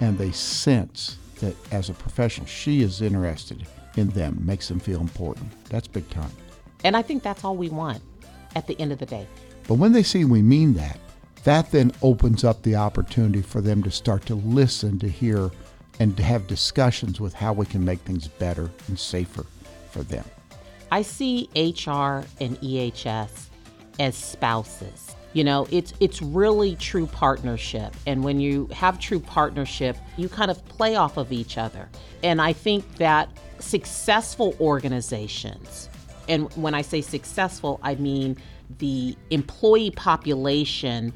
and 0.00 0.18
they 0.18 0.32
sense 0.32 1.18
that 1.40 1.54
as 1.72 1.90
a 1.90 1.94
professional, 1.94 2.46
she 2.46 2.82
is 2.82 3.02
interested 3.02 3.66
in 3.96 4.08
them, 4.10 4.38
makes 4.40 4.68
them 4.68 4.80
feel 4.80 5.00
important. 5.00 5.50
That's 5.68 5.86
big 5.86 6.08
time. 6.10 6.30
And 6.84 6.96
I 6.96 7.02
think 7.02 7.22
that's 7.22 7.44
all 7.44 7.56
we 7.56 7.68
want 7.68 8.02
at 8.56 8.66
the 8.66 8.78
end 8.80 8.92
of 8.92 8.98
the 8.98 9.06
day. 9.06 9.26
But 9.66 9.74
when 9.74 9.92
they 9.92 10.02
see 10.02 10.24
we 10.24 10.42
mean 10.42 10.74
that, 10.74 10.98
that 11.44 11.70
then 11.70 11.92
opens 12.02 12.44
up 12.44 12.62
the 12.62 12.76
opportunity 12.76 13.42
for 13.42 13.60
them 13.60 13.82
to 13.82 13.90
start 13.90 14.26
to 14.26 14.34
listen, 14.34 14.98
to 14.98 15.08
hear, 15.08 15.50
and 16.00 16.18
have 16.18 16.46
discussions 16.46 17.20
with 17.20 17.34
how 17.34 17.52
we 17.52 17.66
can 17.66 17.84
make 17.84 18.00
things 18.00 18.28
better 18.28 18.70
and 18.88 18.98
safer 18.98 19.46
for 19.90 20.02
them. 20.02 20.24
I 20.90 21.02
see 21.02 21.48
HR 21.54 22.24
and 22.40 22.60
EHS 22.60 23.48
as 23.98 24.16
spouses. 24.16 25.14
You 25.32 25.42
know, 25.42 25.66
it's 25.70 25.92
it's 25.98 26.22
really 26.22 26.76
true 26.76 27.06
partnership. 27.06 27.94
And 28.06 28.22
when 28.22 28.38
you 28.38 28.68
have 28.72 29.00
true 29.00 29.18
partnership, 29.18 29.96
you 30.16 30.28
kind 30.28 30.50
of 30.50 30.64
play 30.68 30.94
off 30.94 31.16
of 31.16 31.32
each 31.32 31.58
other. 31.58 31.88
And 32.22 32.40
I 32.40 32.52
think 32.52 32.96
that 32.96 33.28
successful 33.58 34.54
organizations, 34.60 35.88
and 36.28 36.52
when 36.52 36.74
I 36.74 36.82
say 36.82 37.00
successful, 37.00 37.80
I 37.82 37.96
mean 37.96 38.36
the 38.78 39.16
employee 39.30 39.90
population 39.90 41.12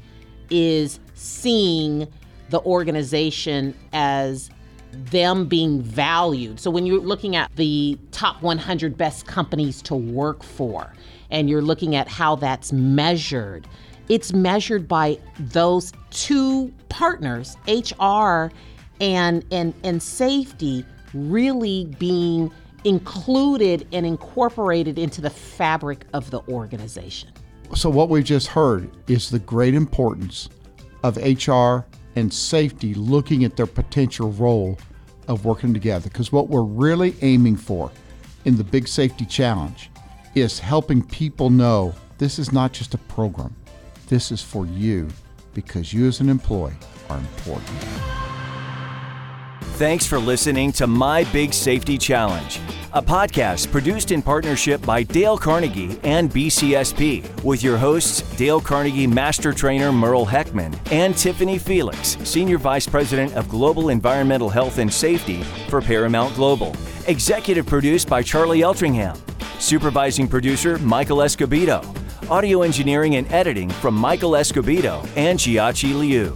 is 0.49 0.99
seeing 1.13 2.07
the 2.49 2.61
organization 2.61 3.73
as 3.93 4.49
them 4.91 5.47
being 5.47 5.81
valued. 5.81 6.59
So 6.59 6.71
when 6.71 6.85
you're 6.85 7.01
looking 7.01 7.35
at 7.35 7.55
the 7.55 7.97
top 8.11 8.41
100 8.41 8.97
best 8.97 9.25
companies 9.27 9.81
to 9.83 9.95
work 9.95 10.43
for 10.43 10.93
and 11.29 11.49
you're 11.49 11.61
looking 11.61 11.95
at 11.95 12.07
how 12.07 12.35
that's 12.35 12.71
measured, 12.71 13.67
it's 14.09 14.33
measured 14.33 14.87
by 14.87 15.19
those 15.39 15.93
two 16.09 16.73
partners, 16.89 17.55
HR 17.67 18.51
and 19.01 19.45
and 19.51 19.73
and 19.83 20.03
safety 20.03 20.83
really 21.13 21.85
being 21.99 22.51
included 22.83 23.87
and 23.91 24.05
incorporated 24.05 24.97
into 24.97 25.21
the 25.21 25.29
fabric 25.29 26.05
of 26.13 26.31
the 26.31 26.41
organization. 26.49 27.29
So 27.75 27.89
what 27.89 28.09
we've 28.09 28.23
just 28.23 28.47
heard 28.47 28.89
is 29.07 29.29
the 29.29 29.39
great 29.39 29.75
importance 29.75 30.49
of 31.03 31.17
HR 31.17 31.85
and 32.15 32.33
safety 32.33 32.93
looking 32.93 33.43
at 33.43 33.55
their 33.55 33.65
potential 33.65 34.31
role 34.31 34.77
of 35.27 35.45
working 35.45 35.73
together. 35.73 36.09
Because 36.09 36.31
what 36.31 36.49
we're 36.49 36.63
really 36.63 37.15
aiming 37.21 37.55
for 37.55 37.91
in 38.45 38.57
the 38.57 38.63
Big 38.63 38.87
Safety 38.87 39.25
Challenge 39.25 39.89
is 40.35 40.59
helping 40.59 41.03
people 41.03 41.49
know 41.49 41.93
this 42.17 42.39
is 42.39 42.51
not 42.51 42.73
just 42.73 42.93
a 42.93 42.97
program, 42.97 43.55
this 44.07 44.31
is 44.31 44.41
for 44.41 44.65
you 44.65 45.07
because 45.53 45.93
you 45.93 46.07
as 46.07 46.19
an 46.19 46.29
employee 46.29 46.73
are 47.09 47.17
important. 47.17 48.18
Thanks 49.79 50.05
for 50.05 50.19
listening 50.19 50.73
to 50.73 50.87
My 50.87 51.23
Big 51.31 51.53
Safety 51.53 51.97
Challenge, 51.97 52.59
a 52.91 53.01
podcast 53.01 53.71
produced 53.71 54.11
in 54.11 54.21
partnership 54.21 54.85
by 54.85 55.03
Dale 55.03 55.37
Carnegie 55.37 55.97
and 56.03 56.29
BCSP, 56.29 57.45
with 57.45 57.63
your 57.63 57.77
hosts 57.77 58.23
Dale 58.35 58.59
Carnegie 58.59 59.07
Master 59.07 59.53
Trainer 59.53 59.93
Merle 59.93 60.25
Heckman 60.25 60.77
and 60.91 61.15
Tiffany 61.15 61.57
Felix, 61.57 62.17
Senior 62.25 62.57
Vice 62.57 62.87
President 62.87 63.33
of 63.37 63.47
Global 63.47 63.87
Environmental 63.87 64.49
Health 64.49 64.79
and 64.79 64.93
Safety 64.93 65.43
for 65.69 65.81
Paramount 65.81 66.35
Global. 66.35 66.75
Executive 67.07 67.65
produced 67.65 68.09
by 68.09 68.21
Charlie 68.21 68.59
Eltringham. 68.59 69.17
Supervising 69.61 70.27
producer 70.27 70.77
Michael 70.79 71.19
Escobedo. 71.19 71.85
Audio 72.29 72.63
engineering 72.63 73.15
and 73.15 73.31
editing 73.31 73.69
from 73.69 73.95
Michael 73.95 74.31
Escobedo 74.31 75.07
and 75.15 75.39
Chiachi 75.39 75.97
Liu. 75.97 76.35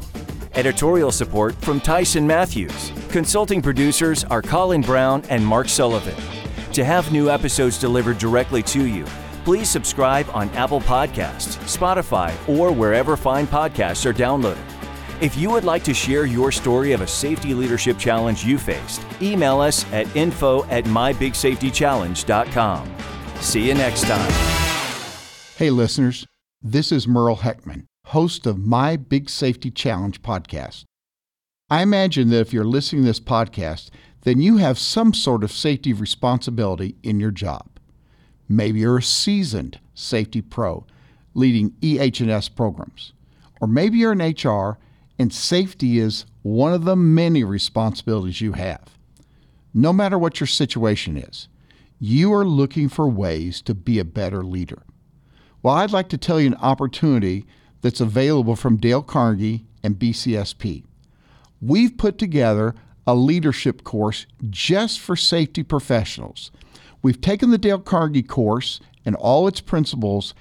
Editorial 0.56 1.12
support 1.12 1.56
from 1.56 1.82
Tyson 1.82 2.26
Matthews. 2.26 2.94
Consulting 3.14 3.62
producers 3.62 4.24
are 4.24 4.42
Colin 4.42 4.82
Brown 4.82 5.22
and 5.30 5.46
Mark 5.46 5.70
Sullivan. 5.70 6.16
To 6.72 6.84
have 6.84 7.12
new 7.12 7.30
episodes 7.30 7.78
delivered 7.78 8.18
directly 8.18 8.64
to 8.64 8.88
you, 8.88 9.06
please 9.46 9.70
subscribe 9.70 10.28
on 10.34 10.50
Apple 10.56 10.82
Podcasts, 10.82 11.60
Spotify, 11.68 12.34
or 12.50 12.72
wherever 12.72 13.16
fine 13.16 13.46
podcasts 13.46 14.08
are 14.08 14.14
downloaded. 14.14 14.58
If 15.22 15.38
you 15.38 15.52
would 15.52 15.64
like 15.64 15.84
to 15.84 15.94
share 15.94 16.26
your 16.26 16.52
story 16.52 16.92
of 16.92 17.02
a 17.02 17.08
safety 17.08 17.54
leadership 17.54 18.00
challenge 18.00 18.44
you 18.44 18.58
faced, 18.58 19.06
email 19.22 19.62
us 19.62 19.86
at 19.94 20.16
info 20.16 20.64
at 20.72 20.86
mybigsafetychallenge.com. 20.86 22.96
See 23.42 23.68
you 23.68 23.76
next 23.76 24.08
time. 24.08 24.32
Hey, 25.56 25.70
listeners, 25.70 26.26
this 26.64 26.92
is 26.92 27.08
Merle 27.08 27.38
Heckman 27.38 27.86
host 28.08 28.46
of 28.46 28.58
My 28.58 28.96
Big 28.96 29.30
Safety 29.30 29.72
Challenge 29.72 30.22
podcast. 30.22 30.86
I 31.74 31.82
imagine 31.82 32.30
that 32.30 32.40
if 32.40 32.54
you're 32.54 32.66
listening 32.66 33.02
to 33.02 33.08
this 33.08 33.20
podcast, 33.20 33.90
then 34.22 34.40
you 34.40 34.58
have 34.58 34.78
some 34.78 35.12
sort 35.12 35.44
of 35.44 35.52
safety 35.52 35.92
responsibility 35.92 36.98
in 37.02 37.20
your 37.20 37.32
job. 37.32 37.68
Maybe 38.48 38.82
you're 38.82 39.00
a 39.00 39.02
seasoned 39.02 39.80
safety 39.96 40.44
pro 40.44 40.86
leading 41.34 41.74
EH&S 41.82 42.50
programs. 42.50 43.14
Or 43.60 43.68
maybe 43.68 43.98
you're 43.98 44.12
an 44.12 44.20
HR 44.20 44.78
and 45.18 45.34
safety 45.34 45.98
is 45.98 46.28
one 46.44 46.74
of 46.74 46.86
the 46.86 46.96
many 46.96 47.44
responsibilities 47.44 48.40
you 48.40 48.52
have. 48.52 48.96
No 49.74 49.92
matter 49.92 50.20
what 50.20 50.40
your 50.40 50.46
situation 50.46 51.18
is, 51.18 51.48
you 51.98 52.32
are 52.34 52.46
looking 52.46 52.88
for 52.88 53.10
ways 53.10 53.64
to 53.64 53.74
be 53.74 53.98
a 53.98 54.06
better 54.06 54.44
leader. 54.44 54.84
Well, 55.64 55.74
I'd 55.74 55.90
like 55.90 56.10
to 56.10 56.20
tell 56.20 56.40
you 56.40 56.46
an 56.46 56.56
opportunity 56.62 57.48
that's 57.82 58.00
available 58.00 58.56
from 58.56 58.78
Dale 58.78 59.02
Carnegie 59.02 59.66
and 59.82 59.98
BCSP. 59.98 60.84
We've 61.64 61.98
put 61.98 62.18
together 62.18 62.76
a 63.08 63.16
leadership 63.16 63.86
course 63.86 64.26
just 64.50 65.00
for 65.00 65.16
safety 65.16 65.64
professionals. 65.64 66.52
We've 67.02 67.22
taken 67.22 67.52
the 67.52 67.58
Dale 67.58 67.80
Carnegie 67.80 68.22
course 68.22 68.82
and 69.06 69.16
all 69.16 69.48
its 69.48 69.62
principles 69.62 70.34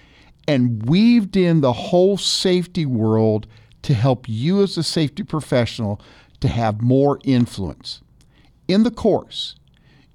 and 0.49 0.85
weaved 0.89 1.37
in 1.37 1.61
the 1.61 1.73
whole 1.73 2.17
safety 2.17 2.85
world 2.87 3.47
to 3.83 3.95
help 3.95 4.29
you 4.29 4.63
as 4.63 4.77
a 4.77 4.83
safety 4.83 5.23
professional 5.23 6.01
to 6.41 6.49
have 6.49 6.83
more 6.83 7.21
influence. 7.23 8.01
In 8.67 8.83
the 8.83 8.91
course, 8.91 9.55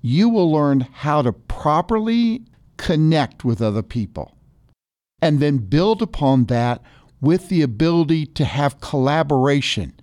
you 0.01 0.27
will 0.27 0.51
learn 0.51 0.81
how 0.91 1.21
to 1.21 1.31
properly 1.31 2.43
connect 2.75 3.45
with 3.45 3.61
other 3.61 3.81
people 3.81 4.35
and 5.21 5.39
then 5.39 5.57
build 5.57 6.01
upon 6.01 6.45
that 6.45 6.81
with 7.21 7.47
the 7.47 7.61
ability 7.61 8.25
to 8.25 8.43
have 8.43 8.81
collaboration, 8.81 9.93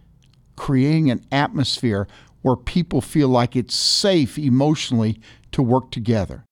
creating 0.56 1.10
an 1.10 1.24
atmosphere 1.32 2.06
where 2.42 2.56
people 2.56 3.00
feel 3.00 3.28
like 3.28 3.56
it's 3.56 3.74
safe 3.74 4.38
emotionally 4.38 5.18
to 5.52 5.62
work 5.62 5.90
together. 5.90 6.44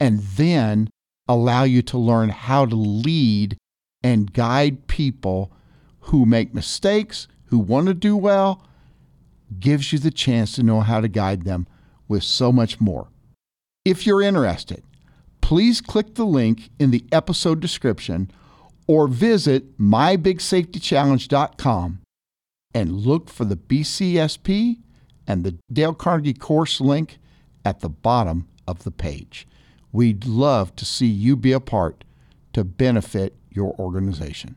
And 0.00 0.20
then 0.20 0.90
allow 1.28 1.62
you 1.62 1.82
to 1.82 1.98
learn 1.98 2.30
how 2.30 2.66
to 2.66 2.74
lead 2.74 3.56
and 4.02 4.32
guide 4.32 4.88
people 4.88 5.52
who 6.00 6.26
make 6.26 6.52
mistakes, 6.52 7.28
who 7.46 7.58
want 7.58 7.86
to 7.86 7.94
do 7.94 8.16
well, 8.16 8.66
gives 9.60 9.92
you 9.92 10.00
the 10.00 10.10
chance 10.10 10.56
to 10.56 10.62
know 10.62 10.80
how 10.80 11.00
to 11.00 11.08
guide 11.08 11.44
them 11.44 11.66
with 12.08 12.24
so 12.24 12.50
much 12.50 12.80
more. 12.80 13.08
If 13.84 14.06
you're 14.06 14.22
interested, 14.22 14.82
please 15.40 15.80
click 15.80 16.14
the 16.14 16.26
link 16.26 16.70
in 16.78 16.90
the 16.90 17.04
episode 17.12 17.60
description 17.60 18.30
or 18.88 19.06
visit 19.06 19.78
mybigsafetychallenge.com 19.78 22.01
and 22.74 23.00
look 23.00 23.28
for 23.28 23.44
the 23.44 23.56
BCSP 23.56 24.78
and 25.26 25.44
the 25.44 25.56
Dale 25.72 25.94
Carnegie 25.94 26.34
course 26.34 26.80
link 26.80 27.18
at 27.64 27.80
the 27.80 27.88
bottom 27.88 28.48
of 28.66 28.84
the 28.84 28.90
page. 28.90 29.46
We'd 29.92 30.26
love 30.26 30.74
to 30.76 30.84
see 30.84 31.06
you 31.06 31.36
be 31.36 31.52
a 31.52 31.60
part 31.60 32.04
to 32.54 32.64
benefit 32.64 33.36
your 33.50 33.74
organization. 33.78 34.56